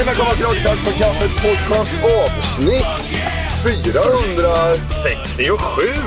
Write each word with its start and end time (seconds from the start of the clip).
Hjärtligt 0.00 0.18
välkomna 0.18 0.34
till 0.34 0.44
Rockstars 0.44 0.84
på 0.84 0.90
kaffet 0.90 1.30
podcast 1.30 1.94
avsnitt 2.26 3.08
400. 4.34 4.54
67 5.02 5.52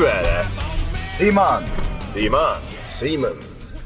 är 0.06 0.24
det! 0.24 0.46
Simon! 1.18 1.64
Simon. 2.14 2.40
Simon. 2.84 3.38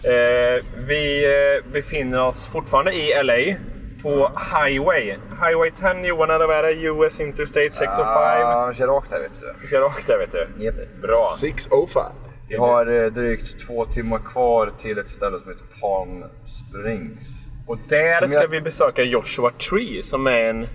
Eh, 0.03 0.65
vi 0.87 1.25
eh, 1.25 1.71
befinner 1.71 2.21
oss 2.21 2.47
fortfarande 2.47 2.93
i 2.93 3.23
LA 3.23 3.57
på 4.01 4.31
Highway. 4.53 5.17
Highway 5.41 5.71
10 5.71 6.07
Johan, 6.07 6.29
eller 6.29 6.47
vad 6.47 6.57
är 6.57 6.63
det? 6.63 6.73
US 6.73 7.19
Interstate 7.19 7.71
605. 7.71 8.05
Ja, 8.07 8.73
kör 8.73 8.87
rakt 8.87 9.11
här 9.11 9.19
vet 9.19 9.39
du. 9.39 9.53
Vi 9.61 9.67
ska 9.67 9.79
rakt 9.79 10.07
där 10.07 10.17
vet 10.17 10.31
du. 10.31 10.63
Japp. 10.63 10.75
Bra. 11.01 11.33
605. 11.37 12.03
Vi 12.49 12.55
har 12.55 13.03
eh, 13.03 13.11
drygt 13.11 13.67
två 13.67 13.85
timmar 13.85 14.19
kvar 14.19 14.71
till 14.77 14.97
ett 14.97 15.09
ställe 15.09 15.39
som 15.39 15.51
heter 15.51 15.65
Palm 15.81 16.23
Springs. 16.45 17.47
Och 17.67 17.77
där 17.89 18.19
Som 18.19 18.27
ska 18.27 18.41
jag- 18.41 18.47
vi 18.47 18.61
besöka 18.61 19.03
Joshua 19.03 19.49
Tree 19.69 20.01
som 20.03 20.27
är 20.27 20.31
en 20.31 20.63
eh, 20.63 20.67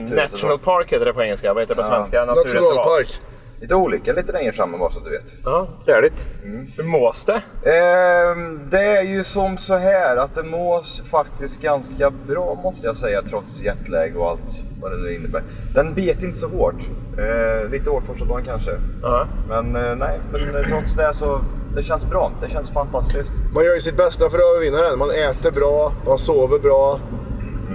Naturreservat. 0.00 0.32
National 0.32 0.58
Park 0.58 0.92
heter 0.92 1.04
det 1.06 1.12
på 1.12 1.22
engelska. 1.22 1.54
Vad 1.54 1.62
heter 1.62 1.74
det 1.74 1.82
på 1.82 1.88
Ja. 1.88 1.94
svenska? 1.94 2.24
Nationalpark. 2.24 3.20
Lite 3.64 3.74
olika 3.74 4.12
lite 4.12 4.32
längre 4.32 4.52
fram 4.52 4.78
bara 4.78 4.90
så 4.90 4.98
att 4.98 5.04
du 5.04 5.10
vet. 5.10 5.34
Ja, 5.44 5.68
trevligt. 5.84 6.26
Mm. 6.44 6.66
Hur 6.76 6.84
mås 6.84 7.24
det? 7.24 7.42
Ehm, 7.70 8.70
det 8.70 8.82
är 8.82 9.02
ju 9.02 9.24
som 9.24 9.58
så 9.58 9.74
här 9.74 10.16
att 10.16 10.34
det 10.34 10.42
mås 10.42 11.02
faktiskt 11.10 11.60
ganska 11.60 12.10
bra 12.10 12.60
måste 12.62 12.86
jag 12.86 12.96
säga 12.96 13.22
trots 13.22 13.60
jetlag 13.60 14.16
och 14.16 14.30
allt 14.30 14.60
vad 14.80 14.92
det 14.92 14.98
nu 14.98 15.14
innebär. 15.14 15.42
Den 15.74 15.94
bet 15.94 16.22
inte 16.22 16.38
så 16.38 16.48
hårt. 16.48 16.88
Eh, 17.18 17.70
lite 17.70 17.90
hårt 17.90 18.06
första 18.06 18.24
dagen 18.24 18.44
kanske. 18.44 18.70
Ja. 19.02 19.26
Men 19.48 19.76
eh, 19.76 19.96
nej, 19.96 20.20
men 20.32 20.56
eh, 20.56 20.68
trots 20.68 20.94
det 20.94 21.14
så 21.14 21.40
det 21.76 21.82
känns 21.82 22.04
bra. 22.04 22.32
Det 22.40 22.48
känns 22.50 22.70
fantastiskt. 22.70 23.32
Man 23.54 23.64
gör 23.64 23.74
ju 23.74 23.80
sitt 23.80 23.96
bästa 23.96 24.30
för 24.30 24.38
att 24.38 24.44
övervinna 24.44 24.78
den. 24.90 24.98
Man 24.98 25.10
äter 25.10 25.50
bra, 25.52 25.92
man 26.06 26.18
sover 26.18 26.58
bra. 26.58 27.00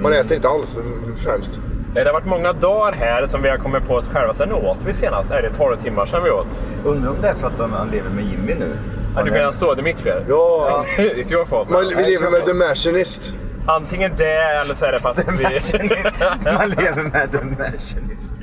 Man 0.04 0.14
äter 0.14 0.36
inte 0.36 0.50
alls 0.50 0.80
främst. 1.24 1.62
Det 1.94 2.06
har 2.06 2.14
varit 2.14 2.26
många 2.26 2.54
dagar 2.54 2.94
här 2.94 3.28
som 3.28 3.42
vi 3.42 3.50
har 3.50 3.58
kommit 3.58 3.88
på 3.88 3.94
oss 3.96 4.08
själva. 4.08 4.34
Sen 4.34 4.54
åt 4.54 4.78
vi 4.86 4.94
senast. 4.94 5.32
Är 5.32 5.42
det 5.42 5.50
12 5.50 5.76
timmar 5.78 6.06
sedan 6.06 6.24
vi 6.24 6.30
åt? 6.32 6.62
Undrar 6.86 7.10
om 7.12 7.22
det 7.22 7.28
är 7.28 7.36
för 7.36 7.48
att 7.48 7.70
man 7.70 7.90
lever 7.92 8.10
med 8.10 8.24
Jimmy 8.26 8.56
nu. 8.56 8.78
Ja, 9.16 9.24
du 9.24 9.32
menar 9.32 9.52
så? 9.52 9.74
Det 9.74 9.82
är 9.82 9.84
mitt 9.84 10.02
fel? 10.02 10.24
Ja, 10.30 10.86
It's 10.98 11.32
your 11.34 11.46
fault. 11.46 11.70
man, 11.70 11.82
vi 11.98 12.04
lever 12.04 12.32
med 12.32 12.46
The 12.46 12.54
Machinist. 12.54 13.36
Antingen 13.66 14.12
det 14.18 14.34
eller 14.62 14.74
så 14.76 14.86
är 14.86 14.92
det 14.92 15.00
för 15.00 15.10
att 15.10 15.18
vi... 15.32 15.44
Man 16.54 16.70
lever 16.70 17.04
med 17.04 17.32
The 17.32 17.46
Machinist. 17.46 18.34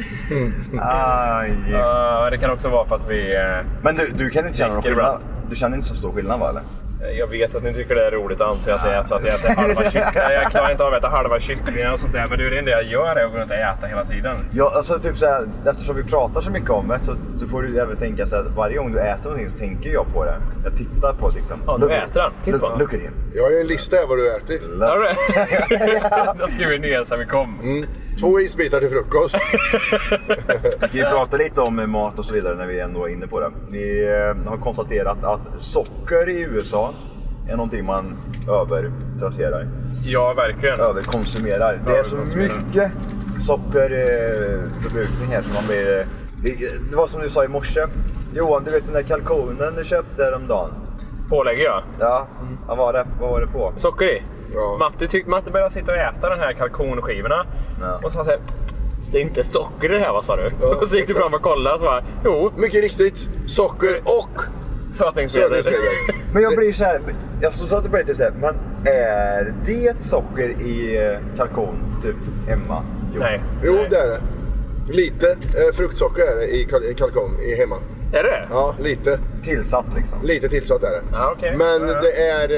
Aj. 0.81 1.53
Ja, 1.73 2.29
det 2.31 2.39
kan 2.39 2.51
också 2.51 2.69
vara 2.69 2.87
för 2.87 2.95
att 2.95 3.11
vi... 3.11 3.37
eh, 3.37 3.67
Men 3.83 3.97
du, 3.97 4.13
du 4.15 4.31
kan 4.31 4.47
inte 4.47 4.59
känna 4.59 4.75
någon 4.75 4.83
skillnad? 4.83 5.21
Du 5.51 5.57
känner 5.57 5.77
inte 5.77 5.89
så 5.89 5.95
stor 5.95 6.13
skillnad 6.13 6.41
va 6.41 6.49
eller? 6.49 6.63
Jag 7.19 7.27
vet 7.27 7.55
att 7.55 7.63
ni 7.63 7.75
tycker 7.75 7.95
det 7.95 8.07
är 8.07 8.11
roligt 8.11 8.41
och 8.41 8.49
anser 8.49 8.73
att 8.73 8.85
det 8.85 8.91
är 8.91 9.03
så 9.03 9.15
att 9.15 9.25
jag 9.25 9.35
äter 9.35 9.63
halva 9.63 9.83
kycklingar. 9.83 10.33
Jag 10.43 10.51
klarar 10.51 10.71
inte 10.71 10.85
av 10.85 10.93
att 10.93 10.99
äta 10.99 11.09
halva 11.09 11.41
kycklingar 11.41 11.93
och 11.93 12.01
sånt 12.01 12.13
där. 12.13 12.27
Men 12.31 12.39
det 12.39 12.47
är 12.47 12.51
det 12.51 12.59
enda 12.59 12.71
jag 12.71 12.85
gör 12.85 13.17
är 13.17 13.25
att 13.25 13.33
gå 13.33 13.39
runt 13.39 13.51
och 13.51 13.57
äta 13.57 13.87
hela 13.87 14.05
tiden. 14.05 14.37
Ja, 14.53 14.73
alltså 14.75 14.99
typ 14.99 15.19
såhär, 15.19 15.49
eftersom 15.71 15.97
vi 15.97 16.05
pratar 16.05 16.41
så 16.41 16.51
mycket 16.51 16.71
om 16.71 16.89
det 16.89 16.99
så, 17.05 17.17
så 17.41 17.49
får 17.49 17.63
du 17.63 17.81
även 17.81 17.97
tänka 17.97 18.27
så 18.27 18.37
att 18.37 18.47
varje 18.57 18.77
gång 18.77 18.93
du 18.93 19.01
äter 19.01 19.25
någonting 19.25 19.51
så 19.51 19.59
tänker 19.59 19.91
jag 19.91 20.07
på 20.15 20.25
det. 20.25 20.37
Jag 20.65 20.77
tittar 20.77 21.13
på 21.13 21.29
det 21.29 21.37
liksom. 21.37 21.61
Ja, 21.67 21.79
du 21.79 21.91
äter 21.91 22.21
den. 22.21 22.33
Titta 22.45 22.59
på 22.59 22.67
look, 22.67 22.81
look 22.81 22.95
at 22.95 23.01
him. 23.01 23.13
Jag 23.35 23.43
har 23.43 23.51
ju 23.51 23.61
en 23.61 23.67
lista 23.67 23.97
här 23.97 24.07
vad 24.07 24.19
du 24.19 24.31
har 24.31 24.37
ätit. 24.39 24.63
Har 24.81 24.99
du 24.99 25.05
det? 25.05 26.35
Jag 26.41 26.51
skriver 26.51 26.79
ner 26.79 27.05
sen 27.05 27.19
vi 27.19 27.27
kom. 27.27 27.61
Mm. 27.63 27.87
Två 28.21 28.41
isbitar 28.41 28.81
till 28.81 28.91
frukost. 28.91 29.37
Vi 30.93 31.03
pratar 31.03 31.39
lite 31.39 31.61
om 31.61 31.91
mat 31.91 32.19
och 32.19 32.25
så 32.25 32.35
vidare 32.35 32.55
när 32.55 32.67
vi 32.67 32.81
ändå 32.81 33.05
är 33.05 33.13
inne 33.13 33.27
på 33.27 33.41
det. 33.41 33.51
Vi 33.71 34.07
eh, 34.07 34.51
har 34.51 34.57
konstaterat 34.57 35.25
att 35.25 35.61
socker 35.61 36.29
i 36.29 36.41
USA 36.41 36.93
är 37.49 37.57
någonting 37.57 37.85
man 37.85 38.17
övertrasserar. 38.49 39.69
Ja, 40.05 40.35
verkligen. 40.35 40.81
Överkonsumerar. 40.81 41.81
Det 41.87 41.97
är 41.97 42.03
så 42.03 42.17
mycket 42.17 42.93
sockerförbrukning 43.41 45.29
här 45.31 45.43
så 45.43 45.53
man 45.55 45.67
blir... 45.67 45.99
eh, 46.01 46.07
Det 46.91 46.97
var 46.97 47.07
som 47.07 47.21
du 47.21 47.29
sa 47.29 47.45
i 47.45 47.49
morse. 47.49 47.81
Johan, 48.35 48.65
du 48.65 48.71
vet 48.71 48.85
den 48.85 48.93
där 48.95 49.03
kalkonen 49.03 49.75
du 49.77 49.85
köpte 49.85 50.25
häromdagen? 50.25 50.71
Pålägger 51.29 51.65
jag. 51.65 51.83
Ja, 52.01 52.27
vad 52.69 52.79
var 52.79 52.93
det, 52.93 53.07
vad 53.21 53.31
var 53.31 53.41
det 53.41 53.47
på? 53.47 53.73
Socker 53.77 54.05
i. 54.07 54.23
Ja. 54.55 54.77
Matte, 54.79 55.07
tyck, 55.07 55.27
Matte 55.27 55.51
började 55.51 55.71
sitta 55.71 55.93
och 55.93 55.99
äta 55.99 56.29
den 56.31 56.39
här 56.41 56.53
kalkonskivorna. 56.53 57.47
Ja. 57.81 58.01
Och 58.03 58.13
så 58.13 58.19
han 58.19 58.25
så 59.01 59.13
det 59.13 59.19
är 59.19 59.23
inte 59.23 59.43
socker 59.43 59.91
i 59.93 59.95
det 59.95 60.01
här 60.01 60.13
vad 60.13 60.25
sa 60.25 60.37
du? 60.37 60.51
Ja, 60.61 60.77
och 60.81 60.89
så 60.89 60.97
gick 60.97 61.09
du 61.09 61.15
fram 61.15 61.35
och 61.35 61.43
kollade 61.43 61.75
och 61.75 61.81
så 61.81 61.87
bara, 61.87 62.03
jo, 62.25 62.53
Mycket 62.57 62.81
riktigt. 62.81 63.29
Socker 63.47 64.01
och 64.05 64.41
sötningsmedel. 64.93 65.63
sötningsmedel. 65.65 66.16
Men 66.37 66.43
jag 66.43 66.57
blir 66.57 66.73
så 66.73 66.85
här, 66.85 67.01
jag 67.41 67.55
satt 67.55 67.85
och 67.85 67.91
började 67.91 68.09
typ 68.09 68.17
så 68.17 68.23
här, 68.23 68.31
men 68.41 68.55
är 68.87 69.55
det 69.67 70.01
socker 70.03 70.49
i 70.63 70.97
eh, 71.07 71.37
kalkon 71.37 71.99
typ 72.03 72.17
hemma? 72.49 72.83
Jo. 73.15 73.21
Nej. 73.21 73.43
Jo, 73.65 73.73
Nej. 73.75 73.87
det 73.91 73.97
är 73.97 74.09
det. 74.09 74.21
Lite 74.93 75.31
eh, 75.31 75.75
fruktsocker 75.77 76.23
är 76.23 76.37
det 76.37 76.45
i, 76.47 76.67
kal- 76.71 76.85
i 76.91 76.95
kalkon 76.95 77.31
i 77.53 77.55
hemma. 77.61 77.77
Är 78.13 78.23
det? 78.23 78.47
Ja, 78.51 78.75
lite. 78.81 79.19
Tillsatt 79.45 79.87
liksom. 79.97 80.19
Lite 80.23 80.49
tillsatt 80.49 80.83
är 80.83 80.87
det. 80.91 81.03
Ja, 81.13 81.35
okej. 81.37 81.55
Men 81.59 81.89
Ja, 81.89 82.01
det 82.01 82.29
är 82.29 82.49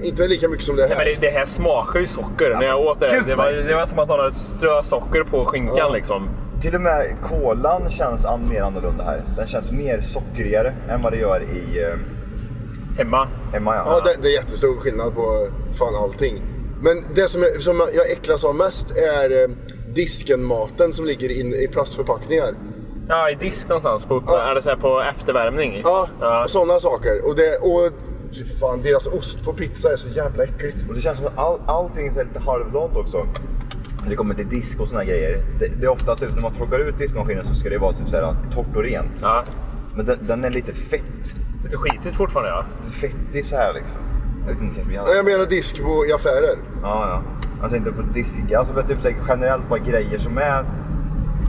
eh, 0.00 0.08
inte 0.08 0.28
lika 0.28 0.48
mycket 0.48 0.64
som 0.66 0.76
det 0.76 0.82
här. 0.82 0.88
Nej, 0.88 0.98
men 0.98 1.20
det, 1.20 1.26
det 1.26 1.32
här 1.38 1.44
smakar 1.44 2.00
ju 2.00 2.06
socker. 2.06 2.50
När 2.50 2.66
jag 2.66 2.80
åt 2.80 3.00
det, 3.00 3.08
Gud, 3.12 3.22
det 3.26 3.34
var, 3.34 3.44
vad- 3.44 3.66
det 3.66 3.74
var 3.74 3.86
som 3.86 3.98
att 3.98 4.08
någon 4.08 4.20
hade 4.20 4.34
strö 4.34 4.82
socker 4.82 5.24
på 5.24 5.44
skinkan 5.44 5.76
Ja. 5.78 5.90
liksom. 5.94 6.28
Till 6.62 6.74
och 6.74 6.80
med 6.80 7.16
kolan 7.22 7.90
känns 7.90 8.24
an 8.26 8.48
mer 8.48 8.62
annorlunda 8.62 9.04
här. 9.04 9.20
Den 9.36 9.46
känns 9.46 9.72
mer 9.72 10.00
sockrigare 10.00 10.74
än 10.88 11.02
vad 11.02 11.12
det 11.12 11.18
gör 11.18 11.42
i, 11.42 11.82
eh, 11.82 11.94
Hemma? 12.96 13.28
Hemma 13.52 13.74
ja. 13.76 13.84
Ja, 13.86 14.00
det, 14.04 14.22
det 14.22 14.28
är 14.28 14.32
jättestor 14.32 14.80
skillnad 14.80 15.14
på 15.14 15.48
fan 15.78 15.94
allting. 15.94 16.42
Men 16.82 17.04
det 17.14 17.28
som, 17.28 17.42
är, 17.42 17.60
som 17.60 17.76
jag 17.94 18.10
äcklas 18.10 18.44
av 18.44 18.54
mest 18.54 18.90
är 18.90 19.42
eh, 19.42 19.48
disken-maten 19.94 20.92
som 20.92 21.04
ligger 21.06 21.40
in 21.40 21.54
i 21.54 21.68
plastförpackningar. 21.72 22.54
Ja, 23.08 23.30
i 23.30 23.34
disk 23.34 23.68
någonstans. 23.68 24.06
På, 24.06 24.22
Ja. 24.26 24.50
Eller 24.50 24.60
så 24.60 24.68
här 24.68 24.76
på 24.76 25.00
eftervärmning. 25.02 25.80
Ja, 25.84 26.08
Ja. 26.20 26.44
sådana 26.48 26.80
saker. 26.80 27.28
Och, 27.28 27.36
det, 27.36 27.58
och 27.58 27.92
fan, 28.60 28.80
deras 28.82 29.06
ost 29.06 29.44
på 29.44 29.52
pizza 29.52 29.92
är 29.92 29.96
så 29.96 30.08
jävla 30.08 30.44
äckligt. 30.44 30.76
Och 30.88 30.94
det 30.94 31.00
känns 31.00 31.16
som 31.18 31.26
att 31.26 31.38
all, 31.38 31.60
allting 31.66 32.06
är 32.06 32.24
lite 32.24 32.40
halvblont 32.40 32.96
också. 32.96 33.26
När 34.02 34.10
det 34.10 34.16
kommer 34.16 34.34
till 34.34 34.48
disk 34.48 34.80
och 34.80 34.88
såna 34.88 35.04
grejer. 35.04 35.44
Det, 35.60 35.68
det 35.80 35.84
är 35.86 35.90
oftast 35.90 36.22
ut 36.22 36.34
när 36.34 36.42
man 36.42 36.52
torkar 36.52 36.78
ut 36.78 36.98
diskmaskinen 36.98 37.44
så 37.44 37.54
ska 37.54 37.68
det 37.70 37.78
vara 37.78 37.92
typ 37.92 38.08
så 38.08 38.16
här 38.16 38.36
torrt 38.54 38.76
och 38.76 38.82
rent. 38.82 39.12
Ja. 39.22 39.44
Men 39.96 40.06
den, 40.06 40.18
den 40.26 40.44
är 40.44 40.50
lite 40.50 40.72
fett. 40.74 41.34
Lite 41.64 41.76
skitigt 41.76 42.16
fortfarande 42.16 42.50
ja. 42.50 42.64
Lite 42.80 42.92
fettig 42.92 43.44
så 43.44 43.56
här 43.56 43.72
liksom. 43.74 44.00
Jag 44.46 44.52
vet 44.54 44.62
inte, 44.62 44.74
kanske 44.74 44.92
Ja, 44.94 45.04
Jag 45.16 45.24
menar 45.24 45.46
disk 45.46 45.82
på, 45.82 46.06
i 46.06 46.12
affärer. 46.12 46.56
Ja, 46.82 47.08
ja. 47.08 47.22
Jag 47.62 47.70
tänkte 47.70 47.92
på 47.92 48.02
disk. 48.02 48.52
Alltså 48.56 48.74
men 48.74 48.86
typ 48.86 49.02
så 49.02 49.08
här, 49.08 49.16
generellt 49.28 49.68
bara 49.68 49.78
grejer 49.78 50.18
som 50.18 50.38
är... 50.38 50.64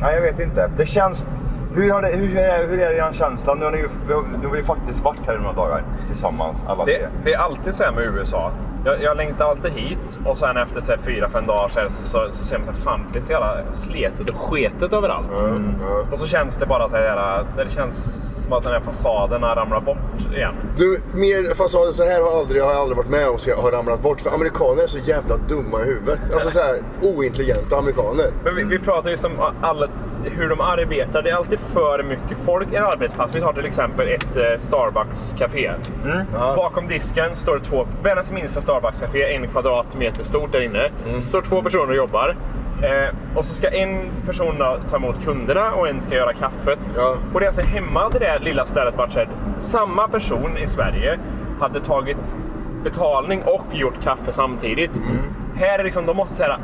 Ja, 0.01 0.12
jag 0.12 0.22
vet 0.22 0.40
inte. 0.40 0.72
Det 0.78 0.86
känns... 0.86 1.28
Hur, 1.75 1.92
har 1.92 2.01
det, 2.01 2.07
hur, 2.07 2.38
är, 2.38 2.68
hur 2.68 2.80
är 2.80 2.92
er 2.92 3.13
känsla? 3.13 3.54
Nu 3.54 3.66
har, 3.66 3.72
ni, 3.72 3.78
ju- 3.78 3.90
vi 4.07 4.13
har- 4.13 4.24
nu 4.42 4.46
har 4.48 4.51
vi 4.54 4.57
ju 4.57 4.63
faktiskt 4.63 5.04
varit 5.04 5.19
här 5.28 5.36
i 5.36 5.38
några 5.39 5.54
dagar 5.54 5.84
tillsammans 6.10 6.66
alla 6.68 6.86
Det, 6.86 6.98
tre. 6.98 7.07
det 7.24 7.34
är 7.34 7.38
alltid 7.38 7.75
så 7.75 7.84
här 7.84 7.92
med 7.92 8.04
USA. 8.04 8.51
Jag, 8.85 9.01
jag 9.03 9.18
längtar 9.18 9.45
alltid 9.45 9.71
hit 9.71 10.19
och 10.25 10.38
sen 10.38 10.57
efter 10.57 10.81
så 10.81 10.91
här 10.91 10.97
fyra, 11.00 11.30
fem 11.30 11.45
dagar 11.47 11.68
så, 11.69 11.80
det 11.80 11.89
så, 11.89 12.03
så, 12.03 12.25
så 12.31 12.44
ser 12.44 12.59
man 12.59 12.69
att 12.69 12.77
fan 12.77 13.09
det 13.13 13.19
är 13.19 13.24
så 13.24 13.31
jävla 13.31 13.57
sletet 13.71 14.30
och 14.30 14.35
sketet 14.35 14.94
överallt. 14.94 15.27
Ja. 15.38 16.06
Och 16.12 16.19
så 16.19 16.27
känns 16.27 16.57
det 16.57 16.65
bara 16.65 16.88
här, 16.88 17.03
jävla- 17.03 17.45
det 17.57 17.69
känns 17.69 18.24
som 18.44 18.53
att 18.53 18.63
den 18.63 18.74
här 18.74 18.80
fasaden 18.80 19.44
har 19.44 19.56
ramlat 19.56 19.85
bort 19.85 19.97
igen. 20.35 20.53
Du, 20.77 21.00
mer 21.13 21.56
fasader 21.56 21.91
så 21.91 22.03
här 22.03 22.21
har, 22.21 22.39
aldrig, 22.39 22.62
har 22.62 22.71
jag 22.71 22.81
aldrig 22.81 22.97
varit 22.97 23.09
med 23.09 23.30
om 23.30 23.38
har 23.63 23.71
ramlat 23.71 24.01
bort. 24.01 24.21
För 24.21 24.30
amerikaner 24.35 24.83
är 24.83 24.88
så 24.88 24.97
jävla 24.97 25.38
dumma 25.38 25.81
i 25.81 25.86
huvudet. 25.86 26.19
Alltså 26.33 26.50
så 26.50 26.59
här 26.59 26.75
ointelligenta 27.01 27.77
amerikaner. 27.77 28.25
Men 28.44 28.56
vi, 28.56 28.63
vi 28.63 28.79
pratar 28.79 29.09
just 29.09 29.25
om 29.25 29.31
alla, 29.62 29.88
hur 30.30 30.50
de 30.50 30.62
arbetar. 30.62 31.22
Det 31.22 31.30
är 31.30 31.36
alltid 31.36 31.60
för 31.60 32.04
mycket 32.04 32.38
folk 32.46 32.72
i 32.72 32.75
en 32.75 32.84
arbetsplats. 32.84 33.36
Vi 33.36 33.42
tar 33.42 33.54
till 33.54 33.66
exempel 33.66 34.08
ett 34.08 34.38
eh, 34.38 34.58
Starbucks-café. 34.58 35.72
Bakom 36.56 36.88
disken 36.88 37.36
står 37.36 37.56
det 37.56 37.64
två, 37.64 37.88
världens 38.04 38.31
minsta 38.31 38.62
Starbucks-café, 38.62 39.36
en 39.36 39.48
kvadratmeter 39.48 40.24
stort 40.24 40.52
där 40.52 40.64
inne. 40.64 40.90
står 41.28 41.42
två 41.42 41.62
personer 41.62 41.90
och 41.90 41.96
jobbar. 41.96 42.36
Eh, 42.84 43.16
och 43.36 43.46
så 43.46 43.54
ska 43.54 43.70
en 43.70 44.12
person 44.25 44.56
ta 44.90 44.96
emot 44.96 45.25
kunderna 45.25 45.72
och 45.74 45.88
en 45.88 46.02
ska 46.02 46.16
göra 46.16 46.34
kaffet. 46.34 46.92
Ja. 46.98 47.16
Och 47.34 47.40
det 47.40 47.46
är 47.46 47.48
alltså 47.48 47.62
hemma 47.62 48.10
det 48.10 48.20
där 48.20 48.40
lilla 48.40 48.66
stället 48.66 48.98
varit 48.98 49.12
så 49.12 49.20
här, 49.20 49.28
samma 49.58 50.08
person 50.08 50.58
i 50.58 50.68
Sverige 50.68 51.20
hade 51.60 51.80
tagit 51.80 52.36
betalning 52.84 53.44
och 53.44 53.66
gjort 53.72 54.04
kaffe 54.04 54.31
samtidigt. 54.31 55.02
Här 55.56 55.80
är 55.80 55.84
liksom, 55.84 56.06
de 56.06 56.18
måste 56.18 56.36
säga 56.36 56.60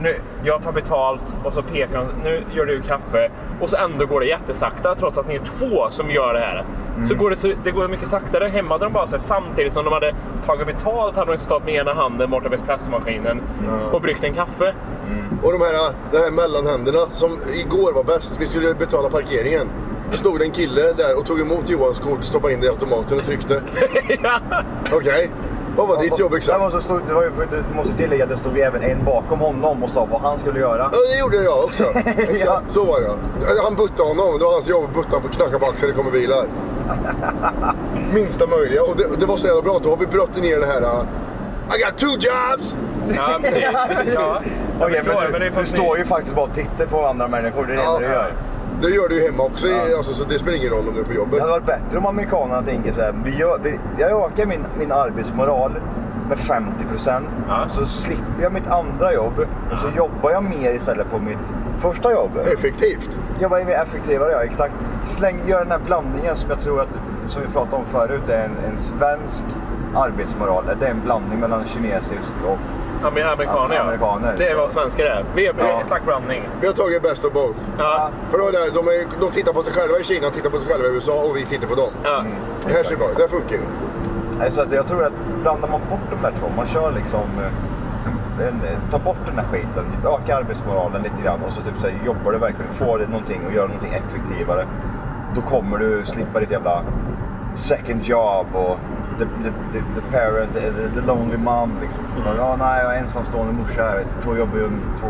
nu, 0.00 0.20
jag 0.44 0.62
tar 0.62 0.72
betalt 0.72 1.22
och 1.44 1.52
så 1.52 1.62
pekar 1.62 1.98
de, 1.98 2.06
nu 2.24 2.44
gör 2.54 2.66
du 2.66 2.82
kaffe. 2.82 3.30
Och 3.60 3.68
så 3.68 3.76
ändå 3.76 4.06
går 4.06 4.20
det 4.20 4.26
jättesakta 4.26 4.94
trots 4.94 5.18
att 5.18 5.28
ni 5.28 5.34
är 5.34 5.40
två 5.44 5.90
som 5.90 6.10
gör 6.10 6.34
det 6.34 6.40
här. 6.40 6.64
Så 7.04 7.14
går 7.14 7.30
det, 7.30 7.36
så, 7.36 7.52
det 7.64 7.70
går 7.70 7.88
mycket 7.88 8.08
saktare. 8.08 8.48
Hemma 8.48 8.74
hade 8.74 8.84
de 8.84 8.92
bara 8.92 9.06
så 9.06 9.16
här, 9.16 9.22
samtidigt 9.22 9.72
som 9.72 9.84
de 9.84 9.92
hade 9.92 10.14
tagit 10.46 10.66
betalt 10.66 11.16
hade 11.16 11.32
de 11.32 11.38
stått 11.38 11.64
med 11.64 11.74
ena 11.74 11.92
handen 11.92 12.30
borta 12.30 12.48
vid 12.48 12.60
espressomaskinen 12.60 13.42
och 13.92 14.00
bryggt 14.00 14.24
en 14.24 14.34
kaffe. 14.34 14.74
Och 15.42 15.52
de 15.52 15.60
här, 15.60 15.94
de 16.12 16.18
här 16.18 16.30
mellanhänderna 16.30 16.98
som 17.12 17.30
igår 17.54 17.92
var 17.92 18.04
bäst. 18.04 18.36
Vi 18.40 18.46
skulle 18.46 18.74
betala 18.74 19.10
parkeringen. 19.10 19.68
Då 20.10 20.16
stod 20.16 20.38
det 20.38 20.44
en 20.44 20.50
kille 20.50 20.92
där 20.92 21.18
och 21.18 21.26
tog 21.26 21.40
emot 21.40 21.68
Johans 21.68 22.00
kort, 22.00 22.24
stoppade 22.24 22.52
in 22.52 22.60
det 22.60 22.66
i 22.66 22.70
automaten 22.70 23.18
och 23.18 23.24
tryckte. 23.24 23.62
Okej, 24.92 25.30
vad 25.78 25.88
var 25.88 26.02
ditt 26.02 26.18
jobb 26.18 26.30
Det, 26.30 26.36
exakt? 26.36 26.60
måste 26.60 26.80
stå, 26.80 27.00
det 27.08 27.14
var 27.14 27.22
ju, 27.22 27.30
du 27.50 27.74
måste 27.76 27.92
tillägga 27.96 28.24
att 28.24 28.30
det 28.30 28.36
stod 28.36 28.58
även 28.58 28.82
en 28.82 29.04
bakom 29.04 29.38
honom 29.40 29.82
och 29.82 29.90
sa 29.90 30.04
vad 30.10 30.20
han 30.20 30.38
skulle 30.38 30.60
göra. 30.60 30.90
Ja, 30.92 30.98
det 31.14 31.18
gjorde 31.20 31.36
jag 31.36 31.64
också. 31.64 31.84
Exakt, 32.06 32.44
Ja. 32.46 32.60
så 32.66 32.84
var 32.84 33.00
det. 33.00 33.08
Han 33.64 33.74
buttade 33.76 34.08
honom. 34.08 34.38
Det 34.38 34.44
var 34.44 34.52
hans 34.52 34.68
jobb 34.68 34.84
att 34.84 34.94
butta 34.94 35.16
honom 35.16 35.22
på 35.30 35.36
knacka 35.36 35.58
på 35.58 35.66
axeln, 35.66 35.90
det 35.92 35.96
kommer 35.98 36.10
bilar. 36.10 36.44
Minsta 38.14 38.46
möjliga. 38.46 38.82
Och 38.82 38.96
det, 38.96 39.20
det 39.20 39.26
var 39.26 39.36
så 39.36 39.46
jävla 39.46 39.62
bra. 39.62 39.78
Då 39.82 39.90
har 39.90 39.96
vi 39.96 40.06
bruttit 40.06 40.42
ner 40.42 40.58
det 40.60 40.66
här. 40.66 40.80
uh, 40.82 41.04
I 41.76 41.82
got 41.84 41.98
two 41.98 42.06
jobs! 42.06 42.76
Ja, 43.16 43.38
precis. 43.42 43.62
Ja, 44.14 44.40
jag 44.80 44.88
Okej, 44.88 44.98
förstår. 45.04 45.22
men 45.22 45.32
Men 45.32 45.40
det 45.40 45.46
är 45.46 45.50
du 45.50 45.60
ni- 45.60 45.66
står 45.66 45.98
ju 45.98 46.04
faktiskt 46.04 46.34
bara 46.36 46.46
och 46.46 46.54
tittar 46.54 46.86
på 46.86 47.06
andra 47.06 47.28
människor. 47.28 47.66
Det 47.66 47.72
är 47.72 47.76
det 47.76 47.82
enda 47.82 47.98
du 47.98 48.04
gör. 48.04 48.32
Det 48.82 48.88
gör 48.88 49.08
du 49.08 49.14
ju 49.14 49.30
hemma 49.30 49.42
också, 49.42 49.66
Ja. 49.66 49.96
alltså, 49.96 50.14
så 50.14 50.24
det 50.24 50.38
spelar 50.38 50.56
ingen 50.56 50.70
roll 50.70 50.88
om 50.88 50.94
du 50.94 51.00
är 51.00 51.04
på 51.04 51.12
jobbet. 51.12 51.34
Det 51.34 51.40
hade 51.40 51.52
varit 51.52 51.66
bättre 51.66 51.98
om 51.98 52.06
amerikanerna 52.06 52.62
tänker 52.62 52.92
så 52.92 53.00
här. 53.00 53.14
Vi 53.24 53.36
gör, 53.36 53.58
vi, 53.62 53.78
jag 53.98 54.10
ökar 54.10 54.46
min, 54.46 54.64
min 54.78 54.92
arbetsmoral 54.92 55.72
med 56.28 56.38
50 56.38 56.84
Ja. 57.48 57.68
Så 57.68 57.86
slipper 57.86 58.42
jag 58.42 58.52
mitt 58.52 58.66
andra 58.66 59.12
jobb 59.12 59.46
och 59.72 59.78
så 59.78 59.88
jobbar 59.96 60.30
jag 60.30 60.44
mer 60.44 60.72
istället 60.72 61.10
på 61.10 61.18
mitt 61.18 61.38
första 61.78 62.12
jobb. 62.12 62.30
Effektivt. 62.54 63.18
Jobbar 63.40 63.64
mer 63.64 63.74
effektivare, 63.74 64.32
ja 64.32 64.44
exakt. 64.44 64.74
Släng, 65.04 65.40
gör 65.46 65.58
den 65.58 65.70
här 65.70 65.80
blandningen 65.86 66.36
som 66.36 66.50
jag 66.50 66.60
tror 66.60 66.80
att, 66.80 66.98
som 67.26 67.42
vi 67.42 67.48
pratade 67.48 67.76
om 67.76 67.84
förut, 67.86 68.28
är 68.28 68.44
en, 68.44 68.70
en 68.70 68.76
svensk 68.78 69.44
arbetsmoral. 69.94 70.64
Det 70.80 70.86
är 70.86 70.90
en 70.90 71.00
blandning 71.00 71.40
mellan 71.40 71.64
kinesisk 71.66 72.34
och... 72.46 72.58
Amer- 73.04 73.32
Amerikaner, 73.32 73.74
ja. 73.76 73.82
Amerikaner. 73.82 74.34
Det 74.38 74.48
är 74.48 74.54
vad 74.56 74.70
svenskar 74.70 75.04
är. 75.04 75.24
Vi 75.34 75.46
är 75.46 75.54
Ja. 75.58 75.84
slags 75.84 76.04
blandning. 76.04 76.48
Vi 76.60 76.66
har 76.66 76.74
tagit 76.74 77.02
best 77.02 77.24
of 77.24 77.32
both. 77.32 77.58
Ja. 77.78 78.10
För 78.30 78.38
då 78.38 78.44
är 78.48 78.52
det, 78.52 78.70
de, 78.74 78.88
är, 78.88 79.20
de 79.20 79.30
tittar 79.30 79.52
på 79.52 79.62
sig 79.62 79.72
själva 79.74 79.98
i 79.98 80.04
Kina, 80.04 80.30
tittar 80.30 80.50
på 80.50 80.58
sig 80.58 80.68
själva 80.70 80.86
i 80.86 80.94
USA 80.94 81.12
och 81.12 81.36
vi 81.36 81.44
tittar 81.44 81.68
på 81.68 81.74
dem. 81.74 81.90
Ja. 82.04 82.24
Det 82.66 82.72
här 82.72 82.84
ser 82.84 82.96
bra 82.96 83.06
Det 83.16 83.28
funkar 83.28 83.56
ju. 83.56 83.62
Nej, 84.38 84.50
Så 84.50 84.60
att 84.62 84.72
jag 84.72 84.86
tror 84.86 85.04
att 85.04 85.12
blandar 85.42 85.68
man 85.68 85.80
bort 85.90 86.06
de 86.10 86.22
där 86.22 86.32
två, 86.40 86.46
man 86.56 86.66
kör 86.66 86.92
liksom... 86.92 87.20
eh, 87.44 88.46
En, 88.48 88.60
ta 88.90 88.98
bort 88.98 89.18
den 89.26 89.38
här 89.38 89.44
skiten, 89.44 89.84
öka 90.04 90.36
arbetsmoralen 90.36 91.02
lite 91.02 91.22
grann 91.24 91.42
och 91.46 91.52
så 91.52 91.60
typ 91.62 91.74
så 91.80 91.86
här, 91.86 91.98
jobbar 92.06 92.32
du 92.32 92.38
verkligen, 92.38 92.72
får 92.72 92.98
du 92.98 93.06
någonting 93.06 93.40
och 93.46 93.52
gör 93.52 93.66
någonting 93.68 93.92
effektivare. 93.94 94.66
Då 95.34 95.40
kommer 95.40 95.78
du 95.78 96.04
slippa 96.04 96.40
ditt 96.40 96.50
jävla 96.50 96.82
second 97.54 98.02
job 98.04 98.46
och 98.54 98.78
the, 99.18 99.24
the, 99.24 99.50
the, 99.72 99.78
the 100.00 100.02
parent, 100.18 100.52
the, 100.52 101.00
the 101.00 101.06
lonely 101.06 101.36
mom 101.36 101.78
liksom. 101.82 102.04
Så, 102.24 102.30
Ja, 102.38 102.56
nej, 102.58 102.82
jag 102.84 102.94
är 102.94 102.98
ensamstående 102.98 103.52
morsa, 103.52 103.80
jag 103.90 103.96
vet, 103.96 104.22
två 104.22 104.36
jobb, 104.36 104.48
i- 104.56 105.00
två, 105.00 105.08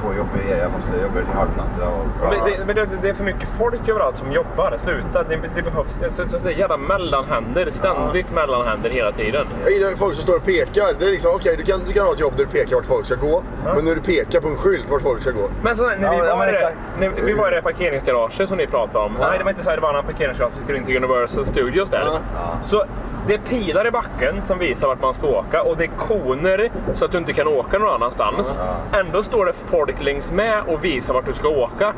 två 0.00 0.08
jobb 0.18 0.28
i 0.46 0.50
jag 0.58 0.72
måste 0.72 0.96
jobba 0.96 1.14
till 1.14 1.34
halvnatten. 1.34 1.82
Och, 1.88 2.06
Men, 2.20 2.30
det, 2.30 2.66
men 2.66 2.74
det, 2.76 2.88
det 3.02 3.08
är 3.08 3.14
för 3.14 3.24
mycket 3.24 3.48
folk 3.48 3.88
överallt 3.88 4.16
som 4.16 4.30
jobbar. 4.30 4.74
Sluta. 4.78 5.22
Det, 5.22 5.38
det 5.54 5.62
behövs 5.62 6.04
så, 6.12 6.28
så, 6.28 6.38
så, 6.38 6.50
jävla 6.50 6.76
mellanhänder. 6.76 7.70
Ständigt 7.70 8.34
mellanhänder 8.34 8.90
hela 8.90 9.12
tiden. 9.12 9.46
Jag 9.64 9.72
gillar 9.72 9.96
folk 9.96 10.14
som 10.14 10.22
står 10.22 10.36
och 10.36 10.44
pekar. 10.44 10.86
Det 10.98 11.06
är 11.06 11.10
liksom, 11.10 11.30
okej 11.34 11.54
du, 11.58 11.62
kan, 11.64 11.80
du 11.86 11.92
kan 11.92 12.04
ha 12.06 12.12
ett 12.12 12.20
jobb 12.20 12.32
där 12.36 12.44
du 12.44 12.50
pekar 12.50 12.76
vart 12.76 12.86
folk 12.86 13.06
ska 13.06 13.14
gå. 13.14 13.42
Men 13.64 13.84
när 13.84 13.94
du 13.94 14.00
pekar 14.00 14.40
på 14.40 14.48
en 14.48 14.56
skylt 14.56 14.90
vart 14.90 15.02
folk 15.02 15.22
ska 15.22 15.30
gå. 15.30 15.48
Men 15.62 15.76
så, 15.76 15.86
när, 15.86 15.96
vi 15.96 16.04
Ja, 16.04 16.24
ja, 16.26 16.36
var 16.36 16.46
det, 16.46 16.74
när 16.98 17.08
vi 17.08 17.32
var 17.32 17.52
i 17.52 17.54
det 17.54 17.62
parkeringsgaraget 17.62 18.48
som 18.48 18.56
ni 18.58 18.66
pratade 18.66 19.04
om. 19.04 19.12
Nej, 19.20 19.38
det 19.38 19.44
var 19.44 19.50
inte 19.50 19.62
så 19.64 19.70
här, 19.70 19.76
det 19.76 19.82
var 19.82 19.88
en 19.88 19.94
annan 19.96 20.06
parkeringsgarage. 20.10 20.52
Vi 20.54 20.58
skulle 20.58 20.78
in 20.78 20.84
till 20.84 20.96
Universal 20.96 21.46
Studios 21.46 21.90
där. 21.90 22.02
Ja. 22.34 22.58
Så 22.62 22.84
det 23.26 23.34
är 23.34 23.38
pilar 23.38 23.86
i 23.86 23.90
backen 23.90 24.42
som 24.42 24.58
visar 24.58 24.86
vart 24.86 25.00
man 25.00 25.14
ska 25.14 25.26
åka 25.26 25.62
och 25.62 25.76
det 25.76 25.84
är 25.84 25.90
koner 25.98 26.70
så 26.94 27.04
att 27.04 27.12
du 27.12 27.18
inte 27.18 27.32
kan 27.32 27.48
åka 27.48 27.78
någon 27.78 27.94
annanstans. 27.94 28.60
Ändå 28.92 29.22
står 29.22 29.46
det 29.46 29.52
folk 29.52 30.02
längs 30.02 30.32
med 30.32 30.62
och 30.66 30.84
visar 30.84 31.14
vart 31.14 31.26
du 31.26 31.32
ska 31.32 31.48
åka. 31.48 31.94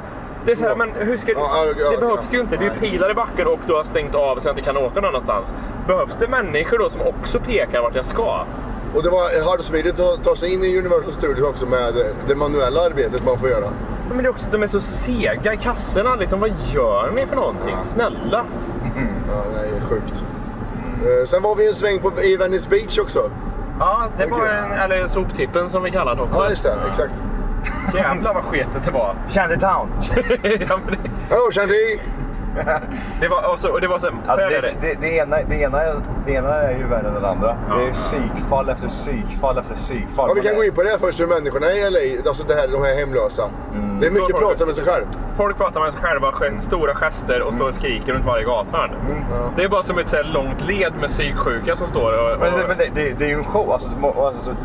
Det 0.47 0.53
är 0.53 0.57
så 0.57 0.65
här, 0.65 0.75
men 0.75 0.91
hur 0.93 1.17
ska. 1.17 1.33
Ja, 1.33 1.39
ja, 1.39 1.73
ja, 1.79 1.91
det 1.91 1.97
behövs 1.97 2.33
ja. 2.33 2.37
ju 2.37 2.43
inte. 2.43 2.57
Det 2.57 2.67
är 2.67 2.77
pilar 2.77 3.11
i 3.11 3.15
backen 3.15 3.47
och 3.47 3.59
du 3.67 3.75
har 3.75 3.83
stängt 3.83 4.15
av 4.15 4.39
så 4.39 4.49
jag 4.49 4.53
inte 4.53 4.63
kan 4.63 4.77
åka 4.77 5.01
någon 5.01 5.09
annanstans. 5.09 5.55
Behövs 5.87 6.17
det 6.17 6.29
människor 6.29 6.79
då 6.79 6.89
som 6.89 7.01
också 7.01 7.41
pekar 7.41 7.83
vart 7.83 7.95
jag 7.95 8.05
ska? 8.05 8.47
Och 8.95 9.03
det 9.03 9.11
var 9.11 9.45
hardsmidigt 9.51 10.01
att 10.01 10.25
ta 10.25 10.37
sig 10.37 10.55
in 10.55 10.65
i 10.65 10.79
Universal 10.79 11.13
Studios 11.13 11.49
också 11.49 11.67
med 11.67 11.95
det 12.29 12.37
manuella 12.37 12.81
arbetet 12.81 13.25
man 13.25 13.39
får 13.39 13.49
göra. 13.49 13.71
Men 14.09 14.19
det 14.19 14.25
är 14.25 14.31
också, 14.31 14.51
de 14.51 14.63
är 14.63 14.67
så 14.67 14.81
sega 14.81 15.55
i 15.55 15.57
kassorna. 15.57 16.15
Liksom, 16.15 16.41
vad 16.41 16.51
gör 16.73 17.13
ni 17.15 17.27
för 17.27 17.37
någonting? 17.37 17.77
Snälla! 17.81 18.45
Ja, 19.29 19.45
nej, 19.57 19.71
det 19.71 19.77
är 19.77 19.89
sjukt. 19.89 20.25
Eh, 21.03 21.27
sen 21.27 21.43
var 21.43 21.55
vi 21.57 21.69
en 21.69 21.75
sväng 21.75 21.99
på, 21.99 22.23
i 22.23 22.37
Venice 22.37 22.69
Beach 22.71 22.99
också. 22.99 23.31
Ja, 23.81 24.09
det 24.19 24.27
var 24.27 24.47
en, 24.47 24.73
eller 24.73 25.07
soptippen 25.07 25.69
som 25.69 25.83
vi 25.83 25.91
kallar 25.91 26.15
det 26.15 26.23
också. 26.23 26.41
Ja, 26.41 26.51
just 26.51 26.63
det. 26.65 26.75
Exakt. 26.89 27.15
Jävlar 27.95 28.35
vad 28.35 28.45
sketet 28.45 28.85
det 28.85 28.91
var. 28.91 29.15
Shantytown! 29.29 29.89
ja, 30.69 30.79
men 30.85 30.95
det, 30.95 31.11
Hallå 31.31 31.51
Shanti! 31.53 32.01
det 33.21 33.29
var, 33.29 33.51
och 33.53 33.59
så, 33.59 33.71
och 33.73 33.81
det 33.81 33.87
var 33.89 33.99
så, 33.99 34.07
så 34.07 34.31
här 34.41 34.51
är 34.51 34.51
det, 34.51 34.61
det. 34.81 34.89
det, 34.89 35.01
det, 35.01 35.17
ena, 35.17 35.37
det, 35.49 35.55
ena, 35.55 35.83
är- 35.83 35.97
det 36.27 36.33
ena 36.33 36.49
är 36.55 36.79
ju 36.79 36.85
värre 36.87 37.09
än 37.09 37.23
det 37.23 37.29
andra. 37.29 37.57
Ja. 37.69 37.75
Det 37.79 37.85
är 37.89 37.93
psykfall 37.93 38.69
efter 38.69 38.89
psykfall 38.89 39.59
efter 39.59 39.75
psykfall. 39.75 40.29
Ja, 40.29 40.35
vi 40.35 40.41
Man 40.41 40.45
kan 40.45 40.53
är- 40.53 40.57
gå 40.57 40.65
in 40.65 40.75
på 40.75 40.83
det 40.83 40.89
här 40.91 40.99
först. 40.99 41.21
Hur 41.21 41.27
människorna 41.27 41.67
i 41.67 41.91
LA, 41.91 42.29
alltså 42.29 42.45
det 42.45 42.55
här, 42.55 42.69
de 42.69 42.83
här 42.83 42.95
hemlösa. 42.97 43.43
Det 44.05 44.09
är 44.09 44.21
mycket 44.23 44.31
folk- 44.41 44.45
prata 44.59 44.67
med 44.67 44.75
sig 44.75 44.85
själv. 44.85 45.05
folk 45.37 45.57
pratar 45.57 45.81
med 45.81 45.93
sig 45.93 46.03
själva, 46.03 46.31
sk- 46.31 46.61
stora 46.61 46.95
gester 46.95 47.43
och 47.43 47.55
står 47.55 47.67
och 47.69 47.75
skriker 47.75 48.13
runt 48.13 48.25
varje 48.25 48.45
gathörn. 48.45 48.91
Det 49.57 49.65
är 49.65 49.69
bara 49.69 49.83
som 49.83 49.99
ett 49.99 50.09
så 50.09 50.23
långt 50.23 50.61
led 50.61 50.93
med 51.01 51.09
psyksjuka 51.09 51.77
som 51.77 51.87
står 51.87 52.13
och... 52.13 52.33
och 52.33 52.39
Men, 52.41 52.53
det, 52.53 52.69
men 52.69 52.79
det, 52.79 52.91
det, 52.95 53.19
det 53.19 53.25
är 53.25 53.29
ju 53.29 53.35
en 53.35 53.45
show. 53.45 53.73
Alltså, 53.73 53.91
alltså, 54.19 54.51
det- 54.51 54.57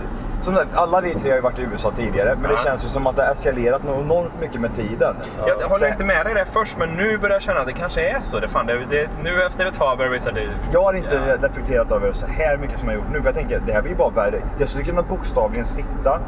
som 0.42 0.56
sagt, 0.56 0.68
alla 0.74 1.02
vi 1.02 1.14
tre 1.14 1.30
har 1.30 1.36
ju 1.36 1.42
varit 1.42 1.60
i 1.60 1.62
USA 1.62 1.92
tidigare, 1.92 2.36
men 2.36 2.44
det 2.44 2.58
Ja. 2.58 2.64
känns 2.64 2.86
ju 2.86 2.90
som 2.90 3.08
att 3.08 3.16
det 3.16 3.24
har 3.26 3.32
eskalerat 3.32 3.82
enormt 3.86 4.32
mycket 4.42 4.62
med 4.62 4.74
tiden. 4.74 5.16
Jag 5.48 5.70
håller 5.70 5.88
inte 5.88 6.04
med 6.04 6.26
dig 6.26 6.34
där 6.34 6.46
först, 6.46 6.78
men 6.78 6.90
nu 6.90 7.18
börjar 7.18 7.36
jag 7.36 7.42
känna 7.42 7.60
att 7.60 7.66
det 7.68 7.74
kanske 7.74 8.02
är 8.10 8.20
så. 8.22 8.40
Det, 8.40 8.48
fan, 8.48 8.66
det, 8.66 8.86
det, 8.90 9.10
nu 9.24 9.44
efter 9.44 9.66
ett 9.66 9.74
tag 9.74 9.98
börjar 9.98 10.12
vi 10.12 10.20
säga 10.20 10.36
det. 10.36 10.48
Jag 10.74 10.84
har 10.84 10.94
inte 10.94 11.22
Ja. 11.28 11.48
reflekterat 11.48 11.92
över 11.92 12.14
så 12.14 12.28
här 12.28 12.58
mycket 12.58 12.80
som 12.80 12.88
jag 12.90 12.96
har 12.96 13.04
gjort 13.04 13.14
nu. 13.14 13.20
För 13.20 13.26
jag 13.26 13.36
tänker, 13.36 13.62
det 13.66 13.74
här 13.74 13.82
blir 13.82 13.92
ju 13.92 13.98
bara 13.98 14.10
värre. 14.10 14.42
Jag 14.60 14.70
skulle 14.70 14.86
kunna 14.86 15.02
bokstavligen 15.02 15.66
sitta 15.66 16.20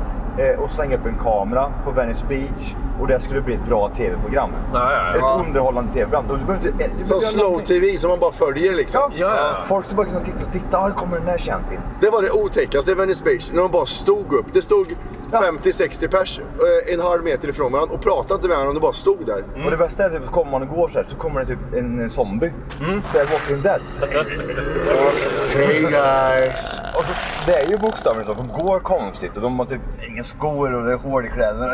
och 0.60 0.72
slänga 0.72 0.96
upp 0.98 1.06
en 1.06 1.18
kamera 1.24 1.72
på 1.86 1.92
Venice 1.92 2.26
Beach 2.30 2.76
och 3.02 3.08
det 3.08 3.20
skulle 3.20 3.42
bli 3.42 3.54
ett 3.56 3.66
bra 3.66 3.90
tv-program. 3.90 4.50
Ja, 4.74 4.92
ja, 4.94 5.10
Ett 5.16 5.18
ja. 5.22 5.44
underhållande 5.48 5.94
tv-program. 5.94 6.26
Du 6.28 6.46
behöver 6.46 6.54
inte- 6.68 6.68
du 6.72 6.78
behöver 6.78 7.06
Som 7.06 7.16
göra 7.20 7.22
slow 7.32 7.44
någonting. 7.44 7.82
tv 7.82 7.98
som 7.98 8.10
man 8.10 8.20
bara 8.20 8.32
följer 8.32 8.74
liksom. 8.74 9.02
Ja. 9.02 9.28
Ja, 9.28 9.36
ja. 9.38 9.64
Folk 9.66 9.86
skulle 9.86 9.98
bara 9.98 10.08
kunna 10.08 10.20
titta 10.26 10.46
och 10.48 10.52
titta. 10.54 10.78
Ah, 10.78 10.90
kommer 10.92 11.18
den 11.20 11.28
här 11.28 11.38
känt 11.38 11.72
in. 11.72 11.80
Det 12.02 12.10
var 12.10 12.22
det 12.22 12.32
otäckaste 12.32 12.92
i 12.92 12.94
Venice 12.94 13.24
Beach. 13.24 13.50
När 13.54 13.62
de 13.62 13.72
bara 13.72 13.86
stod 13.86 14.34
upp. 14.34 14.46
Det 14.54 14.62
stod 14.62 14.96
Ja. 15.34 15.42
50-60 15.42 16.08
pers 16.08 16.40
eh, 16.40 16.94
en 16.94 17.00
halv 17.00 17.24
meter 17.24 17.48
ifrån 17.50 17.72
varandra 17.72 17.96
och 17.96 18.02
pratade 18.02 18.34
inte 18.34 18.48
med 18.48 18.58
varandra. 18.58 18.74
De 18.74 18.80
bara 18.80 18.94
stod 18.94 19.26
där. 19.26 19.44
Och 19.66 19.72
det 19.72 19.78
bästa 19.78 20.04
är 20.06 20.10
typ, 20.10 20.26
så 20.26 20.32
kommer 20.32 20.52
man 20.52 20.62
och 20.62 20.68
går 20.76 20.90
så 20.90 20.98
här, 20.98 21.06
så 21.06 21.16
kommer 21.16 21.40
det 21.42 21.48
typ 21.48 21.60
en, 21.78 22.00
en 22.00 22.10
zombie. 22.10 22.54
Mm. 22.86 23.02
Det 23.14 23.20
är 23.20 23.26
Walking 23.26 23.62
Dead. 23.62 23.82
Hey 25.56 25.82
guys. 25.82 26.80
Och 26.98 27.06
så, 27.06 27.14
det 27.46 27.54
är 27.56 27.68
ju 27.70 27.78
bokstavligen 27.78 28.26
så. 28.26 28.34
De 28.34 28.48
går 28.48 28.80
konstigt 28.80 29.36
och 29.36 29.42
de 29.44 29.60
har 29.60 29.66
typ 29.66 29.82
inga 30.10 30.24
skor 30.24 30.76
och 30.76 30.86
det 30.86 30.92
är 30.92 30.98
hår 30.98 31.26
i 31.26 31.30
kläderna. 31.30 31.68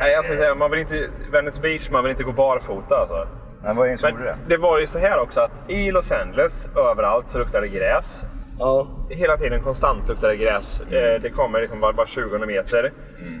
Nej, 0.00 0.12
jag 0.12 0.24
ska 0.24 0.36
säga, 0.36 0.54
man 0.54 0.70
vill 0.70 0.80
inte... 0.80 1.08
Venice 1.32 1.60
Beach, 1.60 1.90
man 1.90 2.02
vill 2.04 2.10
inte 2.10 2.24
gå 2.24 2.32
barfota 2.32 2.96
alltså. 2.96 3.26
Nej, 3.64 3.74
vad 3.74 3.86
är 3.86 3.90
det 3.90 3.98
som 3.98 4.10
Men 4.10 4.18
gjorde 4.20 4.30
det? 4.30 4.36
det 4.48 4.56
var 4.56 4.78
ju 4.80 4.86
så 4.86 4.98
här 4.98 5.18
också 5.18 5.40
att 5.40 5.50
i 5.70 5.90
Los 5.90 6.12
Angeles, 6.12 6.68
överallt, 6.76 7.30
så 7.30 7.38
luktar 7.38 7.60
det 7.60 7.68
gräs. 7.68 8.24
Ja. 8.58 8.88
Hela 9.10 9.36
tiden 9.36 9.62
konstant 9.62 10.08
luktar 10.08 10.28
det 10.28 10.36
gräs. 10.36 10.80
Eh, 10.80 11.22
Det 11.22 11.30
kommer 11.30 11.60
liksom 11.60 11.80
var, 11.80 11.92
var 11.92 12.06
20 12.06 12.38
meter. 12.46 12.92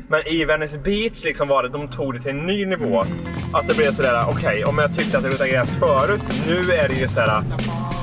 Men 0.08 0.26
i 0.28 0.44
Venice 0.44 0.78
Beach 0.78 1.24
liksom 1.24 1.48
var 1.48 1.62
det, 1.62 1.68
de 1.68 1.88
tog 1.88 2.14
det 2.14 2.20
till 2.20 2.30
en 2.30 2.46
ny 2.46 2.66
nivå. 2.66 3.04
Att 3.52 3.68
det 3.68 3.76
blev 3.76 3.92
sådär, 3.92 4.24
okej, 4.30 4.64
om 4.64 4.78
jag 4.78 4.94
tyckte 4.96 5.16
att 5.16 5.22
det 5.22 5.28
luktade 5.28 5.50
gräs 5.50 5.74
förut, 5.74 6.20
nu 6.48 6.72
är 6.72 6.88
det 6.88 6.94
ju 6.94 7.08
sådär. 7.08 7.42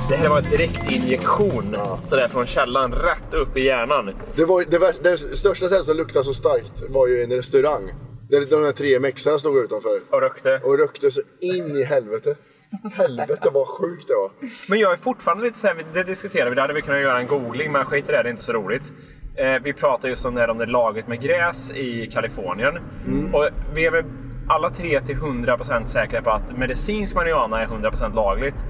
Det 0.08 0.16
här 0.16 0.28
var 0.28 0.38
en 0.38 0.50
direktinjektion. 0.50 1.76
Sådär 2.02 2.28
från 2.28 2.46
källan, 2.46 2.92
rätt 2.92 3.34
upp 3.34 3.56
i 3.56 3.64
hjärnan. 3.64 4.10
Det, 4.34 4.44
var, 4.44 4.64
det, 4.70 5.02
det 5.10 5.18
största 5.18 5.66
stället 5.66 5.86
som 5.86 5.96
luktade 5.96 6.24
så 6.24 6.34
starkt 6.34 6.72
var 6.90 7.06
ju 7.08 7.22
en 7.22 7.30
restaurang. 7.30 7.90
Där 8.30 8.50
de 8.50 8.64
här 8.64 8.72
tre 8.72 9.00
mexarna 9.00 9.38
stod 9.38 9.56
utanför. 9.56 9.98
Och 10.10 10.20
rökte. 10.20 10.60
Och 10.64 10.78
rökte 10.78 11.10
så 11.10 11.20
in 11.40 11.76
i 11.76 11.84
helvete. 11.84 12.36
Helvete 12.92 13.48
vad 13.52 13.68
sjukt 13.68 14.08
det 14.08 14.14
var. 14.14 14.30
Men 14.68 14.78
jag 14.78 14.92
är 14.92 14.96
fortfarande 14.96 15.44
lite 15.44 15.58
såhär, 15.58 15.76
det 15.92 16.02
diskuterar 16.02 16.48
vi, 16.48 16.54
det 16.54 16.60
hade 16.60 16.74
vi 16.74 16.82
kunnat 16.82 17.00
göra 17.00 17.18
en 17.18 17.26
googling, 17.26 17.72
men 17.72 17.84
skit 17.84 18.08
i 18.08 18.12
det, 18.12 18.22
det 18.22 18.28
är 18.28 18.30
inte 18.30 18.42
så 18.42 18.52
roligt. 18.52 18.92
Eh, 19.36 19.62
vi 19.62 19.72
pratar 19.72 20.08
just 20.08 20.26
om 20.26 20.34
det 20.34 20.40
här 20.40 20.50
om 20.50 20.58
det 20.58 20.66
lagret 20.66 21.08
med 21.08 21.20
gräs 21.20 21.70
i 21.70 22.06
Kalifornien. 22.06 22.78
Och 23.32 23.48
vi 23.74 23.86
är 23.86 23.90
väl 23.90 24.04
alla 24.48 24.70
tre 24.70 25.00
till 25.00 25.16
100% 25.16 25.86
säkra 25.86 26.22
på 26.22 26.30
att 26.30 26.58
medicinsk 26.58 27.14
marijuana 27.14 27.62
är 27.62 27.66
100% 27.66 28.14
lagligt. 28.14 28.66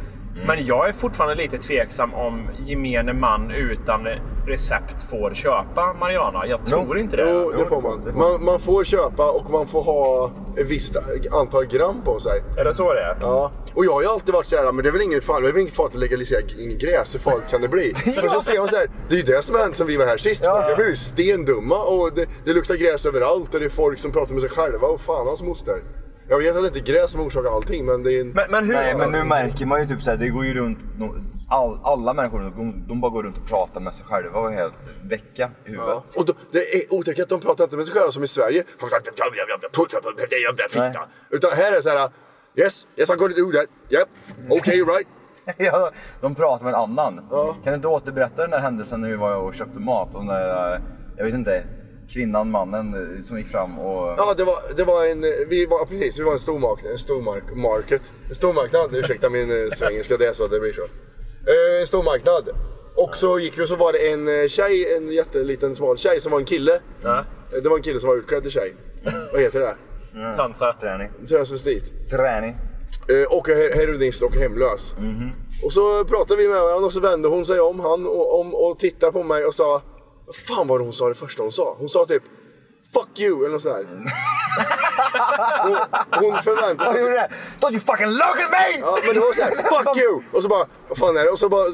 Men 0.46 0.66
jag 0.66 0.88
är 0.88 0.92
fortfarande 0.92 1.34
lite 1.34 1.58
tveksam 1.58 2.14
om 2.14 2.48
gemene 2.66 3.12
man 3.12 3.50
utan 3.50 4.06
recept 4.46 5.02
får 5.10 5.34
köpa 5.34 5.92
marijuana. 6.00 6.46
Jag 6.46 6.66
tror 6.66 6.98
inte 6.98 7.16
det. 7.16 7.30
Jo, 7.30 7.52
det 7.58 7.66
får 7.66 7.82
man. 7.82 8.00
man. 8.14 8.44
Man 8.44 8.60
får 8.60 8.84
köpa 8.84 9.30
och 9.30 9.50
man 9.50 9.66
får 9.66 9.82
ha 9.82 10.30
ett 10.56 10.70
visst 10.70 10.96
antal 11.32 11.66
gram 11.66 12.02
på 12.04 12.20
sig. 12.20 12.42
Är 12.58 12.64
det 12.64 12.74
så 12.74 12.94
det 12.94 13.00
är? 13.00 13.16
Ja, 13.20 13.52
och 13.74 13.84
jag 13.84 13.92
har 13.92 14.02
ju 14.02 14.08
alltid 14.08 14.34
varit 14.34 14.46
så 14.46 14.56
här, 14.56 14.72
men 14.72 14.82
det 14.82 14.88
är 14.88 14.92
väl 14.92 15.02
ingen 15.02 15.20
fan, 15.20 15.42
det 15.42 15.48
är 15.48 15.52
väl 15.52 15.60
ingen 15.60 15.72
fara 15.74 15.86
att 15.86 15.94
legalisera 15.94 16.40
gräs, 16.80 17.14
hur 17.14 17.18
farligt 17.18 17.50
kan 17.50 17.60
det 17.60 17.68
bli? 17.68 17.94
Men 18.22 18.30
så 18.30 18.40
ser 18.40 18.58
man 18.58 18.68
så 18.68 18.76
här, 18.76 18.86
det 19.08 19.14
är 19.14 19.18
ju 19.18 19.24
det 19.24 19.42
som 19.42 19.56
hänt 19.56 19.76
sen 19.76 19.86
vi 19.86 19.96
var 19.96 20.06
här 20.06 20.18
sist. 20.18 20.44
Ja. 20.44 20.52
Folk 20.52 20.64
har 20.70 20.76
blivit 20.76 20.98
stendumma 20.98 21.84
och 21.84 22.12
det, 22.14 22.26
det 22.44 22.52
luktar 22.52 22.74
gräs 22.74 23.06
överallt 23.06 23.54
och 23.54 23.60
det 23.60 23.66
är 23.66 23.70
folk 23.70 23.98
som 23.98 24.12
pratar 24.12 24.32
med 24.32 24.40
sig 24.42 24.50
själva 24.50 24.86
och 24.86 25.00
fan 25.00 25.26
hans 25.26 25.42
moster. 25.42 25.74
Jag 26.28 26.38
vet 26.38 26.56
att 26.56 26.62
det 26.62 26.66
inte 26.66 26.78
är 26.78 26.94
gräs 26.94 27.12
som 27.12 27.20
orsakar 27.20 27.50
allting 27.50 27.84
men 27.84 28.02
det 28.02 28.12
är 28.12 28.20
en... 28.20 28.28
Men, 28.28 28.50
men 28.50 28.64
hur? 28.64 28.72
Nej, 28.74 28.94
men 28.96 29.10
nu 29.10 29.24
märker 29.24 29.66
man 29.66 29.80
ju 29.80 29.86
typ 29.86 30.02
såhär, 30.02 30.16
det 30.16 30.28
går 30.28 30.44
ju 30.44 30.54
runt, 30.54 30.78
all, 31.48 31.78
alla 31.82 32.14
människor, 32.14 32.40
de, 32.40 32.84
de 32.88 33.00
bara 33.00 33.10
går 33.10 33.22
runt 33.22 33.38
och 33.38 33.48
pratar 33.48 33.80
med 33.80 33.94
sig 33.94 34.06
själva 34.06 34.38
och 34.38 34.52
är 34.52 34.56
helt 34.56 34.90
väcka 35.02 35.50
i 35.66 35.70
huvudet. 35.70 35.88
Ja. 35.88 36.04
Och 36.16 36.26
då, 36.26 36.32
det 36.52 36.58
är 36.58 36.94
otäckt 36.94 37.20
att 37.20 37.28
de 37.28 37.40
pratar 37.40 37.64
inte 37.64 37.76
med 37.76 37.86
sig 37.86 37.94
själva 37.94 38.12
som 38.12 38.24
i 38.24 38.28
Sverige. 38.28 38.64
Nej. 40.80 40.92
Utan 41.30 41.50
här 41.52 41.72
är 41.72 41.76
det 41.76 41.82
så 41.82 41.88
här, 41.88 42.10
yes, 42.56 42.86
yes 42.96 43.10
I'm 43.10 43.16
gonna 43.16 43.34
do 43.34 43.52
that, 43.52 43.66
yep, 43.90 44.08
okay 44.50 44.76
right. 44.76 45.08
ja, 45.58 45.90
de 46.20 46.34
pratar 46.34 46.64
med 46.64 46.74
en 46.74 46.80
annan. 46.80 47.26
Ja. 47.30 47.56
Kan 47.64 47.72
du 47.72 47.74
inte 47.74 47.88
återberätta 47.88 48.42
den 48.42 48.50
där 48.50 48.58
händelsen 48.58 49.00
när 49.00 49.08
vi 49.08 49.16
var 49.16 49.36
och 49.36 49.54
köpte 49.54 49.78
mat? 49.80 50.14
Och 50.14 50.24
när, 50.24 50.80
jag 51.16 51.24
vet 51.24 51.34
inte, 51.34 51.64
kvinnan, 52.08 52.50
mannen 52.50 52.94
eh, 53.18 53.24
som 53.24 53.38
gick 53.38 53.46
fram 53.46 53.78
och... 53.78 54.14
Ja, 54.18 54.34
det 54.36 54.44
var, 54.44 54.56
det 54.76 54.84
var 54.84 55.04
en, 55.06 55.20
vi 55.48 55.66
var 55.66 55.84
precis, 55.84 56.18
vi 56.18 56.22
var 56.24 56.32
en 56.32 56.38
stormarknad, 56.38 56.92
en 56.92 56.98
stormark, 56.98 57.44
market, 57.56 58.02
stormarknad, 58.32 58.96
ursäkta 58.96 59.30
min 59.30 59.50
eh, 59.50 59.70
svengelska, 59.76 60.16
det 60.16 60.26
är 60.26 60.32
så 60.32 60.46
det 60.46 60.60
blir 60.60 60.72
så. 60.72 60.82
Eh, 60.82 61.86
stormarknad. 61.86 62.48
Och 62.96 63.16
så 63.16 63.38
gick 63.38 63.58
vi 63.58 63.64
och 63.64 63.68
så 63.68 63.76
var 63.76 63.92
det 63.92 64.10
en 64.12 64.28
eh, 64.42 64.46
tjej, 64.48 64.94
en 64.96 65.12
jätteliten 65.12 65.74
smal 65.74 65.98
tjej 65.98 66.20
som 66.20 66.32
var 66.32 66.38
en 66.38 66.44
kille. 66.44 66.74
Eh, 67.04 67.60
Det 67.62 67.68
var 67.68 67.76
en 67.76 67.82
kille 67.82 68.00
som 68.00 68.08
var 68.08 68.16
utklädd 68.16 68.42
till 68.42 68.50
tjej. 68.50 68.74
Vad 69.32 69.40
heter 69.42 69.60
det? 69.60 69.74
Transa. 70.36 70.72
Träning. 70.80 71.08
Transvestit. 71.28 72.10
Träning. 72.10 72.56
Eh, 73.08 73.36
Och 73.38 73.48
her- 73.48 73.74
heroinist 73.76 74.22
och 74.22 74.34
hemlös. 74.34 74.94
Och 75.64 75.72
så 75.72 76.04
pratade 76.04 76.42
vi 76.42 76.48
med 76.48 76.60
varandra 76.60 76.86
och 76.86 76.92
så 76.92 77.00
vände 77.00 77.28
hon 77.28 77.46
sig 77.46 77.60
om, 77.60 77.80
han, 77.80 78.06
och, 78.06 78.40
om, 78.40 78.54
och 78.54 78.78
tittade 78.78 79.12
på 79.12 79.22
mig 79.22 79.44
och 79.44 79.54
sa 79.54 79.82
Vad 80.26 80.36
fan 80.36 80.68
var 80.68 80.78
det 80.78 80.84
hon 80.84 80.92
sa 80.92 81.08
det 81.08 81.14
första 81.14 81.42
hon 81.42 81.52
sa? 81.52 81.76
Hon 81.78 81.88
sa 81.88 82.06
typ 82.06 82.22
Fuck 82.94 83.18
you 83.18 83.44
eller 83.44 83.52
något 83.52 83.62
sånt 83.62 83.76
där. 83.76 83.86
hon, 85.62 86.30
hon 86.30 86.42
förväntade 86.42 86.92
sig... 86.92 87.00
gjorde 87.00 87.14
det? 87.14 87.28
Don't 87.60 87.72
you 87.72 87.80
fucking 87.80 88.06
look 88.06 88.36
at 88.44 88.50
me! 88.50 88.78
Ja 88.80 88.98
men 89.06 89.14
det 89.14 89.20
var 89.20 89.32
såhär, 89.32 89.50
fuck 89.50 89.96
you! 89.96 90.22
Och 90.32 90.42
så 90.42 90.48
bara, 90.48 90.66
vad 90.88 90.98
fan 90.98 91.16
är 91.16 91.24
det? 91.24 91.30
Och 91.30 91.38
så 91.38 91.48
bara 91.48 91.64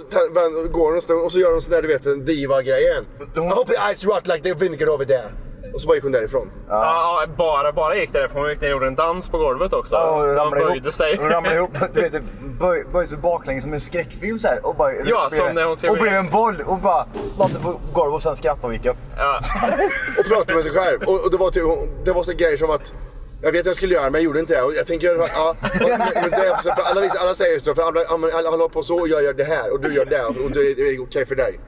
går 0.68 0.84
hon 0.84 0.94
en 0.94 1.02
stund 1.02 1.24
och 1.24 1.32
så 1.32 1.38
gör 1.38 1.52
hon 1.52 1.62
sån 1.62 1.72
där 1.72 1.82
du 1.82 1.88
vet, 1.88 2.06
en 2.06 2.24
diva-grejen. 2.24 3.06
I 3.36 3.38
hope 3.38 3.72
your 3.72 3.82
eyes 3.88 4.04
rot 4.04 4.26
like 4.26 4.42
the 4.42 4.54
vinegar 4.54 4.88
over 4.88 5.04
there. 5.04 5.30
Och 5.74 5.80
så 5.80 5.86
bara 5.88 5.94
gick 5.94 6.02
hon 6.04 6.12
därifrån. 6.12 6.50
Ja, 6.68 7.22
ja, 7.22 7.26
bara, 7.36 7.72
bara 7.72 7.96
gick 7.96 8.12
därifrån. 8.12 8.40
Hon 8.42 8.50
gick 8.50 8.60
ner 8.60 8.68
och 8.68 8.72
gjorde 8.72 8.86
en 8.86 8.94
dans 8.94 9.28
på 9.28 9.38
golvet 9.38 9.72
också. 9.72 9.94
Ja, 9.94 10.10
och 10.10 10.26
De 10.26 10.34
ramlade 10.34 10.64
böjde 10.64 10.76
ihop. 10.82 10.94
sig. 10.94 11.18
Och 11.18 11.30
ramlade 11.30 11.56
ihop. 11.56 11.70
Du 11.94 12.00
vet, 12.00 12.22
böj, 12.60 12.84
böjde 12.92 13.08
sig 13.10 13.18
baklänges 13.18 13.64
som 13.64 13.72
en 13.72 13.80
skräckfilm 13.80 14.38
så 14.38 14.48
här. 14.48 14.66
Och 14.66 14.74
bara, 14.76 14.92
Ja, 14.94 15.28
som 15.30 15.46
när 15.54 15.64
hon 15.64 15.76
ska- 15.76 15.90
Och 15.90 15.98
blev 15.98 16.12
en 16.14 16.30
boll 16.30 16.62
och 16.66 16.78
bara 16.78 17.06
la 17.38 17.48
sig 17.48 17.60
på 17.62 17.80
golvet 17.92 18.14
och 18.14 18.22
sen 18.22 18.36
skrattade 18.36 18.66
och 18.66 18.72
gick 18.72 18.86
upp. 18.86 18.96
Ja. 19.18 19.40
Och 20.18 20.24
pratade 20.24 20.54
med 20.54 20.64
sig 20.64 20.72
själv. 20.74 21.02
Och, 21.02 21.24
och 21.24 21.30
det 21.30 21.36
var 21.36 21.50
typ, 21.50 21.62
hon- 21.64 21.88
det 22.04 22.12
var 22.12 22.22
så 22.22 22.32
grejer 22.32 22.56
som 22.56 22.70
att 22.70 22.92
jag 23.42 23.52
vet 23.52 23.60
att 23.60 23.66
jag 23.66 23.76
skulle 23.76 23.94
göra 23.94 24.04
det, 24.04 24.10
men 24.10 24.20
jag 24.20 24.24
gjorde 24.24 24.40
inte 24.40 24.54
det. 24.56 24.62
Och 24.62 24.72
jag 24.74 24.86
tänker 24.86 25.06
göra. 25.06 25.26
Ja, 25.34 25.54
men, 25.60 26.30
det 26.30 26.36
är, 26.36 26.62
för 26.62 26.82
alla, 26.82 27.00
alla 27.20 27.34
säger 27.34 27.58
så, 27.58 27.74
för 27.74 27.82
alla, 27.82 28.00
alla, 28.08 28.38
alla 28.38 28.50
håller 28.50 28.68
på 28.68 28.82
så 28.82 29.00
och 29.00 29.08
jag 29.08 29.22
gör 29.22 29.32
det 29.32 29.44
här 29.44 29.72
och 29.72 29.80
du 29.80 29.94
gör 29.94 30.04
det 30.04 30.24
och 30.24 30.50
det 30.50 30.60
är, 30.60 31.02
okej 31.02 31.26
för 31.26 31.34
dig. 31.34 31.60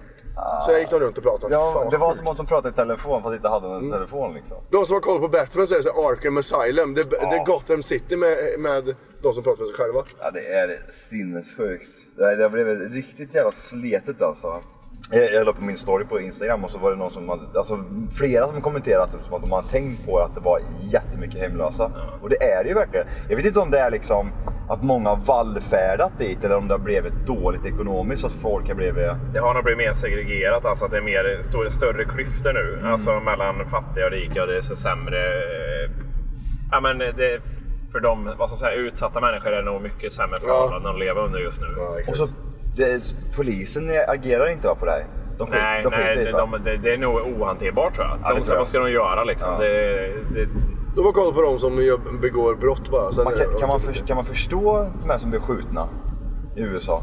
Så 0.63 0.73
jag 0.73 0.81
gick 0.81 0.91
de 0.91 1.01
runt 1.01 1.19
och 1.19 1.25
pratade. 1.25 1.55
Ja, 1.55 1.89
det 1.91 1.97
var 1.97 2.15
som 2.15 2.27
att 2.27 2.37
de 2.37 2.47
pratade 2.47 2.69
i 2.69 2.73
telefon 2.73 3.23
fast 3.23 3.35
inte 3.35 3.49
hade 3.49 3.67
en 3.75 3.91
telefon 3.91 4.35
liksom. 4.35 4.57
De 4.71 4.87
som 4.87 4.95
har 4.95 5.01
koll 5.01 5.21
på 5.21 5.29
Batman 5.29 5.69
säger 5.69 5.83
så 5.83 6.03
här, 6.03 6.11
Arkham 6.11 6.37
Asylum. 6.37 6.95
Det, 6.95 7.11
det 7.11 7.17
är 7.17 7.45
Gotham 7.45 7.83
City 7.83 8.17
med, 8.17 8.37
med 8.59 8.95
de 9.23 9.35
som 9.35 9.43
pratar 9.43 9.59
med 9.59 9.67
sig 9.67 9.85
själva. 9.85 10.03
Ja, 10.21 10.31
det 10.31 10.47
är 10.47 10.91
sinnessjukt. 10.91 11.91
Det, 12.17 12.37
det 12.37 12.51
blev 12.51 12.67
riktigt 12.81 13.35
jävla 13.35 13.53
sletet 13.53 14.23
alltså. 14.23 14.63
Jag, 15.11 15.33
jag 15.33 15.47
la 15.47 15.53
på 15.53 15.65
min 15.65 15.77
story 15.77 16.05
på 16.05 16.21
Instagram 16.21 16.65
och 16.65 16.71
så 16.71 16.79
var 16.79 16.91
det 16.91 16.97
någon 16.97 17.11
som 17.11 17.29
hade, 17.29 17.43
alltså 17.59 17.85
flera 18.15 18.47
som 18.47 18.61
kommenterat 18.61 19.13
typ, 19.13 19.21
som 19.25 19.35
att 19.35 19.43
de 19.43 19.53
hade 19.53 19.69
tänkt 19.69 20.07
på 20.07 20.19
att 20.19 20.35
det 20.35 20.41
var 20.41 20.61
jättemycket 20.81 21.41
hemlösa. 21.41 21.91
Och 22.23 22.29
det 22.29 22.43
är 22.43 22.63
det 22.63 22.69
ju 22.69 22.75
verkligen. 22.75 23.07
Jag 23.29 23.37
vet 23.37 23.47
inte 23.47 23.61
om 23.61 23.71
det 23.71 23.79
är 23.79 23.91
liksom 23.91 24.33
att 24.69 24.83
många 24.83 25.09
har 25.09 25.17
vallfärdat 25.17 26.19
dit 26.19 26.45
eller 26.45 26.57
om 26.57 26.69
det 26.69 26.75
har 26.75 26.79
blivit 26.79 27.27
dåligt 27.27 27.67
ekonomiskt 27.67 28.21
så 28.21 28.27
att 28.27 28.33
folk 28.33 28.69
har 28.69 28.75
blivit... 28.75 29.09
Det 29.33 29.39
har 29.41 29.55
nog 29.55 29.65
blivit 29.65 29.79
mer 29.87 29.93
segregerat, 29.93 30.65
alltså 30.65 30.85
att 30.85 30.91
det 30.91 30.97
är 30.97 31.03
mer, 31.03 31.43
större, 31.43 31.71
större 31.71 32.05
klyftor 32.05 32.53
nu. 32.53 32.89
Alltså 32.89 33.21
mellan 33.21 33.69
fattiga 33.71 34.05
och 34.07 34.13
rika 34.13 34.43
och 34.43 34.49
det 34.49 34.57
är 34.57 34.61
så 34.61 34.77
sämre... 34.77 35.19
eh, 35.19 35.91
Ja 36.73 36.81
men 36.81 36.99
det, 36.99 37.41
för 37.93 38.01
de 38.01 38.25
vad 38.25 38.39
man 38.39 38.49
säga, 38.49 38.73
utsatta 38.75 39.21
människor 39.21 39.53
är 39.53 39.57
det 39.57 39.71
nog 39.71 39.83
mycket 39.83 40.13
sämre 40.13 40.41
förhållanden 40.41 40.93
att 40.93 40.99
leva 40.99 41.21
under 41.21 41.39
just 41.41 41.61
nu. 41.61 41.67
Ja. 41.77 42.11
Och 42.11 42.17
så, 42.17 42.29
det, 42.77 43.15
polisen 43.37 43.91
agerar 44.09 44.49
inte 44.53 44.69
va, 44.69 44.75
på 44.75 44.85
det 44.85 44.91
här. 44.91 45.07
De, 45.39 45.47
skit- 45.47 45.55
Nej, 45.63 45.83
de 45.83 45.89
nej 45.91 46.17
det, 46.17 46.31
de, 46.33 46.51
det, 46.65 46.77
det 46.77 46.93
är 46.93 46.99
nog 46.99 47.15
ohanterbart 47.41 47.95
tror 47.95 48.07
jag. 48.07 48.19
Ja, 48.23 48.35
de, 48.35 48.41
tror 48.41 48.55
jag. 48.55 48.59
vad 48.59 48.69
ska 48.69 48.79
de 48.79 48.91
göra 48.91 49.25
liksom? 49.25 49.49
Ja. 49.53 49.59
Det, 49.59 50.07
det, 50.35 50.49
De 50.97 51.05
har 51.05 51.13
koll 51.13 51.35
på 51.35 51.43
de 51.43 51.59
som 51.59 51.77
begår 52.23 52.55
brott 52.55 52.91
bara. 52.91 53.13
Sen 53.13 53.25
Man 53.25 53.33
kan, 53.33 53.47
kan, 53.61 53.69
man 53.69 53.81
för, 53.81 53.93
kan 53.93 54.17
man 54.17 54.25
förstå 54.25 54.87
de 55.03 55.11
här 55.11 55.19
som 55.19 55.31
blir 55.31 55.41
skjutna 55.41 55.89
i 56.57 56.61
USA? 56.63 57.03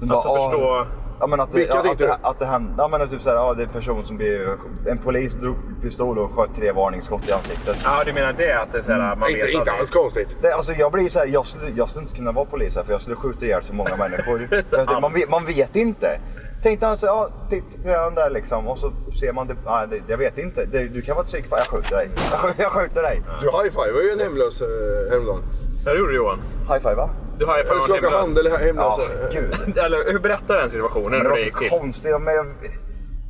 De 0.00 0.10
alltså 0.10 0.28
bara, 0.28 0.38
"Ah, 0.38 0.50
förstå... 0.50 0.86
Ja, 1.20 1.26
men 1.26 1.40
att, 1.40 1.52
det, 1.52 1.58
Vilka 1.58 1.72
ja, 1.72 1.78
att, 1.78 1.84
tänkte 1.84 2.04
det, 2.04 2.18
du? 2.22 2.28
att 2.28 2.38
det 2.38 2.46
hände, 2.46 2.74
ja, 2.78 2.88
men 2.88 3.02
att 3.02 3.10
typ 3.10 3.22
såhär, 3.22 3.36
ja, 3.36 3.54
det 3.54 3.62
är 3.62 3.66
en 3.66 3.72
person 3.72 4.04
som 4.04 4.16
blir, 4.16 4.56
en 4.86 4.98
polis 4.98 5.32
drog 5.34 5.56
pistol 5.82 6.18
och 6.18 6.32
sköt 6.32 6.54
tre 6.54 6.72
varningsskott 6.72 7.28
i 7.28 7.32
ansiktet. 7.32 7.76
Ja, 7.84 8.02
du 8.06 8.12
menar 8.12 8.32
det? 8.32 8.52
Att 8.52 8.72
det 8.72 8.78
är 8.78 8.82
så 8.82 8.92
här, 8.92 8.98
man 8.98 9.18
vet 9.18 9.30
Inte, 9.30 9.46
inte 9.48 9.58
aldrig. 9.58 9.80
alls 9.80 9.90
konstigt. 9.90 10.36
Det, 10.42 10.52
alltså 10.52 10.72
jag 10.72 10.92
blir 10.92 11.08
så 11.08 11.18
här, 11.18 11.26
jag 11.26 11.46
skulle, 11.46 11.70
jag 11.76 11.88
skulle 11.88 12.02
inte 12.02 12.16
kunna 12.16 12.32
vara 12.32 12.44
polis 12.44 12.76
här 12.76 12.84
för 12.84 12.92
jag 12.92 13.00
skulle 13.00 13.16
skjuta 13.16 13.44
ihjäl 13.44 13.62
så 13.62 13.74
många 13.74 13.96
människor. 13.96 14.48
Att 14.70 15.02
man, 15.02 15.12
vet, 15.12 15.30
man 15.30 15.46
vet 15.46 15.76
inte. 15.76 16.20
Tänkte 16.62 16.86
han 16.86 16.96
så, 16.96 17.06
ja 17.06 17.28
titt, 17.50 17.78
nu 17.84 17.90
är 17.90 17.98
han 17.98 18.14
där 18.14 18.30
liksom 18.30 18.68
och 18.68 18.78
så 18.78 18.92
ser 19.20 19.32
man, 19.32 19.46
det, 19.46 19.56
ja, 19.64 19.86
det, 19.86 20.00
jag 20.08 20.18
vet 20.18 20.38
inte. 20.38 20.64
Det, 20.64 20.88
du 20.88 21.02
kan 21.02 21.16
vara 21.16 21.24
ett 21.24 21.30
psykfall, 21.30 21.58
jag 21.58 21.66
skjuter 21.66 21.96
dig. 21.96 22.10
Jag 22.58 22.72
skjuter, 22.72 23.02
jag 23.02 23.04
dig. 23.04 23.22
Du 23.40 23.46
high-fivar 23.46 24.02
ju 24.02 24.10
en 24.12 24.20
hemlös 24.20 24.60
eh, 24.60 24.66
häromdagen. 25.10 25.42
Ja, 25.84 25.92
det 25.92 25.98
gjorde 25.98 26.12
du 26.12 26.16
Johan. 26.16 26.38
High 26.68 26.78
five 26.82 26.94
va? 26.94 27.10
Du 27.38 27.46
har 27.46 27.64
fan 27.64 27.80
skaka 27.80 28.10
hand 28.10 28.38
eller 28.38 28.50
hemlös. 28.50 28.74
Ja, 28.98 29.02
eh, 29.22 29.32
gud. 29.32 29.78
Eller 29.84 30.12
hur 30.12 30.18
berättar 30.18 30.56
den 30.56 30.70
situationen? 30.70 31.10
Men 31.10 31.22
det 31.22 31.28
var 31.28 31.36
det 31.36 31.52
så 31.52 31.58
till? 31.58 31.70
konstigt. 31.70 32.20
Men 32.20 32.34
jag, 32.34 32.46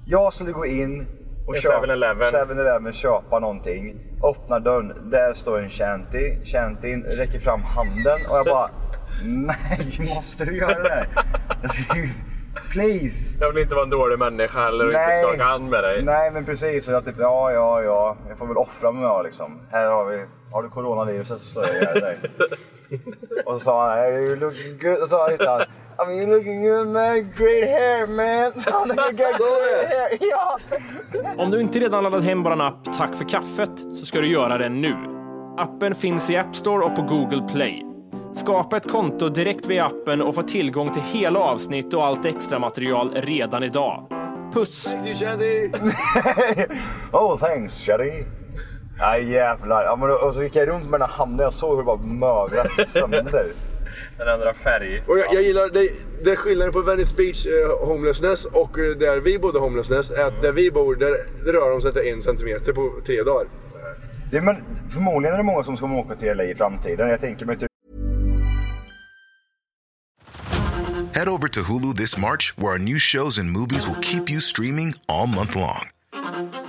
jag 0.06 0.32
skulle 0.32 0.52
gå 0.52 0.66
in 0.66 1.06
och 1.46 1.56
En 1.56 1.62
köpa 1.62 1.86
7-Eleven. 1.86 2.32
7-Eleven, 2.32 2.92
köpa 2.92 3.38
någonting. 3.38 3.96
Öppnar 4.24 4.60
dörren, 4.60 5.10
där 5.10 5.34
står 5.34 5.58
en 5.58 5.70
shanty. 5.70 6.44
Shantyn 6.44 7.02
räcker 7.02 7.38
fram 7.40 7.60
handen 7.62 8.18
och 8.30 8.38
jag 8.38 8.46
bara 8.46 8.70
Nej, 9.24 10.08
måste 10.14 10.44
du 10.44 10.56
göra 10.56 10.82
det 10.82 11.06
ju- 11.96 12.08
Please! 12.72 13.34
Jag 13.40 13.52
vill 13.52 13.62
inte 13.62 13.74
vara 13.74 13.84
en 13.84 13.90
dålig 13.90 14.18
människa 14.18 14.68
eller 14.68 14.84
inte 14.84 15.22
skaka 15.22 15.44
hand 15.44 15.70
med 15.70 15.84
dig. 15.84 16.02
Nej 16.04 16.30
men 16.30 16.44
precis. 16.44 16.88
Och 16.88 16.94
jag 16.94 17.04
typ, 17.04 17.14
ja 17.18 17.52
ja 17.52 17.82
ja. 17.82 18.16
Jag 18.28 18.38
får 18.38 18.46
väl 18.46 18.56
offra 18.56 18.92
mig 18.92 19.02
då 19.02 19.22
liksom. 19.22 19.60
Här 19.70 19.90
har 19.90 20.04
vi, 20.04 20.24
har 20.52 20.62
du 20.62 20.68
coronaviruset 20.68 21.40
så 21.40 21.44
slår 21.44 21.64
jag 21.66 21.74
ihjäl 21.74 22.00
dig. 22.00 22.18
och 23.46 23.54
så 23.54 23.60
sa 23.60 23.88
han, 23.88 23.98
hey, 23.98 24.12
you 24.12 24.36
looking 24.36 24.78
good. 24.78 25.02
Och 25.02 25.08
så 25.08 25.36
sa 25.38 25.58
han 25.58 25.66
I 26.00 26.06
mean 26.06 26.18
you're 26.20 26.36
looking 26.36 26.62
good 26.62 26.86
man, 26.86 27.32
great 27.36 27.68
hair 27.68 28.06
man. 28.06 28.60
Så 28.60 28.70
han, 28.70 28.88
you 28.88 28.96
got 28.96 29.16
great 29.16 29.88
hair. 29.88 30.18
Ja! 30.20 30.58
Om 31.36 31.50
du 31.50 31.60
inte 31.60 31.78
redan 31.78 32.04
laddat 32.04 32.24
hem 32.24 32.42
vår 32.42 32.62
app 32.62 32.96
Tack 32.96 33.16
för 33.16 33.24
kaffet 33.24 33.78
så 33.78 34.06
ska 34.06 34.20
du 34.20 34.28
göra 34.28 34.58
det 34.58 34.68
nu. 34.68 34.96
Appen 35.58 35.94
finns 35.94 36.30
i 36.30 36.36
App 36.36 36.56
Store 36.56 36.84
och 36.84 36.96
på 36.96 37.02
Google 37.02 37.48
Play. 37.52 37.84
Skapa 38.34 38.76
ett 38.76 38.90
konto 38.90 39.28
direkt 39.28 39.66
via 39.66 39.86
appen 39.86 40.22
och 40.22 40.34
få 40.34 40.42
tillgång 40.42 40.92
till 40.92 41.02
hela 41.02 41.40
avsnitt 41.40 41.94
och 41.94 42.06
allt 42.06 42.24
extra 42.24 42.58
material 42.58 43.10
redan 43.14 43.62
idag. 43.62 44.06
Puss! 44.52 44.84
Thank 44.84 45.06
you, 45.20 45.38
oh 47.12 47.38
thanks 47.38 47.78
Sherry. 47.84 48.37
Nej 49.00 49.30
jävlar. 49.30 49.84
Ja, 49.84 49.96
men, 49.96 50.08
då- 50.08 50.14
och 50.14 50.34
så 50.34 50.42
gick 50.42 50.56
jag 50.56 50.68
runt 50.68 50.90
med 50.90 51.00
den 51.00 51.08
här 51.10 51.16
handen 51.16 51.44
jag 51.44 51.52
såg 51.52 51.70
hur 51.70 51.76
det 51.76 51.84
bara 51.84 51.96
möglade 51.96 52.86
sönder. 52.86 53.46
Den 54.18 54.28
ändrar 54.28 54.52
färg. 54.52 55.02
Och 55.06 55.18
jag, 55.18 55.34
jag 55.34 55.42
gillar, 55.42 55.68
det, 55.68 55.88
det 56.24 56.30
är 56.30 56.36
skillnaden 56.36 56.72
på 56.72 56.80
Venice 56.82 57.14
Beach 57.16 57.46
eh, 57.46 57.86
homelessness 57.88 58.44
och 58.44 58.78
eh, 58.78 58.96
där 58.98 59.20
vi 59.20 59.38
bodde 59.38 59.58
homelessness 59.58 60.10
är 60.10 60.24
att 60.26 60.42
där 60.42 60.52
vi 60.52 60.70
bor, 60.70 60.94
där, 60.96 61.10
där 61.44 61.52
rör 61.52 61.70
de 61.70 61.80
sig 61.82 61.88
inte 61.88 62.10
en 62.10 62.22
centimeter 62.22 62.72
på 62.72 62.92
tre 63.06 63.22
dagar. 63.22 63.46
Det, 64.30 64.40
men, 64.40 64.56
förmodligen 64.90 65.34
är 65.34 65.38
det 65.38 65.44
många 65.44 65.64
som 65.64 65.76
ska 65.76 65.86
åka 65.86 66.16
till 66.16 66.36
LA 66.36 66.44
i 66.44 66.54
framtiden. 66.54 67.08
Jag 67.08 67.20
tänker 67.20 67.46
mig 67.46 67.58
typ 67.58 67.68
Head 71.14 71.28
over 71.28 71.48
to 71.48 71.60
Hulu 71.60 71.94
this 71.94 72.18
March, 72.18 72.54
where 72.56 72.72
our 72.72 72.78
new 72.78 72.98
shows 72.98 73.38
and 73.38 73.50
movies 73.50 73.88
will 73.88 74.00
keep 74.00 74.30
you 74.30 74.40
streaming 74.40 74.94
all 75.08 75.26
month 75.26 75.56
long. 75.56 75.88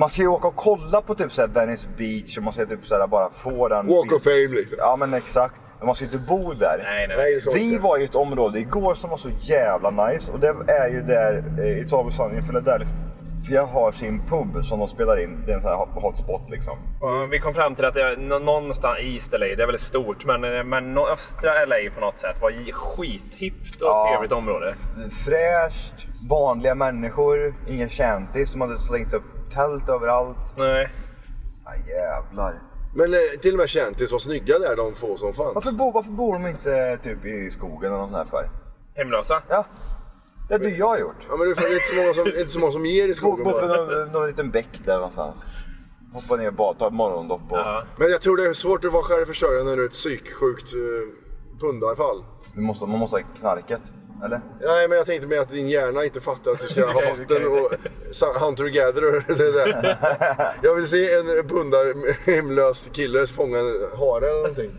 Man 0.00 0.08
ska 0.08 0.22
ju 0.22 0.28
åka 0.28 0.48
och 0.48 0.56
kolla 0.56 1.00
på 1.00 1.14
typ 1.14 1.32
så 1.32 1.46
Venice 1.46 1.88
Beach 1.98 2.36
och 2.38 2.42
man 2.44 2.52
ska 2.52 2.66
typ 2.66 2.86
så 2.86 3.06
bara 3.10 3.30
få 3.30 3.68
den... 3.68 3.86
Walk 3.86 4.12
of 4.12 4.22
fame 4.22 4.48
liksom. 4.48 4.76
Ja 4.80 4.96
men 4.96 5.14
exakt. 5.14 5.60
Men 5.78 5.86
man 5.86 5.94
ska 5.94 6.04
ju 6.04 6.10
inte 6.12 6.24
bo 6.28 6.52
där. 6.54 6.80
Nej, 6.82 7.08
nej. 7.08 7.40
Vi 7.54 7.60
inte. 7.72 7.82
var 7.82 7.98
i 7.98 8.04
ett 8.04 8.14
område 8.14 8.58
igår 8.58 8.94
som 8.94 9.10
var 9.10 9.16
så 9.16 9.30
jävla 9.40 9.90
nice 10.06 10.32
och 10.32 10.40
det 10.40 10.54
är 10.66 10.88
ju 10.88 11.02
där 11.02 11.32
eh, 11.58 11.62
It's 11.84 11.98
Always 11.98 12.16
Sunny 12.16 12.36
in 12.36 12.44
Philadelphia 12.46 13.62
har 13.72 13.92
sin 13.92 14.22
pub 14.28 14.64
som 14.64 14.78
de 14.78 14.88
spelar 14.88 15.22
in. 15.22 15.42
Det 15.46 15.52
är 15.52 15.56
en 15.56 15.62
sån 15.62 15.70
här 15.70 16.00
hotspot 16.00 16.50
liksom. 16.50 16.78
Vi 17.30 17.38
kom 17.38 17.54
fram 17.54 17.74
till 17.74 17.84
att 17.84 17.94
det, 17.94 18.16
nå- 18.18 18.38
någonstans 18.38 18.98
i 19.00 19.14
East 19.14 19.32
LA, 19.32 19.38
det 19.38 19.52
är 19.52 19.56
väldigt 19.66 19.80
stort, 19.80 20.24
men, 20.24 20.68
men 20.68 20.94
nå- 20.94 21.08
östra 21.08 21.50
LA 21.66 21.76
på 21.94 22.00
något 22.00 22.18
sätt 22.18 22.36
var 22.42 22.72
skithippt 22.72 23.82
och 23.82 23.88
Ja. 23.88 24.08
trevligt 24.10 24.32
område. 24.32 24.74
Fräscht, 25.24 26.06
vanliga 26.30 26.74
människor, 26.74 27.54
inga 27.68 27.88
shanties 27.88 28.50
som 28.50 28.60
hade 28.60 28.78
slängt 28.78 29.14
upp 29.14 29.22
tält 29.50 29.88
överallt. 29.88 30.56
Nej. 30.56 30.88
Ja, 31.64 31.72
jävlar. 31.92 32.62
Men 32.94 33.14
eh, 33.14 33.40
till 33.42 33.52
och 33.52 33.58
med 33.58 33.70
shanties 33.70 34.12
var 34.12 34.18
snygga 34.18 34.58
där, 34.58 34.76
de 34.76 34.94
få 34.94 35.16
som 35.16 35.32
fanns. 35.32 35.54
Varför, 35.54 35.72
bo, 35.72 35.90
varför 35.90 36.10
bor 36.10 36.32
de 36.32 36.46
inte 36.46 36.98
typ 37.02 37.24
i 37.24 37.50
skogen 37.50 37.92
eller 37.92 38.02
något 38.02 38.10
sånt 38.10 38.30
där 38.30 38.30
för? 38.30 38.50
Hemlösa? 38.94 39.42
Ja, 39.48 39.66
det 40.48 40.54
hade 40.54 40.68
jag 40.70 41.00
gjort. 41.00 41.26
Ja 41.28 41.36
men 41.36 41.46
det 41.46 41.52
är 41.52 41.54
fan 41.54 41.72
inte 41.72 41.86
så 41.86 41.94
många 41.94 42.14
som, 42.14 42.26
inte 42.26 42.52
så 42.52 42.60
många 42.60 42.72
som 42.72 42.86
ger 42.86 43.04
i 43.04 43.08
Bo, 43.08 43.14
skogen 43.14 43.44
bo 43.44 43.50
för 43.50 43.68
bara. 43.68 43.84
någon, 43.84 44.12
någon 44.12 44.26
liten 44.26 44.50
bäck 44.50 44.80
där 44.84 44.96
någonstans. 44.96 45.46
Hoppa 46.12 46.36
ner 46.36 46.48
och 46.48 46.54
bada, 46.54 46.78
ta 46.78 46.86
ett 46.86 46.92
morgondopp 46.92 47.42
och... 47.50 47.58
Ja. 47.58 47.84
Men 47.96 48.10
jag 48.10 48.20
tror 48.20 48.36
det 48.36 48.46
är 48.46 48.54
svårt 48.54 48.84
att 48.84 48.92
vara 48.92 49.02
självförsörjande 49.02 49.70
när 49.70 49.76
du 49.76 49.82
är 49.82 49.86
ett 49.86 49.92
psyksjukt 49.92 50.74
uh, 50.74 50.80
pundarfall. 51.60 52.24
Du 52.54 52.60
måste, 52.60 52.86
man 52.86 52.98
måste 52.98 53.16
ha 53.16 53.24
knarket, 53.38 53.80
eller? 54.24 54.40
Nej 54.60 54.88
men 54.88 54.98
jag 54.98 55.06
tänkte 55.06 55.26
mer 55.28 55.40
att 55.40 55.50
din 55.50 55.68
hjärna 55.68 56.04
inte 56.04 56.20
fattar 56.20 56.50
att 56.50 56.60
du 56.60 56.68
ska 56.68 56.86
ha 56.92 56.92
vatten 57.00 57.46
och 57.46 58.40
hunter 58.40 58.64
gatherer. 58.64 59.24
Det 59.38 59.52
där. 59.52 59.96
Jag 60.62 60.74
vill 60.74 60.88
se 60.88 61.14
en 61.14 61.48
pundar 61.48 61.94
hemlös 62.30 62.88
kille 62.92 63.26
fånga 63.26 63.58
en 63.58 63.98
hare 63.98 64.26
eller 64.30 64.36
någonting. 64.36 64.70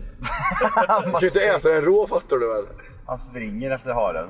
Du 1.04 1.10
kan 1.10 1.20
ju 1.20 1.26
inte 1.26 1.40
äta 1.40 1.68
den 1.68 1.84
rå 1.84 2.06
fattar 2.06 2.38
du 2.38 2.48
väl? 2.48 2.64
Han 3.06 3.18
springer 3.18 3.70
efter 3.70 3.90
haren. 3.90 4.28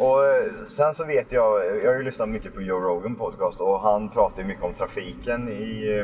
Och 0.00 0.24
eh, 0.26 0.42
sen 0.68 0.94
så 0.94 1.04
vet 1.04 1.32
jag, 1.32 1.66
jag 1.82 1.90
har 1.90 1.96
ju 1.98 2.02
lyssnat 2.02 2.28
mycket 2.28 2.54
på 2.54 2.60
Joe 2.62 2.80
Rogan 2.80 3.14
podcast 3.16 3.60
och 3.60 3.80
han 3.80 4.08
pratar 4.08 4.42
ju 4.42 4.48
mycket 4.48 4.64
om 4.64 4.74
trafiken 4.74 5.48
i 5.48 5.98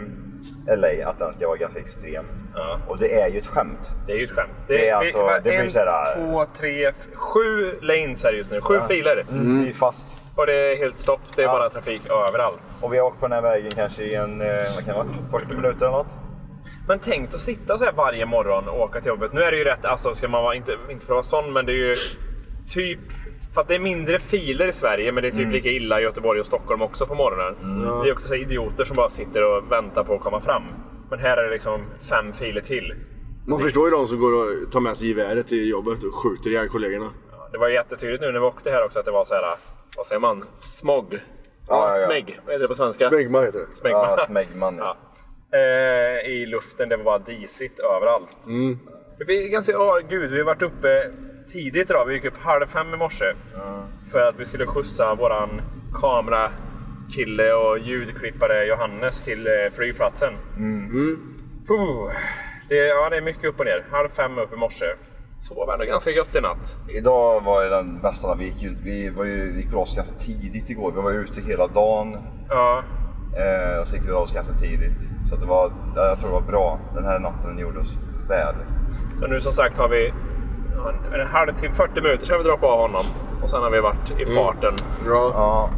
eh, 0.68 0.76
LA, 0.78 1.08
att 1.10 1.18
den 1.18 1.32
ska 1.32 1.46
vara 1.48 1.56
ganska 1.56 1.78
extrem. 1.80 2.24
Ja. 2.54 2.78
Och 2.88 2.98
det 2.98 3.20
är 3.20 3.28
ju 3.28 3.38
ett 3.38 3.46
skämt. 3.46 3.90
Det 4.06 4.12
är 4.12 4.16
ju 4.16 4.24
ett 4.24 4.30
skämt. 4.30 4.50
Det 4.68 4.88
är 4.88 4.94
alltså- 4.94 5.26
vi- 5.26 5.34
det 5.34 5.40
blir 5.40 5.52
en, 5.52 5.70
så 5.70 5.78
här- 5.78 6.14
två, 6.14 6.46
tre, 6.58 6.92
sju 7.14 7.78
lanes 7.80 8.24
är 8.24 8.32
det 8.32 8.38
just 8.38 8.50
nu. 8.50 8.60
Sju 8.60 8.80
filer. 8.88 9.24
Mm. 9.30 9.62
Det 9.64 9.68
är 9.70 9.72
fast. 9.74 10.08
Och 10.34 10.46
det 10.46 10.72
är 10.72 10.76
helt 10.76 10.98
stopp. 10.98 11.20
Det 11.36 11.42
är 11.42 11.48
bara 11.48 11.68
trafik 11.70 12.02
överallt. 12.28 12.62
Och 12.80 12.92
vi 12.92 12.98
har 12.98 13.06
åkt 13.06 13.20
på 13.20 13.28
den 13.28 13.32
här 13.32 13.42
vägen 13.42 13.70
kanske 13.70 14.02
i 14.02 14.14
en, 14.14 14.40
eh, 14.40 14.48
vad 14.74 14.84
kan 14.84 14.94
det 14.94 15.00
varit, 15.30 15.30
40 15.46 15.56
minuter 15.56 15.86
eller 15.86 15.96
något. 15.96 16.16
Men 16.88 16.98
tänk 16.98 17.28
att 17.34 17.40
sitta 17.40 17.78
så 17.78 17.84
här 17.84 17.92
varje 17.92 18.26
morgon 18.26 18.68
och 18.68 18.80
åka 18.80 19.00
till 19.00 19.08
jobbet. 19.08 19.32
Nu 19.32 19.42
är 19.42 19.50
det 19.50 19.56
ju 19.56 19.64
rätt, 19.64 19.84
alltså 19.84 20.14
ska 20.14 20.28
man 20.28 20.42
vara, 20.42 20.54
inte, 20.54 20.72
inte 20.90 21.06
för 21.06 21.12
att 21.18 21.30
vara 21.32 21.42
sån, 21.42 21.52
men 21.52 21.66
det 21.66 21.72
är 21.72 21.74
ju 21.88 21.94
typ... 22.68 22.98
För 23.56 23.60
att 23.60 23.68
det 23.68 23.74
är 23.74 23.78
mindre 23.80 24.18
filer 24.18 24.68
i 24.68 24.72
Sverige, 24.72 25.12
men 25.12 25.22
det 25.22 25.28
är 25.28 25.32
typ 25.32 25.52
lika 25.52 25.68
illa 25.68 26.00
i 26.00 26.02
Göteborg 26.02 26.40
och 26.40 26.46
Stockholm 26.46 26.82
också 26.82 27.06
på 27.06 27.14
morgonen. 27.14 27.54
Det 28.02 28.08
är 28.08 28.12
också 28.12 28.34
idioter 28.34 28.84
som 28.84 28.96
bara 28.96 29.08
sitter 29.08 29.42
och 29.42 29.72
väntar 29.72 30.04
på 30.04 30.14
att 30.14 30.20
komma 30.20 30.40
fram. 30.40 30.62
Men 31.10 31.18
här 31.18 31.36
är 31.36 31.44
det 31.44 31.50
liksom 31.50 31.80
fem 32.08 32.32
filer 32.32 32.60
till. 32.60 32.94
Man 33.46 33.60
förstår 33.60 33.84
ju 33.84 33.90
de 33.90 34.08
som 34.08 34.20
går 34.20 34.32
och 34.32 34.72
tar 34.72 34.80
med 34.80 34.96
sig 34.96 35.08
geväret 35.08 35.48
till 35.48 35.70
jobbet 35.70 36.02
och 36.02 36.14
skjuter 36.14 36.50
ihjäl 36.50 36.68
kollegorna. 36.68 37.06
Ja, 37.32 37.48
Det 37.52 37.58
var 37.58 37.68
jättetydligt 37.68 38.20
nu 38.22 38.26
när 38.32 38.40
vi 38.40 38.46
åkte 38.46 38.70
här 38.70 38.84
också 38.84 38.98
att 38.98 39.04
det 39.04 39.10
var 39.10 39.24
så 39.24 39.34
här, 39.34 39.56
vad 39.96 40.06
säger 40.06 40.20
man? 40.20 40.44
Smog? 40.70 41.18
Ja, 41.68 41.90
ja. 41.90 41.96
Smägg, 41.96 42.40
vad 42.44 42.52
heter 42.54 42.64
det 42.64 42.68
på 42.68 42.74
svenska? 42.74 43.08
Smegma 43.08 43.40
heter 43.40 43.58
det. 43.58 43.76
Smegma. 43.76 43.98
Ja, 43.98 44.26
smegman. 44.26 44.76
Ja. 44.82 44.96
Eh, 45.58 46.30
I 46.30 46.46
luften, 46.46 46.88
det 46.88 46.96
var 46.96 47.04
bara 47.04 47.18
disigt 47.18 47.80
överallt. 47.80 48.46
Vi 49.26 49.44
är 49.44 49.48
ganska, 49.48 49.78
åh 49.78 49.98
gud, 50.08 50.30
vi 50.30 50.38
har 50.38 50.44
varit 50.46 50.62
uppe 50.62 51.10
tidigt 51.52 51.90
idag. 51.90 52.04
Vi 52.04 52.14
gick 52.14 52.24
upp 52.24 52.38
halv 52.42 52.66
fem 52.66 52.94
i 52.94 52.96
morse. 52.96 53.24
För 54.10 54.28
att 54.28 54.34
vi 54.38 54.44
skulle 54.44 54.66
skjutsa 54.66 55.14
våran 55.14 55.60
kamerakille 56.00 57.52
och 57.52 57.78
ljudklippare 57.78 58.64
Johannes 58.64 59.22
till 59.22 59.46
eh, 59.46 59.72
flygplatsen. 59.76 60.32
Puh. 61.68 62.10
Det, 62.68 62.76
ja, 62.76 63.10
det 63.10 63.16
är 63.16 63.20
mycket 63.22 63.44
upp 63.44 63.58
och 63.60 63.64
ner. 63.66 63.84
Halv 63.90 64.08
fem 64.08 64.38
upp 64.38 64.52
i 64.52 64.56
morse. 64.56 64.84
Sov 65.38 65.70
ändå 65.70 65.84
ganska 65.84 66.10
gött 66.10 66.34
i 66.36 66.40
natt. 66.40 66.76
Idag 66.88 67.40
var 67.44 67.62
ju 67.62 67.68
den 67.68 68.00
bästa 68.00 68.26
dagen. 68.28 68.38
Vi 68.38 68.44
gick, 68.44 68.62
ju- 68.62 68.76
vi 68.82 69.08
var 69.08 69.24
ju, 69.24 69.52
vi 69.52 69.58
gick 69.58 69.66
och 69.66 69.72
la 69.72 69.78
oss 69.80 69.96
ganska 69.96 70.16
tidigt 70.18 70.70
igår. 70.70 70.92
Vi 70.92 71.00
var 71.02 71.10
ute 71.12 71.40
hela 71.40 71.66
dagen. 71.66 72.16
Ja. 72.48 72.82
Eh, 73.36 73.80
och 73.80 73.88
så 73.88 73.96
gick 73.96 74.04
vi 74.04 74.08
och 74.10 74.12
la 74.14 74.18
oss 74.20 74.34
ganska 74.34 74.54
tidigt. 74.54 75.08
Så 75.28 75.34
att 75.34 75.40
det 75.40 75.46
var, 75.46 75.72
ja, 75.96 76.08
jag 76.08 76.18
tror 76.20 76.28
det 76.28 76.34
var 76.34 76.40
bra. 76.50 76.78
Den 76.94 77.04
här 77.04 77.18
natten 77.18 77.58
gjorde 77.58 77.80
oss 77.80 77.98
väl. 78.28 78.54
Så 79.14 79.26
nu 79.26 79.40
som 79.40 79.52
sagt 79.52 79.78
har 79.78 79.88
vi 79.88 80.12
en, 81.14 81.20
en 81.20 81.26
halvtimme, 81.26 81.74
40 81.74 82.00
minuter 82.00 82.26
sedan 82.26 82.38
vi 82.38 82.44
droppat 82.44 82.70
av 82.70 82.78
honom. 82.78 83.04
Och 83.42 83.50
sen 83.50 83.62
har 83.62 83.70
vi 83.70 83.80
varit 83.80 84.20
i 84.20 84.26
farten. 84.26 84.74
Ja. 85.06 85.30
Ja, 85.34 85.70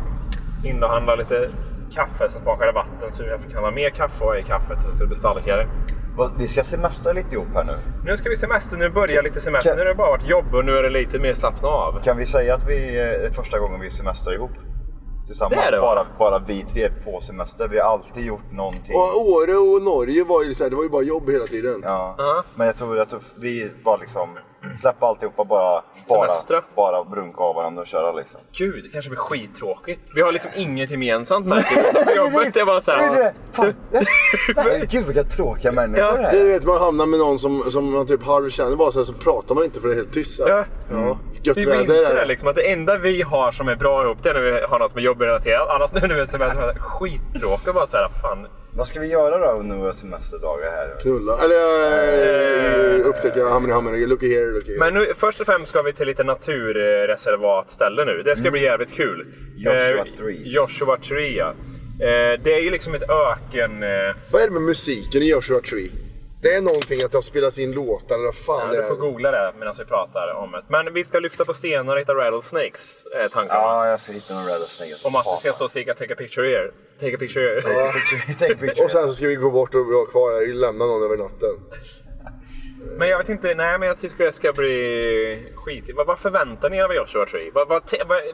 In 0.71 0.83
och 0.83 0.89
handlat 0.89 1.19
lite 1.19 1.51
kaffe 1.95 2.29
som 2.29 2.43
smakade 2.43 2.73
vatten. 2.73 3.13
Så 3.13 3.23
jag 3.23 3.41
fick 3.41 3.55
handla 3.55 3.71
mer 3.71 3.91
kaffe 3.91 4.25
och 4.25 4.39
i 4.39 4.43
kaffet 4.43 4.83
så 4.83 4.89
det 5.03 5.07
blir 5.07 5.17
starkare. 5.17 5.67
vi 6.39 6.49
ska 6.49 6.63
semestra 6.63 7.13
lite 7.13 7.35
ihop 7.35 7.47
här 7.55 7.65
nu. 7.65 7.79
Nu 8.05 8.17
ska 8.17 8.29
vi 8.29 8.37
semester. 8.37 8.77
Nu 8.77 8.91
börjar 8.91 9.23
lite 9.23 9.41
semester. 9.41 9.71
Kan- 9.71 9.77
Nu 9.79 9.83
har 9.85 9.89
det 9.89 9.95
bara 9.95 10.11
varit 10.11 10.29
jobb 10.29 10.55
och 10.55 10.65
nu 10.65 10.77
är 10.77 10.83
det 10.83 10.91
lite 10.91 11.19
mer 11.19 11.35
slappna 11.35 11.69
av. 11.69 12.01
Kan 12.05 12.17
vi 12.17 12.27
säga 12.27 12.55
att 12.55 12.69
vi 12.69 12.99
eh, 12.99 13.27
är 13.27 13.31
första 13.31 13.59
gången 13.59 13.81
vi 13.81 13.91
semestrar 13.91 14.35
ihop? 14.35 14.51
Tillsammans. 15.27 15.55
Det 15.65 15.71
det, 15.77 15.81
bara, 15.81 16.07
bara 16.19 16.39
vi 16.47 16.63
tre 16.63 16.89
på 17.05 17.21
semester. 17.21 17.69
Vi 17.69 17.79
har 17.79 17.91
alltid 17.93 18.25
gjort 18.27 18.53
någonting. 18.53 18.95
Och 18.97 19.21
Åre 19.29 19.57
och 19.57 19.83
Norge 19.83 20.25
var 20.25 20.43
ju 20.43 20.55
så 20.55 20.63
här, 20.63 20.71
det 20.71 20.77
var 20.77 20.83
ju 20.83 20.89
bara 20.89 21.03
jobb 21.03 21.31
hela 21.31 21.45
tiden. 21.47 21.81
Ja. 21.85 22.15
Ja. 22.19 22.43
Men 22.55 22.67
jag 22.67 22.77
tror 22.77 22.99
att 23.01 23.15
vi 23.37 23.73
bara 23.85 23.97
liksom 23.97 24.29
släppa 24.81 25.07
alltihopa 25.07 25.45
bara, 25.45 25.83
bara, 26.09 26.27
Semestra. 26.33 26.63
bara 26.77 27.05
brunka 27.05 27.41
av 27.41 27.55
varandra 27.55 27.81
och 27.83 27.87
köra 27.87 28.13
liksom. 28.13 28.41
Gud, 28.53 28.85
det 28.85 28.89
kanske 28.91 29.09
blir 29.11 29.19
skittråkigt. 29.19 30.01
Vi 30.15 30.23
har 30.23 30.33
liksom 30.33 30.51
inget 30.57 30.91
gemensamt 30.91 31.47
märker 31.47 31.77
jag. 31.95 32.05
På 32.07 32.13
jobbet. 32.17 32.55
Det 32.55 32.61
är 32.61 32.65
bara 32.65 32.81
så 32.81 32.91
här. 32.93 33.33
Fan, 33.53 33.75
ja. 33.93 34.01
Nej, 34.57 34.89
Gud 34.91 35.07
vilka 35.07 35.23
tråkiga 35.25 35.73
människor 35.73 36.05
Ja. 36.05 36.13
det 36.17 36.23
här 36.23 36.35
är. 36.37 36.41
är 36.41 36.45
vet, 36.45 36.65
man 36.65 36.81
hamnar 36.81 37.07
med 37.07 37.19
någon 37.19 37.39
som, 37.39 37.71
som 37.71 37.93
man 37.93 38.07
typ 38.07 38.23
halvkänner 38.23 38.77
bara 38.77 38.93
så, 38.93 38.99
här, 38.99 39.07
så 39.07 39.13
pratar 39.13 39.55
man 39.55 39.65
inte 39.65 39.81
för 39.81 39.89
det 39.89 39.95
är 39.95 39.97
helt 39.97 40.13
tyst. 40.13 40.37
så 40.37 40.49
här. 40.49 40.51
Ja. 40.57 40.65
Ja. 40.93 41.19
Gött 41.43 41.57
Vi 41.57 41.65
väder 41.65 41.95
är 42.11 42.15
det 42.15 42.21
det. 42.21 42.25
liksom 42.25 42.49
att 42.49 42.55
det 42.55 42.71
enda 42.73 42.97
vi 42.99 43.23
har 43.23 43.53
som 43.53 43.69
är 43.69 43.77
bra 43.77 44.05
ihop 44.05 44.19
det 44.23 44.29
är 44.31 44.35
när 44.35 44.41
vi 44.41 44.61
har 44.69 44.79
något 44.79 44.95
med 44.95 45.05
jobbrelaterat. 45.05 45.69
Annars 45.69 45.93
nu 45.93 46.01
är 46.01 46.09
det 46.09 46.27
som 46.27 46.43
är 46.43 46.73
skittråkigt 46.79 47.75
bara 47.75 47.87
såhär, 47.87 48.09
fan. 48.23 48.47
Vad 48.77 48.87
ska 48.89 49.01
vi 49.01 49.07
göra 49.07 49.39
då 49.39 49.61
under 49.61 49.77
våra 49.77 49.93
semesterdagar 49.93 50.71
här? 50.71 50.97
Knulla. 51.03 51.39
Eller 51.39 51.55
äh, 51.55 52.88
upptäcka 53.09 53.49
how 53.49 53.61
many, 53.61 53.73
how 53.73 53.81
many, 53.83 54.07
looky 54.07 54.29
here, 54.35 54.47
looky 54.53 54.67
here. 54.69 54.79
Men 54.79 54.95
nu, 54.95 55.13
först 55.15 55.41
och 55.41 55.47
främst 55.47 55.69
ska 55.69 55.83
vi 55.83 55.93
till 55.93 56.07
lite 56.07 56.25
naturreservatställe 56.25 58.05
nu. 58.05 58.23
Det 58.23 58.37
ska 58.37 58.51
bli 58.51 58.63
jävligt 58.63 58.93
kul. 58.93 59.27
Joshua 59.57 59.99
Eh, 59.99 60.05
Trees. 60.19 60.39
Joshua 60.45 60.97
Tree 60.97 61.37
ja. 61.37 61.49
Eh, 62.01 62.41
det 62.43 62.55
är 62.55 62.61
ju 62.61 62.71
liksom 62.71 62.95
ett 62.95 63.11
öken... 63.11 63.83
Eh, 63.83 64.17
Vad 64.33 64.43
är 64.43 64.47
det 64.47 64.53
med 64.53 64.63
musiken 64.63 65.23
i 65.23 65.31
Joshua 65.31 65.61
Tree? 65.61 65.91
Det 66.43 66.55
är 66.55 66.61
någonting 66.61 66.99
att 67.05 67.11
det 67.13 67.17
har 67.19 67.23
spelats 67.23 67.59
in 67.59 67.73
låtar 67.73 68.15
eller 68.15 68.25
vad 68.25 68.35
fan 68.35 68.61
ja, 68.61 68.73
det 68.73 68.83
du 68.83 68.89
får 68.89 68.95
är. 68.95 68.99
googla 69.11 69.31
det 69.31 69.53
medan 69.59 69.75
vi 69.79 69.85
pratar 69.85 70.35
om 70.35 70.53
det. 70.53 70.63
Men 70.69 70.95
vi 70.95 71.05
ska 71.05 71.19
lyfta 71.19 71.45
på 71.45 71.55
stenar 71.55 71.95
och 71.95 72.01
hitta 72.01 72.15
rattlesnakes, 72.15 73.05
är 73.25 73.29
tanken. 73.29 73.57
Ja, 73.57 73.89
jag 73.89 74.01
ska 74.01 74.13
hitta 74.13 74.35
någon 74.35 74.45
rattlesnake. 74.47 74.93
Om 75.09 75.17
att 75.17 75.27
vi 75.35 75.41
ska 75.41 75.53
stå 75.53 75.65
och 75.65 75.71
skrika 75.71 75.95
'Take 75.95 76.13
a 76.13 76.17
picture 76.19 76.47
here'. 76.49 76.71
Take 77.01 77.15
a 77.15 77.19
picture 77.19 77.45
here. 77.45 77.63
Take 78.39 78.53
a 78.55 78.57
picture. 78.61 78.85
Och 78.85 78.91
sen 78.91 79.03
så 79.09 79.15
ska 79.15 79.27
vi 79.27 79.35
gå 79.35 79.51
bort 79.51 79.75
och 79.75 79.87
vara 79.87 80.07
kvar 80.07 80.33
här, 80.33 80.55
lämna 80.55 80.87
någon 80.87 81.03
över 81.03 81.17
natten. 81.17 81.55
Men 82.97 83.09
jag 83.09 83.19
vet 83.19 83.29
inte, 83.29 83.55
nej 83.55 83.79
men 83.79 83.89
jag 83.89 83.99
tycker 83.99 84.25
det 84.25 84.33
ska 84.33 84.53
bli 84.53 85.53
skit. 85.55 85.85
Vad, 85.95 86.07
vad 86.07 86.19
förväntar 86.19 86.71
ni 86.71 86.77
er 86.77 86.85
av 86.85 86.95
Joshua 86.95 87.27
Tree? 87.27 87.51
Vad, 87.55 87.69
vad, 87.69 87.83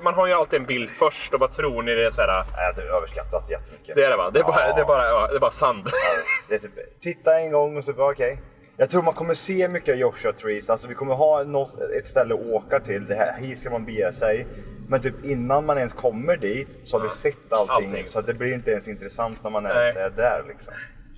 man 0.02 0.14
har 0.14 0.26
ju 0.26 0.33
alltid 0.33 0.61
en 0.61 0.66
bild 0.66 0.90
först 0.90 1.35
och 1.35 1.40
vad 1.40 1.52
tror 1.52 1.83
ni 1.83 1.94
det 1.94 2.04
är 2.07 2.11
så 2.11 2.20
här, 2.20 2.44
Nej, 2.57 2.72
du 2.76 2.90
har 2.90 2.96
överskattat 2.98 3.50
jättemycket. 3.50 3.96
Det 3.96 4.04
är 4.04 4.11
det 4.11 4.16
va? 4.16 4.30
Det 4.30 4.40
är 4.40 4.44
bara, 4.44 4.68
Ja. 4.68 4.74
det 4.74 4.80
är 4.80 4.85
bara, 4.87 5.07
ja, 5.07 5.26
det 5.30 5.37
är 5.37 5.40
bara 5.40 5.50
sand. 5.50 5.83
Ja, 5.87 6.22
Det 6.48 6.54
är 6.54 6.59
typ, 6.59 7.00
titta 7.00 7.40
en 7.40 7.52
gång 7.52 7.76
och 7.76 7.85
så 7.85 7.92
bara 7.92 8.11
okej. 8.12 8.42
Jag 8.76 8.90
tror 8.90 9.02
man 9.02 9.14
kommer 9.14 9.35
se 9.35 9.68
mycket 9.68 9.98
Joshua 9.98 10.33
Trees. 10.33 10.70
Alltså 10.70 10.88
vi 10.88 10.94
kommer 10.94 11.14
ha 11.14 11.42
något, 11.44 11.80
ett 11.98 12.07
ställe 12.07 12.35
att 12.35 12.40
åka 12.40 12.80
till. 12.80 13.07
Det 13.07 13.14
här, 13.14 13.38
hit 13.40 13.59
ska 13.59 13.70
man 13.70 13.85
bege 13.85 14.12
sig. 14.12 14.46
Men 14.88 15.00
typ 15.02 15.24
innan 15.24 15.66
man 15.66 15.78
ens 15.78 15.92
kommer 15.92 16.37
dit 16.37 16.78
så 16.85 16.96
har 16.98 17.02
vi 17.02 17.09
sett 17.09 17.52
allting. 17.52 17.88
allting. 17.88 18.07
Så 18.07 18.20
det 18.20 18.35
blir 18.35 18.54
inte 18.54 18.70
ens 18.70 18.88
intressant 18.88 19.42
när 19.42 19.50
man 19.50 19.62
Nej. 19.62 19.72
ens 19.76 19.96
är 19.96 20.11
där 20.11 20.44
liksom. 20.48 20.72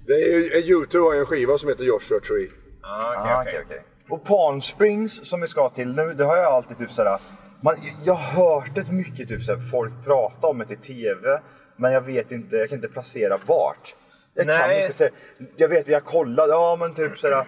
Det 0.07 0.12
är 0.12 0.39
ju, 0.39 0.73
Youtube 0.73 1.05
har 1.05 1.15
en 1.15 1.27
skiva 1.27 1.59
som 1.59 1.69
heter 1.69 1.85
Joshua 1.85 2.21
Tree. 2.21 2.49
Ah, 2.88 3.14
okej, 3.20 3.33
Ah, 3.33 3.42
okej, 3.42 3.62
okej. 3.64 3.83
Och 4.09 4.25
Palm 4.25 4.61
Springs 4.61 5.29
som 5.29 5.40
vi 5.40 5.46
ska 5.46 5.68
till 5.68 5.94
nu, 5.94 6.12
det 6.12 6.25
har 6.25 6.37
jag 6.37 6.53
alltid 6.53 6.79
typ 6.79 6.90
såhär... 6.90 7.18
Man, 7.61 7.75
jag 8.05 8.14
har 8.14 8.44
hört 8.44 8.75
det 8.75 8.92
mycket 8.92 9.29
typ 9.29 9.42
såhär, 9.42 9.61
folk 9.70 9.92
prata 10.05 10.46
om 10.46 10.59
det 10.59 10.75
i 10.75 10.77
TV. 10.77 11.40
Men 11.77 11.92
jag 11.92 12.01
vet 12.01 12.33
inte, 12.33 12.57
jag 12.57 12.68
kan 12.68 12.77
inte 12.77 12.88
placera 12.88 13.38
vart. 13.46 13.94
Jag 14.35 14.46
kan 14.46 14.68
Nej. 14.68 14.83
inte 14.83 14.94
säga, 14.94 15.11
jag 15.57 15.68
vet 15.68 15.88
vi 15.88 15.94
har 15.94 16.01
kollat, 16.01 16.49
ja 16.49 16.77
men 16.81 16.94
typ 16.94 17.18
såhär. 17.18 17.46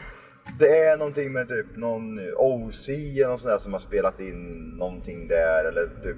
Det 0.59 0.79
är 0.79 0.96
någonting 0.96 1.33
med 1.33 1.48
typ 1.48 1.77
någon 1.77 2.18
OC 2.37 2.88
eller 2.88 3.29
något 3.29 3.40
sånt 3.40 3.53
där 3.53 3.59
som 3.59 3.72
har 3.72 3.81
spelat 3.81 4.20
in 4.20 4.68
någonting 4.79 5.29
där 5.29 5.64
eller 5.64 5.87
typ 6.03 6.16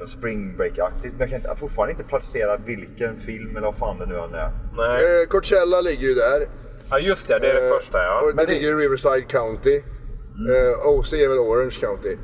eh, 0.00 0.06
Spring 0.06 0.56
Break-aktigt. 0.56 1.10
Men 1.12 1.18
jag 1.18 1.28
kan 1.28 1.36
inte, 1.36 1.48
jag 1.48 1.58
fortfarande 1.58 1.92
inte 1.92 2.04
placera 2.04 2.56
vilken 2.56 3.20
film 3.20 3.56
eller 3.56 3.66
vad 3.66 3.76
fan 3.76 3.98
det 3.98 4.06
nu 4.06 4.14
än 4.18 4.34
är. 4.34 4.50
Nej. 4.76 5.22
Eh, 5.22 5.26
Coachella 5.28 5.80
ligger 5.80 6.08
ju 6.08 6.14
där. 6.14 6.46
Ja 6.90 6.98
just 6.98 7.28
det, 7.28 7.38
det 7.38 7.50
är 7.50 7.54
det 7.54 7.68
Eh, 7.68 7.76
första 7.76 7.98
ja. 7.98 8.20
Och 8.24 8.36
det 8.36 8.52
ligger 8.52 8.68
i 8.68 8.74
Riverside 8.74 9.28
County. 9.28 9.76
Eh, 9.76 10.88
OC 10.88 11.12
är 11.12 11.28
väl 11.28 11.38
Orange 11.38 11.76
County. 11.80 12.16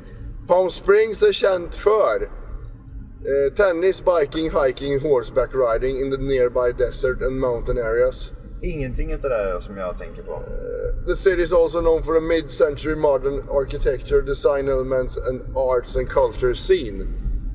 Palm 0.47 0.69
Springs 0.69 1.21
är 1.23 1.31
känt 1.31 1.75
för 1.77 2.29
eh, 3.29 3.53
tennis, 3.55 4.03
biking, 4.05 4.51
hiking, 4.63 4.99
horseback 4.99 5.49
riding 5.53 5.99
in 6.01 6.11
the 6.11 6.17
nearby 6.17 6.83
desert 6.83 7.21
and 7.23 7.39
mountain 7.39 7.77
areas. 7.77 8.33
Ingenting 8.61 9.11
utav 9.11 9.29
det 9.29 9.61
som 9.61 9.77
jag 9.77 9.97
tänker 9.97 10.21
på. 10.23 10.43
The 11.07 11.15
city 11.15 11.41
is 11.41 11.53
also 11.53 11.81
known 11.81 12.03
for 12.03 12.17
a 12.17 12.21
mid-century 12.21 12.95
modern 12.95 13.43
architecture, 13.49 14.21
design 14.21 14.67
elements 14.69 15.17
and 15.17 15.41
arts 15.55 15.95
and 15.95 16.09
culture 16.09 16.55
scene. 16.55 17.05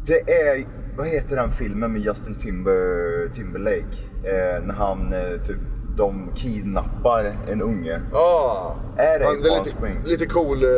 Det 0.07 0.31
är, 0.31 0.67
vad 0.97 1.07
heter 1.07 1.37
den 1.37 1.53
filmen 1.53 1.93
med 1.93 2.03
Justin 2.03 2.35
Timber, 2.39 3.29
Timberlake? 3.35 3.97
Eh, 4.25 4.63
när 4.65 4.75
han 4.75 5.13
eh, 5.13 5.43
typ, 5.43 5.57
de 5.97 6.31
kidnappar 6.35 7.25
en 7.49 7.63
unge. 7.63 8.01
Ah, 8.13 8.73
Är 8.97 9.19
det 9.19 9.25
han, 9.25 9.37
i 9.39 9.41
det 9.43 9.49
är 9.49 9.51
Palm 9.51 9.65
lite, 9.65 9.77
Springs? 9.79 10.07
lite 10.07 10.27
cool. 10.27 10.63
Eh, 10.63 10.69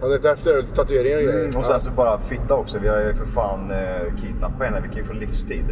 han 0.00 0.10
är 0.10 0.14
ute 0.14 0.30
efter 0.30 0.62
tatueringar 0.62 1.16
och 1.16 1.22
grejer. 1.22 1.44
Mm, 1.44 1.56
och 1.56 1.66
sen 1.66 1.80
så 1.80 1.90
bara 1.90 2.18
fitta 2.18 2.54
också. 2.54 2.78
Vi 2.78 2.88
har 2.88 2.98
ju 2.98 3.14
för 3.14 3.26
fan 3.26 3.70
eh, 3.70 4.16
kidnappat 4.22 4.60
henne. 4.66 4.80
Vi 4.80 4.88
kan 4.88 4.96
ju 4.96 5.04
få 5.04 5.12
livstid. 5.12 5.64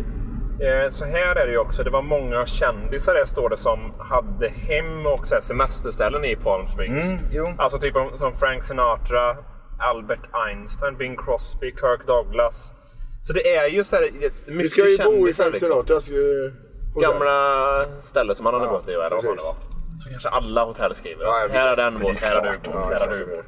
Eh, 0.60 0.88
Så 0.88 1.04
här 1.04 1.36
är 1.36 1.46
det 1.46 1.52
ju 1.52 1.58
också. 1.58 1.82
Det 1.82 1.90
var 1.90 2.02
många 2.02 2.46
kändisar 2.46 3.14
där 3.14 3.24
står 3.24 3.48
det 3.50 3.56
som 3.56 3.78
hade 3.98 4.48
hem 4.48 5.06
och 5.06 5.26
så 5.26 5.36
semesterställen 5.40 6.24
i 6.24 6.36
Palm 6.36 6.66
Springs. 6.66 7.04
Mm, 7.04 7.18
jo. 7.32 7.46
Alltså 7.58 7.78
typ 7.78 7.96
om- 7.96 8.16
som 8.16 8.32
Frank 8.34 8.62
Sinatra, 8.62 9.36
Albert 9.78 10.28
Einstein, 10.48 10.96
Bing 10.96 11.16
Crosby, 11.16 11.70
Kirk 11.70 12.06
Douglas. 12.06 12.74
Så 13.22 13.32
det 13.32 13.56
är 13.56 13.68
ju 13.68 13.84
så 13.84 13.96
här, 13.96 14.02
mycket 14.12 14.64
Vi 14.64 14.68
ska 14.68 14.80
ju 14.88 14.96
bo 14.98 15.28
i 15.28 15.32
kändisar, 15.32 15.44
Frank 15.44 15.56
Sinatras 15.64 16.08
eh, 16.10 16.14
hotell. 16.14 16.52
Gamla 17.00 17.85
ställen 17.98 18.35
som 18.35 18.46
han 18.46 18.54
hade 18.54 18.66
Ja, 18.66 18.72
gått 18.72 18.88
i. 18.88 18.92
Eller 18.92 19.11
vad 19.11 19.22
det 19.24 19.28
var. 19.28 19.54
Så 19.98 20.09
kanske 20.11 20.28
alla 20.28 20.64
hotell 20.64 20.94
skriver. 20.94 21.24
Ja, 21.24 21.33
här 21.50 21.72
är 21.72 21.76
den 21.76 21.96
är 21.96 22.12
här 22.12 22.35
har 22.37 22.42
du 22.42 22.48
ja, 22.64 22.70
här 22.70 23.00
har 23.00 23.07
klart 23.07 23.18
du 23.18 23.35
är. 23.35 23.42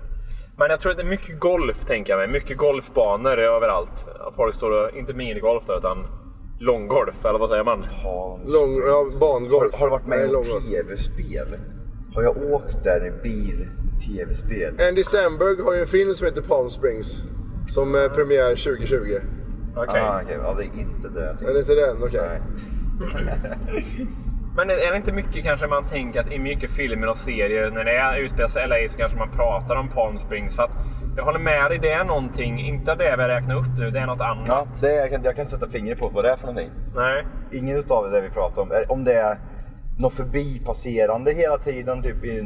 Men 0.59 0.70
jag 0.70 0.80
tror 0.80 0.90
att 0.92 0.98
det 0.98 1.02
är 1.02 1.06
mycket 1.06 1.40
golf 1.40 1.85
tänker 1.85 2.12
jag 2.12 2.18
mig. 2.18 2.28
Mycket 2.28 2.56
golfbanor 2.59 3.38
överallt. 3.38 4.06
Folk 4.37 4.54
står 4.54 4.70
och, 4.70 4.96
inte 4.96 5.14
minigolf 5.14 5.64
då, 5.66 5.76
utan 5.76 6.06
långgolf. 6.61 7.24
Eller 7.24 7.38
vad 7.38 7.48
säger 7.48 7.64
man? 7.64 7.87
Lång, 8.46 8.76
ja, 8.87 9.06
bangolf. 9.20 9.72
Har, 9.72 9.78
har 9.78 9.87
du 9.87 9.90
varit 9.90 10.06
med 10.06 10.24
i 10.28 10.32
något 10.32 10.70
tv-spel? 10.70 11.46
Har 12.14 12.22
jag 12.22 12.37
åkt 12.52 12.85
där 12.85 13.06
i 13.06 13.11
bil? 13.22 13.66
Tv-spel? 14.06 14.76
Andy 14.88 15.04
Samberg 15.04 15.62
har 15.64 15.74
ju 15.74 15.80
en 15.80 15.87
film 15.87 16.14
som 16.14 16.26
heter 16.26 16.42
Palm 16.42 16.70
Springs. 16.70 17.22
Som 17.68 17.94
är 17.94 18.09
premiär 18.09 18.48
2020. 18.56 18.96
Okej. 19.76 20.00
Ah, 20.00 20.20
okej. 20.22 20.38
Ja, 20.42 20.54
det 20.54 20.62
är 20.64 20.80
inte 20.80 21.09
det 21.09 21.20
jag 21.20 21.28
Är 21.30 21.37
tänkte. 21.37 21.52
det 21.52 21.59
inte 21.61 21.74
den? 21.74 22.02
Okej. 22.02 22.20
Nej. 22.28 22.40
Men 24.56 24.70
är 24.70 24.90
det 24.90 24.96
inte 24.96 25.12
mycket 25.12 25.44
kanske 25.44 25.66
man 25.66 25.87
tänker 25.87 26.20
att 26.20 26.32
i 26.32 26.38
mycket 26.38 26.70
filmer 26.70 27.09
och 27.09 27.16
serier 27.16 27.70
när 27.70 27.85
det 27.85 27.96
är 27.96 28.16
utspelar 28.18 28.48
sig 28.48 28.64
i 28.64 28.66
LA 28.66 28.88
så 28.88 28.96
kanske 28.96 29.18
man 29.18 29.30
pratar 29.30 29.76
om 29.76 29.88
Palm 29.88 30.18
Springs. 30.18 30.56
För 30.56 30.62
att 30.62 30.76
jag 31.16 31.24
håller 31.24 31.38
med 31.38 31.70
dig, 31.70 31.78
det 31.78 31.92
är 31.92 32.04
någonting, 32.04 32.61
inte 32.61 32.94
det 32.94 33.16
vi 33.16 33.22
räknar 33.22 33.54
upp 33.54 33.78
nu, 33.78 33.90
det 33.90 33.98
är 33.98 34.06
något 34.06 34.20
annat. 34.20 34.48
Ja, 34.48 34.66
det 34.80 34.90
är, 34.90 35.00
jag, 35.00 35.11
kan, 35.11 35.22
jag 35.24 35.35
kan 35.35 35.42
inte 35.42 35.54
sätta 35.54 35.68
fingret 35.68 35.98
på 35.98 36.09
vad 36.09 36.24
det 36.24 36.30
är 36.30 36.37
för 36.37 36.46
någonting. 36.46 36.70
Nej. 36.94 37.26
Ingen 37.52 37.76
utav 37.76 38.11
det 38.11 38.20
vi 38.20 38.30
pratar 38.30 38.62
om. 38.62 38.72
Om 38.88 39.04
det 39.04 39.14
är 39.14 39.38
något 39.98 40.12
förbipasserande 40.12 41.32
hela 41.32 41.59
tiden, 41.59 42.02
typ 42.02 42.24
i 42.24 42.42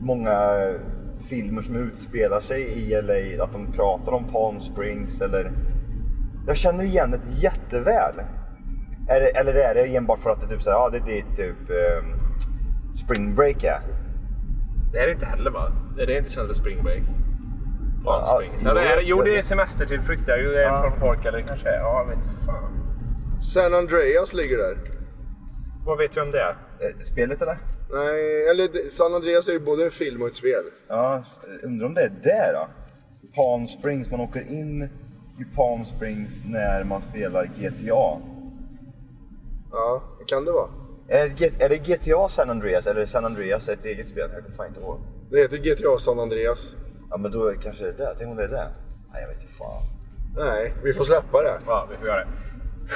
många 0.00 0.38
filmer 1.28 1.62
som 1.62 1.76
utspelar 1.76 2.40
sig 2.40 2.62
i 2.62 3.02
LA, 3.02 3.44
att 3.44 3.52
de 3.52 3.72
pratar 3.72 4.12
om 4.12 4.24
Palm 4.24 4.60
Springs 4.60 5.20
eller... 5.20 5.52
Jag 6.46 6.56
känner 6.56 6.84
igen 6.84 7.10
det 7.10 7.32
jätteväl. 7.42 8.14
Är 9.08 9.20
det, 9.20 9.26
eller 9.26 9.54
är 9.54 9.74
det 9.74 9.96
enbart 9.96 10.18
för 10.20 10.30
att 10.30 10.40
det 10.40 10.48
typ 10.48 10.62
såhär, 10.62 10.76
ja 10.76 10.90
det 10.90 11.18
är 11.18 11.22
typ 11.36 11.70
um, 11.70 12.14
Spring 12.94 13.34
Break 13.34 13.64
är? 13.64 13.80
Det 14.92 14.98
är 14.98 15.06
det 15.06 15.12
inte 15.12 15.26
heller 15.26 15.50
va? 15.50 15.72
Det 15.96 16.02
är 16.02 16.06
det 16.06 16.18
inte 16.18 16.30
för 16.30 16.52
spring 16.52 16.82
break. 16.82 17.02
Palm 18.04 18.22
Ja, 18.26 18.26
Springs. 18.26 18.62
jo, 18.64 18.70
Eller 18.70 18.80
är 18.80 18.96
det, 18.96 19.02
jo, 19.02 19.22
det 19.22 19.38
är 19.38 19.42
semestertillflykt. 19.42 20.26
Det 20.26 20.32
är 20.32 20.38
ju 20.38 20.48
det 20.52 20.62
Ja. 20.62 20.82
från 20.82 21.00
folk. 21.00 21.24
Eller 21.24 21.40
kanske 21.40 21.68
är. 21.68 21.78
Ja, 21.78 21.98
jag 22.00 22.16
vet 22.16 22.24
inte 22.24 22.44
fan. 22.46 22.68
San 23.42 23.74
Andreas 23.74 24.34
ligger 24.34 24.56
där. 24.58 24.76
Vad 25.86 25.98
vet 25.98 26.16
vi 26.16 26.20
om 26.20 26.30
det? 26.30 26.40
Eh, 26.80 26.98
Spelet 27.04 27.42
eller? 27.42 27.58
Nej, 27.92 28.48
eller 28.50 28.68
det- 28.72 28.92
San 28.92 29.14
Andreas 29.14 29.48
är 29.48 29.52
ju 29.52 29.60
både 29.60 29.84
en 29.84 29.90
film 29.90 30.22
och 30.22 30.28
ett 30.28 30.34
spel. 30.34 30.64
Ja, 30.88 31.22
undrar 31.62 31.86
om 31.86 31.94
det 31.94 32.02
är 32.02 32.12
där 32.22 32.52
då? 32.52 32.68
Palm 33.34 33.66
Springs, 33.66 34.10
man 34.10 34.20
åker 34.20 34.40
in 34.52 34.82
i 35.40 35.44
Palm 35.56 35.84
Springs 35.84 36.42
när 36.44 36.84
man 36.84 37.02
spelar 37.02 37.44
GTA. 37.58 38.18
Ja, 39.76 40.02
det 40.18 40.24
kan 40.24 40.44
det 40.44 40.52
vara. 40.52 40.68
Är 41.08 41.28
det, 41.38 41.62
är 41.62 41.68
det 41.68 41.76
GTA 41.76 42.28
San 42.28 42.50
Andreas 42.50 42.86
eller 42.86 43.06
San 43.06 43.24
Andreas 43.24 43.68
ett 43.68 43.84
eget 43.84 44.08
spel? 44.08 44.30
Jag 44.34 44.44
kommer 44.44 44.56
fan 44.56 44.66
inte 44.66 44.80
ihåg. 44.80 44.98
Det 45.30 45.38
heter 45.38 45.56
GTA 45.56 45.98
San 45.98 46.18
Andreas. 46.18 46.74
Ja 47.10 47.16
men 47.16 47.30
då 47.32 47.52
kanske 47.62 47.84
det 47.84 47.90
är 47.90 47.96
det. 47.96 48.14
Tänk 48.18 48.30
om 48.30 48.36
det 48.36 48.44
är 48.44 48.48
det? 48.48 48.68
Nej 49.12 49.22
jag 49.22 49.28
vet 49.28 49.42
inte 49.42 49.54
fan. 49.54 49.82
Nej, 50.36 50.74
vi 50.84 50.92
får 50.94 51.04
släppa 51.04 51.42
det. 51.42 51.54
Ja, 51.66 51.88
vi 51.90 51.96
får 51.96 52.06
göra 52.06 52.18
det. 52.18 52.26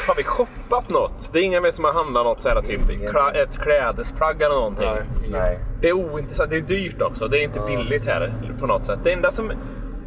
Har 0.08 0.14
vi 0.14 0.22
shoppat 0.24 0.90
något? 0.90 1.30
Det 1.32 1.38
är 1.38 1.42
ingen 1.42 1.62
mer 1.62 1.70
som 1.70 1.84
har 1.84 1.92
handlat 1.92 2.24
något 2.24 2.42
så 2.42 2.48
här 2.48 2.60
typ 2.60 2.80
kla- 2.80 3.34
ett 3.34 3.58
klädesplagg 3.58 4.42
eller 4.42 4.54
någonting. 4.54 4.88
Nej. 5.32 5.58
Det 5.80 5.88
är 5.88 5.92
ointressant. 5.92 6.50
Det 6.50 6.56
är 6.56 6.60
dyrt 6.60 7.02
också. 7.02 7.28
Det 7.28 7.38
är 7.38 7.42
inte 7.44 7.60
billigt 7.66 8.04
här 8.04 8.54
på 8.60 8.66
något 8.66 8.84
sätt. 8.84 8.98
Det 9.04 9.12
enda 9.12 9.30
som... 9.30 9.52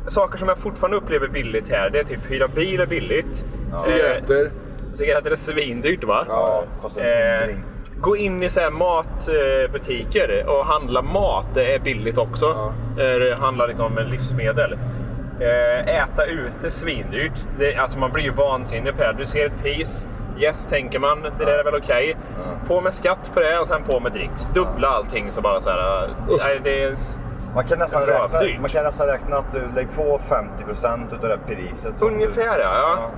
Saker 0.07 0.37
som 0.37 0.47
jag 0.47 0.57
fortfarande 0.57 0.97
upplever 0.97 1.27
billigt 1.27 1.69
här, 1.69 1.89
det 1.89 1.99
är 1.99 2.03
typ 2.03 2.19
hyra 2.31 2.47
bil 2.47 2.81
är 2.81 2.85
billigt. 2.87 3.45
Cigaretter. 3.85 4.51
Cigaretter 4.93 5.31
är 5.31 5.35
svindyrt 5.35 6.03
va? 6.03 6.25
Ja, 6.29 6.63
kostar 6.81 7.01
Eh, 7.01 7.55
gå 7.97 8.17
in 8.17 8.43
i 8.43 8.49
så 8.49 8.59
matbutiker 8.71 10.45
och 10.47 10.65
handla 10.65 11.01
mat. 11.01 11.47
Det 11.53 11.75
är 11.75 11.79
billigt 11.79 12.17
också. 12.17 12.73
Eh, 12.97 13.39
handla 13.39 13.65
liksom 13.65 13.93
med 13.93 14.09
livsmedel. 14.11 14.73
Eh, 15.39 15.95
äta 16.01 16.25
ute 16.25 16.71
svindyrt. 16.71 17.45
Det, 17.59 17.75
alltså 17.75 17.99
man 17.99 18.11
blir 18.11 18.23
ju 18.23 18.31
vansinnig 18.31 18.95
på 18.97 19.01
det. 19.03 19.15
Du 19.17 19.25
ser 19.25 19.45
ett 19.45 19.61
pris. 19.61 20.07
Yes, 20.39 20.67
tänker 20.67 20.99
man. 20.99 21.21
Det 21.21 21.45
där 21.45 21.57
är 21.59 21.63
väl 21.63 21.75
okej. 21.75 22.17
På 22.67 22.81
med 22.81 22.93
skatt 22.93 23.31
på 23.33 23.39
det 23.39 23.59
och 23.59 23.67
sen 23.67 23.83
på 23.83 23.99
med 23.99 24.11
drinks. 24.11 24.47
Dubbla 24.53 24.87
allting 24.87 25.31
så 25.31 25.41
bara 25.41 25.61
så 25.61 25.69
här. 25.69 26.03
eh, 26.03 26.09
Nej, 26.39 26.59
det 26.63 26.83
är... 26.83 26.95
Man 27.55 27.63
kan, 27.63 27.79
nästan 27.79 28.01
räkna, 28.01 28.39
Rövdyrt. 28.39 28.59
man 28.59 28.69
kan 28.69 28.83
nästan 28.83 29.07
räkna 29.07 29.35
att 29.37 29.53
du 29.53 29.61
lägger 29.75 29.91
på 29.91 30.19
50% 30.67 31.15
utav 31.15 31.29
det 31.29 31.55
priset. 31.55 32.01
Ungefär 32.01 32.59
ja. 32.59 32.69
ja. 32.73 33.11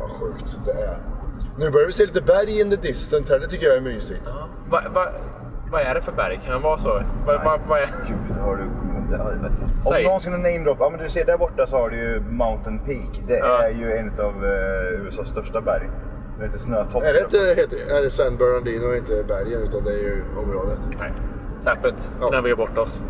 Vad 0.00 0.10
sjukt 0.10 0.58
det 0.64 0.70
är. 0.72 0.96
Nu 1.58 1.70
börjar 1.70 1.86
vi 1.86 1.92
se 1.92 2.06
lite 2.06 2.20
berg 2.20 2.60
in 2.60 2.70
the 2.70 2.76
distant 2.76 3.28
här. 3.28 3.38
Det 3.38 3.46
tycker 3.46 3.66
jag 3.66 3.76
är 3.76 3.80
mysigt. 3.80 4.32
Va, 4.70 4.82
va, 4.94 5.06
vad 5.72 5.80
är 5.82 5.94
det 5.94 6.00
för 6.00 6.12
berg? 6.12 6.40
Kan 6.44 6.52
det 6.52 6.58
vara 6.58 6.78
så? 6.78 6.88
Va, 7.26 7.38
va, 7.44 7.58
vad 7.68 7.78
är... 7.78 7.86
Gud, 8.08 8.36
har 8.36 8.56
du... 8.56 8.62
Om 9.96 10.02
någon 10.04 10.20
skulle 10.20 10.36
namedroppa, 10.36 10.84
ja 10.84 10.90
men 10.90 11.00
du 11.00 11.08
ser 11.08 11.24
där 11.24 11.38
borta 11.38 11.66
så 11.66 11.76
har 11.76 11.90
du 11.90 11.96
ju 11.96 12.20
Mountain 12.20 12.78
Peak. 12.78 13.22
Det 13.26 13.38
Ja. 13.38 13.62
är 13.62 13.70
ju 13.70 13.92
en 13.92 14.12
av 14.20 14.44
eh, 14.44 15.06
USAs 15.06 15.28
största 15.28 15.60
berg. 15.60 15.90
Det 16.38 16.44
heter 16.44 16.58
Snötoppen. 16.58 17.08
Är 17.08 17.12
det 17.12 17.20
inte 17.20 17.36
heter, 17.36 17.98
är 17.98 18.02
det 18.02 18.10
San 18.10 18.36
Bernardino 18.36 18.86
och 18.88 18.96
inte 18.96 19.24
bergen 19.28 19.62
utan 19.62 19.84
det 19.84 19.90
är 19.90 20.02
ju 20.02 20.22
området. 20.36 20.78
Nej. 21.00 21.12
Släppet. 21.60 22.10
Ja. 22.20 22.28
När 22.30 22.42
vi 22.42 22.50
är 22.50 22.56
bort 22.56 22.78
oss. 22.78 23.02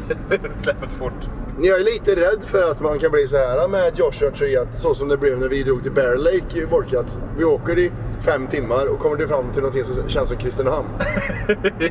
Släppet 0.62 0.92
fort. 0.92 1.28
Jag 1.60 1.80
är 1.80 1.84
lite 1.84 2.16
rädd 2.16 2.42
för 2.46 2.70
att 2.70 2.80
man 2.80 2.98
kan 2.98 3.10
bli 3.10 3.28
så 3.28 3.36
här 3.36 3.68
med 3.68 3.92
Joshua 3.98 4.30
Tree, 4.30 4.60
att 4.60 4.74
så 4.74 4.94
som 4.94 5.08
det 5.08 5.16
blev 5.16 5.38
när 5.38 5.48
vi 5.48 5.62
drog 5.62 5.82
till 5.82 5.92
Bear 5.92 6.16
Lake 6.16 6.58
i 6.62 6.66
Borka. 6.66 7.00
Att 7.00 7.18
vi 7.38 7.44
åker 7.44 7.78
i 7.78 7.92
fem 8.20 8.46
timmar 8.46 8.86
och 8.86 8.98
kommer 8.98 9.16
till 9.16 9.28
fram 9.28 9.52
till 9.52 9.62
någonting 9.62 9.84
som 9.84 10.08
känns 10.08 10.28
som 10.28 10.38
Kristinehamn. 10.38 10.88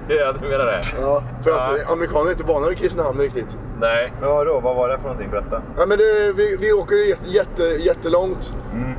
ja, 0.07 0.33
du 0.41 0.49
menar 0.49 0.65
det? 0.65 0.81
Ja, 1.01 1.23
för 1.43 1.51
att 1.51 1.77
Ja. 1.79 1.91
amerikaner 1.93 2.27
är 2.27 2.31
inte 2.31 2.43
vana 2.43 2.67
vid 2.67 2.77
Kristinehamn 2.77 3.19
riktigt. 3.19 3.57
Nej. 3.79 4.13
Men 4.21 4.29
vadå, 4.29 4.59
vad 4.59 4.75
var 4.75 4.89
det 4.89 4.97
för 4.97 5.03
någonting? 5.03 5.29
Berätta. 5.31 5.61
Ja, 5.77 5.85
men 5.85 5.97
det, 5.97 6.33
vi, 6.35 6.57
vi 6.59 6.73
åker 6.73 6.95
jätte, 6.95 7.29
jätte, 7.29 7.63
jättelångt. 7.63 8.53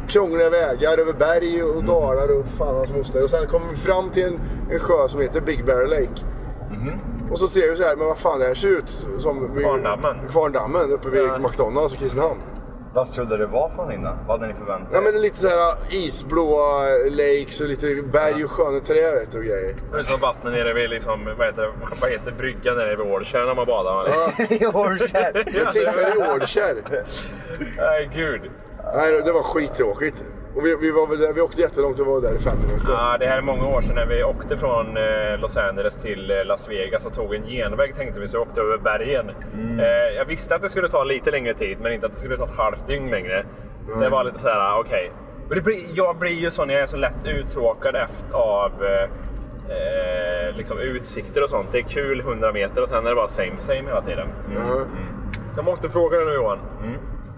Krångliga 0.09 0.51
vägar 0.51 0.98
över 1.01 1.12
berg 1.12 1.62
och 1.62 1.85
dalar 1.85 2.38
och 2.40 2.46
fan 2.59 2.75
hans 2.77 2.92
moster. 2.92 3.25
Och 3.25 3.31
sen 3.31 3.46
kommer 3.46 3.66
vi 3.70 3.77
fram 3.77 4.11
till 4.11 4.25
en, 4.25 4.40
en 4.70 4.81
sjö 4.81 5.09
som 5.09 5.20
heter 5.20 5.40
Big 5.40 5.64
Bear 5.64 5.87
Lake. 5.87 6.22
Och 7.32 7.38
så 7.38 7.48
ser 7.48 7.70
vi 7.70 7.76
så 7.76 7.82
här, 7.82 7.96
men 7.96 8.06
vad 8.06 8.18
fan 8.18 8.38
det 8.40 8.46
här 8.46 8.54
ser 8.54 8.68
ut 8.68 9.06
som... 9.18 9.56
Kvarndammen. 9.60 10.16
Kvarndammen 10.30 10.90
uppe 10.92 11.08
vid 11.08 11.22
Ja. 11.22 11.38
McDonalds 11.38 11.94
i 11.94 11.96
Kristinehamn. 11.96 12.40
Vad 12.94 13.08
skulle 13.08 13.36
det 13.36 13.46
vara 13.46 13.70
för 13.70 13.76
någonting 13.76 14.02
då? 14.02 14.10
Vad 14.26 14.40
hade 14.40 14.52
ni 14.52 14.58
förväntat 14.58 14.88
Ja 14.92 15.00
men 15.00 15.12
det 15.12 15.18
är 15.18 15.22
lite 15.22 15.38
så 15.38 15.48
här 15.48 15.74
isblåa 15.90 16.84
lakes 17.10 17.60
och 17.60 17.68
lite 17.68 17.86
berg 18.12 18.44
och 18.44 18.50
sköna 18.50 18.80
träd 18.80 19.14
vet 19.14 19.32
du, 19.32 19.38
och 19.38 19.44
grejer. 19.44 19.74
Det 19.92 19.98
är 19.98 20.02
som 20.02 20.20
vattnet 20.20 20.52
nere 20.52 20.72
vid 20.72 20.90
liksom, 20.90 21.24
vad 21.38 21.46
heter, 21.46 21.62
det? 21.62 21.72
vad 22.00 22.10
heter 22.10 22.32
bryggan 22.32 22.76
nere 22.76 22.96
vid 22.96 23.06
Årkärr 23.06 23.46
när 23.46 23.54
man 23.54 23.66
badar? 23.66 24.06
I 24.62 24.64
Hornkärr! 24.64 25.44
Jag 25.56 25.72
tillfällig 25.72 26.14
i 26.16 26.28
Årkärr. 26.28 26.82
Nej, 27.76 28.10
gud. 28.14 28.40
Nej 28.94 29.22
det 29.24 29.32
var 29.32 29.42
skittråkigt. 29.42 30.24
Och 30.56 30.66
vi, 30.66 30.76
vi, 30.76 30.90
var 30.90 31.06
väl 31.06 31.18
där, 31.18 31.32
vi 31.32 31.40
åkte 31.40 31.60
jättelångt 31.60 32.00
och 32.00 32.06
var 32.06 32.20
där 32.20 32.34
i 32.34 32.38
fem 32.38 32.58
minuter. 32.66 32.92
Ja, 32.92 33.16
det 33.18 33.26
här 33.26 33.38
är 33.38 33.42
många 33.42 33.66
år 33.66 33.80
sedan 33.80 33.94
när 33.94 34.06
vi 34.06 34.24
åkte 34.24 34.56
från 34.56 34.96
eh, 34.96 35.38
Los 35.38 35.56
Angeles 35.56 35.96
till 35.96 36.30
eh, 36.30 36.44
Las 36.44 36.68
Vegas 36.68 37.06
och 37.06 37.12
tog 37.12 37.34
en 37.34 37.46
genväg 37.46 37.94
tänkte 37.94 38.20
vi, 38.20 38.28
så 38.28 38.36
vi 38.38 38.42
åkte 38.42 38.60
över 38.60 38.78
bergen. 38.78 39.30
Eh, 39.80 40.16
jag 40.16 40.24
visste 40.24 40.54
att 40.54 40.62
det 40.62 40.68
skulle 40.68 40.88
ta 40.88 41.04
lite 41.04 41.30
längre 41.30 41.54
tid, 41.54 41.78
men 41.80 41.92
inte 41.92 42.06
att 42.06 42.12
det 42.12 42.18
skulle 42.18 42.36
ta 42.36 42.44
ett 42.44 42.56
halvt 42.56 42.86
dygn 42.86 43.10
längre. 43.10 43.44
Det 44.00 44.08
var 44.08 44.24
lite 44.24 44.38
så 44.38 44.48
här, 44.48 44.60
ah, 44.60 44.80
okej. 44.80 45.12
Blir, 45.48 45.84
jag 45.94 46.16
blir 46.16 46.40
ju 46.40 46.50
så 46.50 46.64
när 46.64 46.74
jag 46.74 46.82
är 46.82 46.86
så 46.86 46.96
lätt 46.96 47.26
uttråkad 47.26 47.96
efter 47.96 48.36
av 48.36 48.72
eh, 48.84 50.56
liksom 50.56 50.78
utsikter 50.78 51.42
och 51.42 51.50
sånt. 51.50 51.68
Det 51.72 51.78
är 51.78 51.82
kul 51.82 52.20
100 52.20 52.52
meter 52.52 52.82
och 52.82 52.88
sen 52.88 53.06
är 53.06 53.10
det 53.10 53.16
bara 53.16 53.28
same 53.28 53.58
same 53.58 53.82
hela 53.82 54.02
tiden. 54.02 54.28
Ja. 54.54 54.84
Jag 55.56 55.64
måste 55.64 55.88
fråga 55.88 56.16
dig 56.16 56.26
nu 56.26 56.34
Johan. 56.34 56.58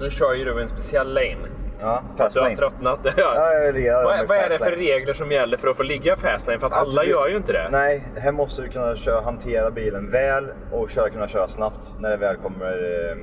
Nu 0.01 0.11
kör 0.11 0.35
ju 0.35 0.45
du 0.45 0.61
en 0.61 0.69
speciell 0.69 1.15
lane. 1.15 1.49
Ja, 1.85 2.03
Du 2.33 2.41
har 2.41 2.57
tröttnat. 2.57 2.99
Ja, 3.17 3.53
jag 3.53 3.75
lirar 3.75 4.05
vad, 4.05 4.29
vad 4.29 4.39
är 4.39 4.49
det 4.49 4.59
för 4.59 4.71
regler 4.71 5.13
som 5.13 5.31
gäller 5.33 5.57
för 5.57 5.69
att 5.69 5.77
få 5.77 5.83
ligga 5.83 6.17
fastlane? 6.17 6.59
För 6.59 6.67
att 6.67 6.73
alla 6.73 7.05
gör 7.05 7.29
ju 7.29 7.37
inte 7.37 7.53
det. 7.53 7.69
Nej, 7.73 8.03
här 8.17 8.33
måste 8.33 8.63
du 8.63 8.69
kunna 8.69 8.97
köra, 8.97 9.21
hantera 9.21 9.71
bilen 9.71 10.11
väl 10.11 10.45
och 10.73 10.91
köra, 10.91 11.11
kunna 11.11 11.29
köra 11.29 11.49
snabbt 11.49 11.93
när 11.99 12.11
det 12.11 12.17
väl 12.17 12.37
kommer 12.37 12.67
eh, 13.11 13.17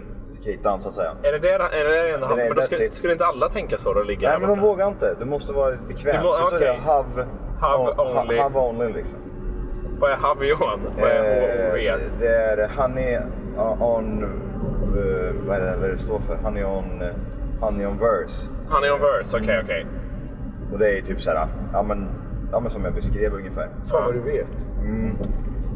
kritan 0.44 0.82
så 0.82 0.90
att 0.90 0.96
säga. 0.96 1.12
Är 1.24 1.32
det 1.32 1.40
det, 1.40 1.50
är 1.54 1.60
det, 1.84 1.90
det 2.04 2.10
enda 2.14 2.28
Det 2.36 2.42
är- 2.42 2.48
Men 2.48 2.56
då 2.56 2.62
skulle, 2.62 2.92
skulle 2.92 3.14
inte 3.14 3.26
alla 3.26 3.50
tänka 3.50 3.78
så 3.78 3.94
då 3.94 4.04
ligga 4.04 4.30
Nej 4.30 4.40
men 4.40 4.50
de 4.50 4.56
borta? 4.56 4.68
vågar 4.68 4.88
inte. 4.88 5.16
Du 5.20 5.26
måste 5.26 5.54
vara 5.54 5.76
bekväm. 5.88 6.16
Du 6.18 6.24
må- 6.24 6.36
okej. 6.48 6.60
det 6.60 6.92
have, 6.92 7.06
Have 7.60 7.94
ha- 7.94 8.22
only. 8.24 8.38
have 8.40 8.60
only 8.60 8.94
liksom. 8.94 9.20
Vad 10.00 10.12
är 10.12 10.16
have 10.16 10.46
Johan? 10.46 10.80
Vad 11.00 11.10
är 11.10 11.16
Eh, 11.88 12.00
det 12.20 12.28
är 12.28 12.70
honey 12.78 13.18
on... 13.80 14.24
eh, 14.24 15.48
vad 15.48 15.58
är 15.58 15.62
det 15.62 15.78
vad 15.82 15.90
det 15.90 15.98
står 15.98 16.20
för? 16.20 16.36
Honey 16.36 16.64
on... 16.64 17.02
eh, 17.02 17.08
honey 17.62 17.86
on 17.86 17.98
verse. 17.98 18.50
Är 18.84 18.94
on 18.94 19.00
verse, 19.02 19.38
okej 19.38 19.60
okej. 19.64 19.86
Och 20.74 20.80
det 20.80 20.98
är 20.98 21.02
typ 21.02 21.22
såhär, 21.22 21.48
ja 21.74 21.84
men, 21.84 22.08
ja 22.52 22.60
men 22.60 22.70
som 22.72 22.86
jag 22.86 22.94
beskrev 22.94 23.34
ungefär. 23.34 23.70
Fan 23.86 24.04
vad 24.06 24.14
du 24.14 24.20
vet. 24.20 24.68
Mm. 24.80 25.16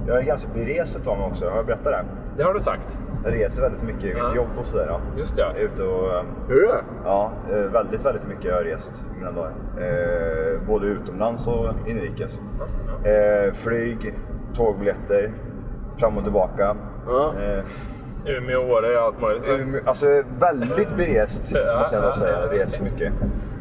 Jag 0.08 0.17
är 0.17 0.21
ganska 0.24 0.48
berest 0.54 0.95
utav 0.95 1.17
mig 1.17 1.28
också, 1.28 1.50
har 1.50 1.56
jag 1.58 1.65
berättat 1.65 1.84
det? 1.86 2.06
Det 2.38 2.43
har 2.43 2.54
du 2.54 2.60
sagt. 2.60 2.98
Jag 3.24 3.34
reser 3.34 3.62
väldigt 3.62 3.84
mycket 3.84 4.04
i 4.04 4.08
mitt 4.13 4.17
Ja. 4.17 4.36
jobb 4.36 4.48
och 4.60 4.65
sådär. 4.65 4.86
Ja. 4.89 5.00
Just 5.17 5.36
det. 5.36 5.41
Jag 5.41 5.58
är 5.60 5.62
ute 5.63 5.84
och... 5.84 6.08
eh, 6.13 6.24
är 6.50 6.54
det? 6.67 6.84
Ja, 7.04 7.32
eh, 7.52 7.58
väldigt, 7.58 8.06
väldigt 8.06 8.28
mycket 8.28 8.54
har 8.54 8.62
jag 8.62 8.74
rest 8.74 9.04
i 9.13 9.17
mina 9.17 9.32
dagar. 9.32 9.52
Eh, 9.78 10.62
både 10.67 10.88
utomlands 10.88 11.48
och 11.48 11.74
inrikes. 11.88 12.41
Eh, 13.04 13.54
flyg, 13.54 14.15
tågbiljetter, 14.54 15.32
fram 15.98 16.17
och 16.17 16.24
tillbaka. 16.24 16.76
Ja. 17.08 17.34
Eh, 17.43 17.63
Umeå, 18.26 18.72
Åre, 18.72 19.00
allt 19.02 19.22
möjligt. 19.22 19.44
Umeå- 19.46 19.88
alltså 19.88 20.06
väldigt 20.40 20.98
berest 20.98 21.52
Ja, 21.68 21.80
måste 21.80 21.96
jag 21.96 22.04
ändå 22.04 22.16
ja, 22.16 22.20
säga. 22.20 22.40
ja. 22.52 22.64
Rest 22.64 22.80
mycket. 22.82 23.14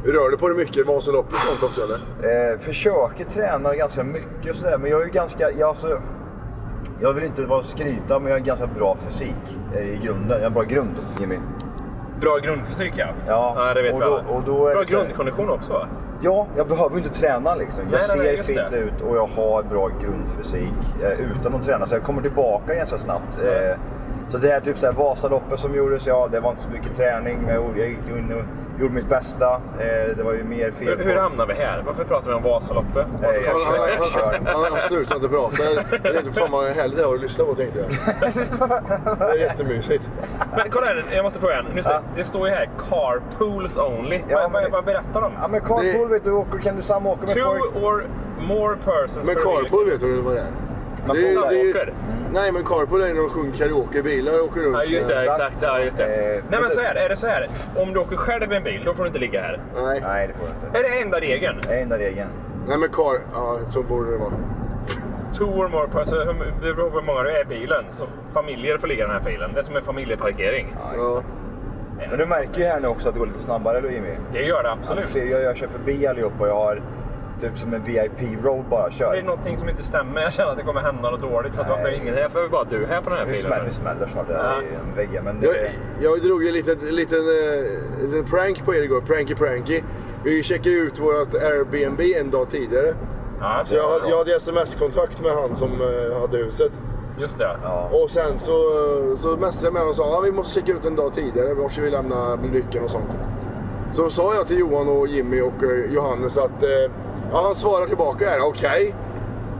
Rör 0.04 0.30
du 0.30 0.36
på 0.36 0.48
dig 0.48 0.56
mycket? 0.56 0.86
Vasalopp 0.86 1.26
och 1.26 1.34
sånt 1.34 1.62
också 1.62 1.80
eller? 1.82 2.52
Eh, 2.52 2.58
försöker 2.58 3.24
träna 3.24 3.74
ganska 3.74 4.04
mycket 4.04 4.50
och 4.50 4.56
sådär. 4.56 4.78
Men 4.78 4.90
jag 4.90 5.00
är 5.00 5.04
ju 5.04 5.10
ganska... 5.10 5.50
Jag, 5.50 5.68
alltså, 5.68 6.00
jag 7.00 7.12
vill 7.12 7.24
inte 7.24 7.42
vara 7.42 7.62
skryta 7.62 8.18
men 8.18 8.24
jag 8.24 8.30
har 8.34 8.38
en 8.38 8.44
ganska 8.44 8.66
bra 8.66 8.96
fysik 9.06 9.58
eh, 9.74 9.82
i 9.82 10.00
grunden. 10.04 10.38
Jag 10.38 10.44
har 10.44 10.50
bra 10.50 10.62
grund 10.62 10.94
Jimmy. 11.20 11.38
Bra 12.20 12.38
grundfysik 12.38 12.92
ja. 12.96 13.06
Ja, 13.26 13.74
det 13.74 13.82
vet 13.82 13.92
och 13.94 14.00
vi 14.00 14.04
då- 14.04 14.14
alla. 14.16 14.28
och 14.28 14.42
då 14.42 14.64
Bra 14.64 14.82
grundkondition 14.82 15.50
också 15.50 15.72
va? 15.72 15.86
Ja, 16.20 16.46
jag 16.56 16.68
behöver 16.68 16.96
inte 16.96 17.08
träna 17.08 17.54
liksom. 17.54 17.84
Jag 17.92 18.00
Nej, 18.16 18.36
ser 18.36 18.42
fit 18.42 18.70
det. 18.70 18.76
ut 18.78 19.00
och 19.08 19.16
jag 19.16 19.26
har 19.26 19.62
bra 19.62 19.90
grundfysik 20.02 20.72
eh, 21.02 21.20
utan 21.30 21.54
att 21.54 21.64
träna. 21.64 21.86
Så 21.86 21.94
jag 21.94 22.02
kommer 22.02 22.22
tillbaka 22.22 22.74
ganska 22.74 22.98
snabbt. 22.98 23.38
Eh, 23.38 23.76
så 24.28 24.38
det 24.38 24.48
här 24.48 24.60
typ 24.60 24.78
så 24.78 24.86
här 24.86 24.92
Vasaloppet 24.92 25.58
som 25.60 25.74
gjordes, 25.74 26.06
ja 26.06 26.28
det 26.32 26.40
var 26.40 26.50
inte 26.50 26.62
så 26.62 26.68
mycket 26.68 26.96
träning. 26.96 27.38
Men 27.42 27.54
jag, 27.54 27.64
gjorde- 27.64 27.78
jag 27.80 27.88
gick 27.88 27.98
in 28.08 28.32
och 28.32 28.80
gjorde 28.80 28.94
mitt 28.94 29.08
bästa. 29.08 29.52
Eh, 29.78 30.16
det 30.16 30.22
var 30.24 30.32
ju 30.32 30.44
mer 30.44 30.70
fel 30.70 30.98
Hur, 30.98 31.04
hur 31.04 31.16
hamnar 31.16 31.46
vi 31.46 31.54
här? 31.54 31.82
Varför 31.86 32.04
pratar 32.04 32.28
vi 32.28 32.34
om 32.34 32.42
Vasaloppet? 32.42 33.06
Nej, 33.22 33.40
jag 33.44 33.52
Han, 33.52 33.60
han, 33.66 33.88
jag 33.88 33.96
han, 33.98 34.08
kör. 34.08 34.52
han, 34.52 34.72
han 34.72 34.80
slutar 34.80 35.14
inte 35.16 35.28
prata. 35.28 35.56
Jag 36.04 36.12
vet 36.12 36.26
inte 36.26 36.40
fan 36.40 36.50
vad 36.50 36.64
härligt 36.64 36.96
det 36.96 37.02
är 37.02 37.14
att 37.14 37.20
lyssna 37.20 37.44
på 37.44 37.54
tänkte 37.54 37.78
jag. 37.78 37.88
Det 39.18 39.24
är 39.24 39.34
jättemysigt. 39.34 40.10
Men 40.56 40.70
kolla 40.70 40.86
här, 40.86 41.04
jag 41.12 41.22
måste 41.22 41.38
fråga 41.40 41.58
en. 41.58 41.64
Nu, 41.74 41.82
Ja. 41.84 42.00
Det 42.16 42.24
står 42.24 42.48
ju 42.48 42.54
här 42.54 42.68
carpools 42.90 43.78
only. 43.78 44.20
Ja, 44.28 44.36
vad, 44.42 44.52
men- 44.52 44.62
vad, 44.62 44.70
vad 44.72 44.84
berättar 44.84 45.20
de? 45.20 45.32
Ja 45.42 45.48
men 45.48 45.60
carpool 45.60 46.08
vet 46.08 46.24
du, 46.24 46.30
åker, 46.32 46.58
kan 46.58 46.76
du 46.76 46.82
samåka 46.82 47.20
med 47.20 47.28
folk? 47.30 47.72
Two 47.74 47.78
or 47.84 48.06
more 48.48 48.76
persons 48.84 49.26
Men 49.26 49.34
per 49.34 49.42
carpool 49.42 49.84
vet 49.90 50.00
du 50.00 50.20
vad 50.20 50.34
det 50.34 50.40
är? 50.40 50.46
Man 51.06 51.16
Det 51.16 51.22
är, 51.22 51.24
det 51.24 51.30
är, 51.30 51.34
Samåker. 51.72 51.92
nej 52.32 52.52
men 52.52 52.62
carpool 52.64 53.00
är 53.02 53.08
när 53.14 53.22
de 53.22 53.30
sjunger 53.30 53.52
karaoke 53.56 53.98
i 53.98 54.02
bilar 54.02 54.38
och 54.40 54.44
åker 54.44 54.60
runt. 54.60 54.74
Ja 54.74 54.84
just 54.84 55.06
det, 55.08 55.20
Exakt. 55.22 55.40
exakt. 55.40 55.62
Ja, 55.62 55.80
just 55.80 55.96
det. 55.96 56.04
Eh, 56.36 56.42
Nej 56.50 56.60
men 56.60 56.70
så 56.70 56.80
här, 56.80 56.94
är 56.94 57.08
det 57.08 57.16
så 57.16 57.26
här. 57.26 57.48
Om 57.76 57.92
du 57.92 58.00
åker 58.00 58.16
själv 58.16 58.52
i 58.52 58.56
en 58.56 58.64
bil, 58.64 58.82
då 58.84 58.94
får 58.94 59.02
du 59.02 59.06
inte 59.06 59.18
ligga 59.18 59.42
här. 59.42 59.60
Nej. 59.76 60.00
Nej 60.06 60.26
det 60.28 60.32
får 60.34 60.46
du 60.46 60.66
inte. 60.66 60.78
Är 60.78 60.82
det 60.82 61.02
enda 61.02 61.20
regeln? 61.20 61.56
Det 61.68 61.74
är 61.74 61.82
enda 61.82 61.98
regeln. 61.98 62.28
nej 62.68 62.78
men 62.78 62.88
car... 62.88 63.14
Ja 63.32 63.58
så 63.68 63.82
borde 63.82 64.10
det 64.10 64.16
vara. 64.18 64.32
two 65.32 65.44
or 65.44 65.68
more 65.68 65.86
hur- 66.24 66.66
det 66.68 66.74
beror 66.74 66.90
på 66.90 66.96
hur 67.00 67.06
många 67.06 67.22
det 67.22 67.32
är 67.32 67.42
i 67.42 67.44
bilen. 67.44 67.84
Så 67.90 68.06
familjer 68.32 68.78
får 68.78 68.88
ligga 68.88 69.04
i 69.04 69.06
den 69.06 69.16
här 69.16 69.22
filen. 69.30 69.50
Det 69.54 69.60
är 69.60 69.64
som 69.64 69.76
en 69.76 69.82
familjeparkering. 69.82 70.76
Ja, 70.78 70.90
exakt. 70.94 71.26
Men 72.10 72.18
du 72.18 72.26
märker 72.26 72.58
ju 72.58 72.64
här 72.64 72.80
nu 72.80 72.88
också 72.88 73.08
att 73.08 73.14
det 73.14 73.18
går 73.18 73.26
lite 73.26 73.38
snabbare 73.38 73.78
eller 73.78 73.90
Jimmy? 73.90 74.08
Det 74.32 74.38
gör 74.42 74.62
det 74.62 74.68
Ja, 74.68 74.74
du 74.74 74.80
absolut. 74.80 75.08
ser, 75.08 75.24
jag, 75.24 75.42
jag 75.42 75.56
kör 75.56 75.66
förbi 75.68 76.06
allihopa 76.06 76.42
och 76.44 76.48
jag 76.48 76.54
har 76.54 76.82
typ 77.40 77.58
som 77.58 77.74
en 77.74 77.82
VIP-road 77.84 78.64
bara 78.70 78.86
Det 78.88 78.94
kör. 78.94 79.14
är 79.14 79.22
någonting 79.22 79.58
som 79.58 79.68
inte 79.68 79.82
stämmer. 79.82 80.22
Jag 80.22 80.32
känner 80.32 80.50
att 80.50 80.56
det 80.56 80.62
kommer 80.64 80.80
hända 80.80 81.10
något 81.10 81.20
dåligt. 81.22 81.54
För 81.54 81.62
att 81.62 81.68
varför 81.68 81.88
är 81.88 81.92
ingen 81.92 82.14
här? 82.14 82.28
För 82.28 82.42
vi 82.42 82.48
bara 82.48 82.64
du 82.64 82.86
här 82.86 83.00
på 83.00 83.10
den 83.10 83.18
här 83.18 83.26
Det 83.26 83.34
filen. 83.34 83.48
smäller, 83.50 83.64
det 83.64 83.70
smäller 83.70 84.06
snart 84.06 84.28
där 84.28 84.34
Ja. 84.34 84.62
i 84.62 84.74
en 84.74 84.96
vägg. 84.96 85.20
Men 85.24 85.40
det, 85.40 85.46
Jag, 85.46 85.56
jag 86.12 86.22
drog 86.22 86.42
ju 86.42 86.48
en 86.48 86.54
liten, 86.54 86.76
liten, 86.90 87.18
eh, 87.18 88.02
liten 88.04 88.24
prank 88.24 88.64
på 88.64 88.74
er 88.74 88.82
igår. 88.82 89.00
Pranky 89.00 89.34
Pranky. 89.34 89.80
Vi 90.24 90.42
checkade 90.42 90.74
ut 90.76 91.00
vårt 91.00 91.34
Airbnb 91.34 92.00
en 92.20 92.30
dag 92.30 92.50
tidigare. 92.50 92.94
Ja, 93.40 93.62
Så 93.66 93.74
jag, 93.76 93.90
hade- 93.90 94.08
jag 94.10 94.18
hade 94.18 94.36
sms-kontakt 94.36 95.22
med 95.22 95.32
han 95.32 95.56
som 95.56 95.70
eh, 95.72 96.20
hade 96.20 96.36
huset. 96.38 96.72
Just 97.18 97.38
det. 97.38 97.56
ja. 97.62 97.88
Och 97.92 98.10
sen 98.10 98.38
så, 98.38 98.52
så 99.16 99.28
messade 99.36 99.66
jag 99.66 99.72
med 99.72 99.82
honom 99.82 99.90
och 99.90 99.96
sa 99.96 100.18
att 100.18 100.26
vi 100.26 100.32
måste 100.32 100.60
checka 100.60 100.72
ut 100.72 100.84
en 100.84 100.96
dag 100.96 101.14
tidigare. 101.14 101.54
Var 101.54 101.80
vi 101.80 101.90
lämna 101.90 102.36
nyckeln 102.36 102.84
och 102.84 102.90
sånt. 102.90 103.18
Så 103.92 104.10
sa 104.10 104.34
jag 104.34 104.46
till 104.46 104.58
Johan 104.58 104.88
och 104.88 105.08
Jimmy 105.08 105.40
och 105.40 105.62
eh, 105.64 105.92
Johannes 105.92 106.36
att 106.38 106.62
eh, 106.62 106.90
ja, 107.34 107.42
han 107.46 107.54
svarar 107.54 107.86
tillbaka 107.86 108.28
här. 108.30 108.38
Okej, 108.48 108.94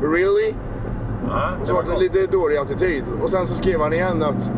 really? 0.02 0.54
Ja, 1.28 1.50
Och 1.52 1.60
det 1.60 1.66
så 1.66 1.74
var 1.74 1.82
var 1.82 1.92
det 1.92 1.98
lite 2.00 2.26
dålig 2.26 2.56
attityd. 2.56 3.04
Och 3.22 3.30
sen 3.30 3.46
så 3.46 3.54
skrev 3.54 3.80
han 3.80 3.92
igen 3.92 4.22
att 4.22 4.50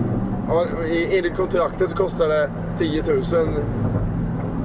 ja, 0.49 0.65
enligt 1.11 1.37
kontraktet 1.37 1.91
så 1.91 1.97
kostar 1.97 2.29
det 2.29 2.51
10 2.79 3.03
000 3.03 3.23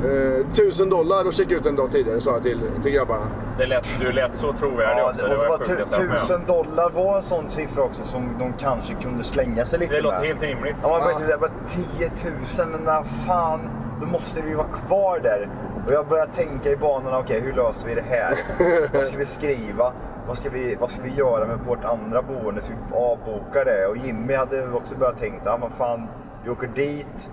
eh, 0.04 0.46
1000 0.52 0.90
dollar 0.90 1.26
att 1.28 1.34
checka 1.36 1.56
ut 1.56 1.66
en 1.66 1.76
dag 1.76 1.92
tidigare 1.92 2.22
sa 2.22 2.32
jag 2.32 2.44
till, 2.44 2.62
till 2.84 2.92
grabbarna. 2.92 3.26
Det 3.58 3.66
lät, 3.66 3.88
du 4.00 4.12
lät 4.12 4.36
så 4.36 4.54
trovärdig 4.54 5.02
Ja, 5.02 5.10
också. 5.12 5.26
och 5.26 5.38
så 5.38 5.44
det 5.44 5.50
var 5.50 5.58
var 5.58 5.66
tu- 5.66 5.76
sjukt 5.76 5.92
jag 5.92 6.02
med 6.02 6.10
om. 6.12 6.18
tusen 6.22 6.42
dollar 6.48 6.90
var 6.90 7.16
en 7.16 7.22
sån 7.22 7.50
siffra 7.50 7.84
också 7.84 8.04
som 8.04 8.30
de 8.40 8.54
kanske 8.54 8.94
kunde 8.94 9.24
slänga 9.24 9.66
sig 9.66 9.80
lite 9.80 9.94
Det 9.94 10.02
låter 10.02 10.20
med. 10.20 10.28
helt 10.28 10.42
rimligt. 10.44 10.76
Ja, 10.82 10.90
man 10.90 11.00
Ja. 11.00 11.20
började 11.20 11.38
ja. 11.42 12.08
10 12.18 12.66
000, 12.66 12.80
men 12.86 13.06
fan, 13.06 13.60
då 14.02 14.08
måste 14.08 14.42
vi 14.42 14.54
vara 14.54 14.68
kvar 14.88 15.20
där. 15.20 15.50
Och 15.86 15.92
jag 15.92 16.08
började 16.08 16.32
tänka 16.32 16.70
i 16.70 16.76
banorna, 16.76 17.20
okej 17.20 17.42
hur 17.42 17.54
löser 17.54 17.88
vi 17.88 17.96
det 17.96 18.02
här? 18.02 18.34
vad 18.94 19.08
ska 19.08 19.18
vi 19.18 19.26
skriva? 19.26 19.94
Vad 20.28 20.38
ska 20.38 20.50
vi, 20.50 20.76
vad 20.76 20.90
ska 20.92 21.02
vi 21.02 21.14
göra 21.14 21.48
med 21.48 21.60
vårt 21.60 21.84
andra 21.84 22.22
boende? 22.22 22.62
Ska 22.62 22.74
vi 22.74 22.96
avboka 22.96 23.64
det? 23.64 23.88
Och 23.88 23.98
Jimmy 23.98 24.34
hade 24.34 24.72
också 24.72 24.98
börjat 24.98 25.18
tänka, 25.18 25.42
ja 25.46 25.58
men 25.58 25.72
fan, 25.72 26.08
vi 26.44 26.50
åker 26.50 26.68
dit. 26.68 27.32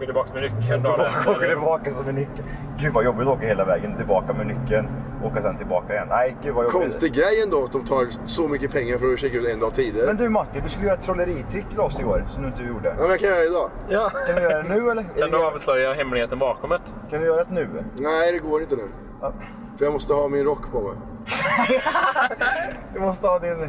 Du 0.00 0.06
tillbaka 0.06 0.30
med 0.34 0.42
nyckeln 0.42 0.86
åker 0.86 1.02
efter? 1.04 1.48
tillbaka 1.48 1.90
som 1.90 2.08
en 2.08 2.14
nyckel. 2.14 2.44
Gud 2.78 2.92
vad 2.92 3.04
jobbigt 3.04 3.28
att 3.28 3.34
åka 3.34 3.46
hela 3.46 3.64
vägen 3.64 3.96
tillbaka 3.96 4.32
med 4.32 4.46
nyckeln. 4.46 4.88
Åka 5.24 5.42
sen 5.42 5.58
tillbaka 5.58 5.92
igen. 5.92 6.06
Nej, 6.10 6.36
gud 6.42 6.54
vad 6.54 6.64
jobbigt. 6.64 6.80
Konstig 6.80 7.12
grej 7.12 7.42
ändå 7.44 7.64
att 7.64 7.72
de 7.72 7.84
tar 7.84 8.06
så 8.26 8.48
mycket 8.48 8.72
pengar 8.72 8.98
för 8.98 9.12
att 9.12 9.18
checka 9.18 9.36
ut 9.36 9.48
en 9.48 9.60
dag 9.60 9.74
tidigare. 9.74 10.06
Men 10.06 10.16
du 10.16 10.28
Martin, 10.28 10.62
du 10.62 10.68
skulle 10.68 10.86
göra 10.86 10.96
ett 10.96 11.04
trolleritrick 11.04 11.68
till 11.68 11.80
oss 11.80 12.00
igår 12.00 12.24
som 12.30 12.42
du 12.42 12.48
inte 12.48 12.62
gjorde. 12.62 12.88
Ja, 12.88 12.94
men 13.00 13.10
jag 13.10 13.20
kan 13.20 13.28
göra 13.28 13.38
det 13.38 13.46
idag. 13.46 13.70
Ja. 13.88 14.10
Kan 14.26 14.36
du 14.36 14.42
göra 14.42 14.62
det 14.62 14.68
nu 14.68 14.90
eller? 14.90 15.04
Kan 15.18 15.30
du 15.30 15.46
avslöja 15.46 15.92
hemligheten 15.92 16.38
bakom 16.38 16.70
det? 16.70 16.80
Kan 17.10 17.20
du 17.20 17.26
göra 17.26 17.44
det 17.44 17.54
nu? 17.54 17.68
Nej, 17.96 18.32
det 18.32 18.38
går 18.38 18.60
inte 18.62 18.76
nu. 18.76 18.88
Ja. 19.22 19.32
För 19.78 19.84
jag 19.84 19.92
måste 19.92 20.14
ha 20.14 20.28
min 20.28 20.44
rock 20.44 20.72
på 20.72 20.80
mig. 20.80 20.92
Du 22.94 23.00
måste 23.00 23.26
ha 23.26 23.38
din... 23.38 23.68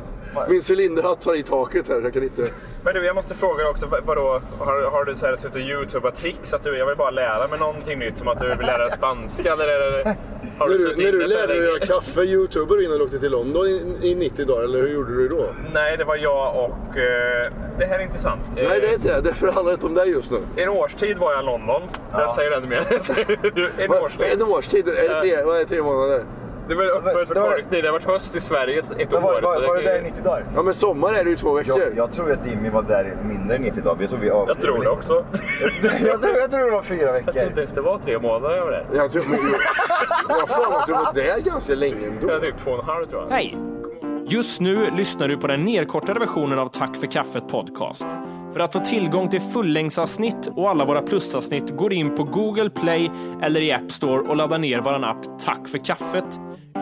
Min 0.49 0.61
cylinderhatt 0.69 1.21
tar 1.21 1.35
i 1.35 1.43
taket 1.43 1.87
här. 1.89 2.01
Jag 2.01 2.13
kan 2.13 2.23
inte... 2.23 2.47
Men 2.83 2.93
du, 2.93 3.05
jag 3.05 3.15
måste 3.15 3.35
fråga 3.35 3.57
dig 3.57 3.67
också. 3.71 3.85
vad- 3.87 4.03
Vadå, 4.05 4.41
har, 4.59 4.91
har 4.91 5.05
du 5.05 5.15
så 5.15 5.25
här 5.25 5.35
suttit 5.35 5.55
och 5.55 5.61
youtubat 5.61 6.15
tricks? 6.15 6.53
Att 6.53 6.63
du, 6.63 6.77
jag 6.77 6.85
vill 6.87 6.97
bara 6.97 7.09
lära 7.11 7.47
mig 7.47 7.59
någonting 7.59 7.99
nytt. 7.99 8.17
Som 8.17 8.27
att 8.27 8.39
du 8.39 8.47
vill 8.49 8.65
lära 8.67 8.77
dig 8.77 8.91
spanska? 8.91 9.53
Eller 9.53 10.15
har 10.58 10.69
När 10.69 10.77
du, 10.77 10.84
när 10.84 10.95
du 10.95 11.08
inne 11.10 11.27
för 11.27 11.36
lärde 11.36 11.53
dig 11.53 11.63
göra 11.63 11.79
kaffe, 11.86 12.21
youtuber 12.21 12.84
innan 12.86 12.97
du 12.97 13.03
åkte 13.03 13.19
till 13.19 13.32
London 13.32 13.67
i, 13.67 13.97
i 14.01 14.15
90 14.15 14.45
dagar, 14.45 14.63
eller 14.63 14.82
hur 14.82 14.93
gjorde 14.93 15.15
du 15.15 15.27
då? 15.27 15.45
Nej, 15.73 15.97
det 15.97 16.03
var 16.03 16.15
jag 16.15 16.56
och... 16.56 16.97
Eh, 16.97 17.51
det 17.79 17.86
här 17.86 17.99
är 17.99 18.03
intressant. 18.03 18.41
Nej, 18.56 18.79
det 18.82 18.88
är 18.88 18.93
inte 18.93 19.15
det. 19.15 19.21
Därför 19.21 19.51
handlar 19.51 19.71
det 19.71 19.73
inte 19.73 19.86
om 19.86 19.93
dig 19.93 20.10
just 20.10 20.32
nu. 20.32 20.38
En 20.56 20.69
årstid 20.69 21.17
var 21.17 21.32
jag 21.32 21.43
i 21.43 21.45
London. 21.45 21.82
Jag 22.12 22.29
säger 22.29 22.49
det 22.49 22.56
inte 22.56 22.69
mer. 22.69 22.79
en 23.84 24.03
årstid. 24.03 24.27
En 24.34 24.41
årstid? 24.43 24.88
Är 24.88 25.10
det 25.10 25.21
tre, 25.21 25.43
vad 25.43 25.62
är 25.62 25.65
tre 25.65 25.82
månader? 25.82 26.23
Det 26.73 26.77
var 26.77 26.97
öppet 26.97 27.27
för 27.27 27.36
Det 27.36 27.41
var- 27.41 27.51
tolkning. 27.51 27.81
Det 27.81 27.88
har 27.88 27.91
varit 27.93 28.03
höst 28.03 28.36
i 28.36 28.39
Sverige 28.41 28.79
ett, 28.99 29.13
år. 29.13 29.19
var, 29.21 29.41
var, 29.41 29.67
var 29.67 29.75
du 29.75 29.83
det- 29.83 29.89
där 29.89 29.99
i 29.99 30.01
90 30.03 30.23
dagar? 30.23 30.45
Ja, 30.55 30.63
men 30.63 30.73
sommar 30.73 31.13
är 31.13 31.23
det 31.23 31.29
ju 31.29 31.36
två 31.36 31.53
veckor. 31.53 31.79
Jag, 31.79 31.97
jag 31.97 32.12
tror 32.12 32.31
att 32.31 32.45
Jimmy 32.47 32.69
var 32.69 32.83
där 32.83 33.05
i 33.23 33.27
mindre 33.27 33.55
än 33.55 33.62
90 33.62 33.83
dagar. 33.83 34.01
Jag 34.01 34.09
tror, 34.09 34.19
vi 34.19 34.27
Jag 34.27 34.62
tror 34.62 34.83
det 34.83 34.89
också. 34.89 35.13
jag, 35.81 36.21
tror, 36.21 36.38
jag 36.38 36.51
tror 36.51 36.65
det 36.65 36.71
var 36.71 36.81
fyra 36.81 36.99
Jag 37.01 37.23
tror 37.23 37.33
veckor. 37.33 37.47
inte 37.47 37.59
ens 37.59 37.73
det 37.73 37.81
var 37.81 37.97
tre 37.99 38.19
månader 38.19 38.55
jag 38.55 38.63
var 38.65 38.71
där. 38.71 38.86
Jag 38.95 39.12
tror, 39.12 39.23
men, 39.29 39.39
jag 40.29 40.36
har 40.36 40.47
för 40.47 40.79
att 40.79 40.88
du 40.88 40.93
var 40.93 41.13
där 41.13 41.39
ganska 41.51 41.75
länge 41.75 42.07
ändå. 42.07 42.27
Jag 42.27 42.39
var 42.39 42.47
typ 42.47 42.57
två 42.57 42.71
och 42.71 42.79
en 42.79 42.86
halv 42.86 43.05
tror 43.05 43.21
jag. 43.21 43.29
Hej! 43.29 43.57
Just 44.27 44.59
nu 44.62 44.91
lyssnar 44.97 45.27
du 45.27 45.38
på 45.38 45.47
den 45.47 45.63
nedkortade 45.63 46.19
versionen 46.19 46.59
av 46.59 46.67
Tack 46.67 46.97
för 46.97 47.07
kaffet 47.07 47.47
podcast. 47.47 48.05
För 48.53 48.59
att 48.59 48.73
få 48.73 48.79
tillgång 48.79 49.29
till 49.29 49.41
fullängdsavsnitt 49.41 50.47
och 50.55 50.69
alla 50.69 50.86
våra 50.86 51.01
plusavsnitt 51.01 51.77
går 51.77 51.93
in 51.93 52.15
på 52.15 52.23
Google 52.23 52.69
Play 52.69 53.12
eller 53.41 53.62
i 53.62 53.71
App 53.71 53.91
Store 53.91 54.19
och 54.29 54.36
laddar 54.36 54.57
ner 54.57 54.81
vår 54.81 55.05
app 55.05 55.39
Tack 55.39 55.67
för 55.67 55.77
kaffet. 55.77 56.39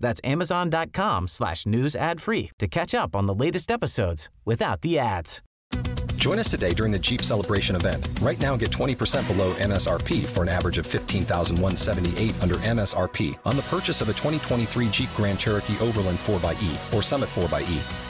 That's 0.00 0.20
amazon.com 0.24 1.28
slash 1.28 1.66
news 1.66 1.94
ad 1.94 2.20
free 2.20 2.50
to 2.58 2.66
catch 2.66 2.94
up 2.94 3.14
on 3.14 3.26
the 3.26 3.34
latest 3.34 3.70
episodes 3.70 4.28
without 4.44 4.80
the 4.80 4.98
ads. 4.98 5.42
Join 6.16 6.38
us 6.38 6.50
today 6.50 6.74
during 6.74 6.92
the 6.92 6.98
Jeep 6.98 7.22
Celebration 7.22 7.76
event. 7.76 8.06
Right 8.20 8.38
now, 8.38 8.54
get 8.54 8.70
20% 8.70 9.26
below 9.26 9.54
MSRP 9.54 10.26
for 10.26 10.42
an 10.42 10.50
average 10.50 10.76
of 10.76 10.86
15178 10.86 12.42
under 12.42 12.56
MSRP 12.56 13.38
on 13.46 13.56
the 13.56 13.62
purchase 13.62 14.02
of 14.02 14.10
a 14.10 14.12
2023 14.12 14.90
Jeep 14.90 15.08
Grand 15.16 15.38
Cherokee 15.38 15.78
Overland 15.78 16.18
4xE 16.18 16.94
or 16.94 17.02
Summit 17.02 17.30
4xE. 17.30 18.09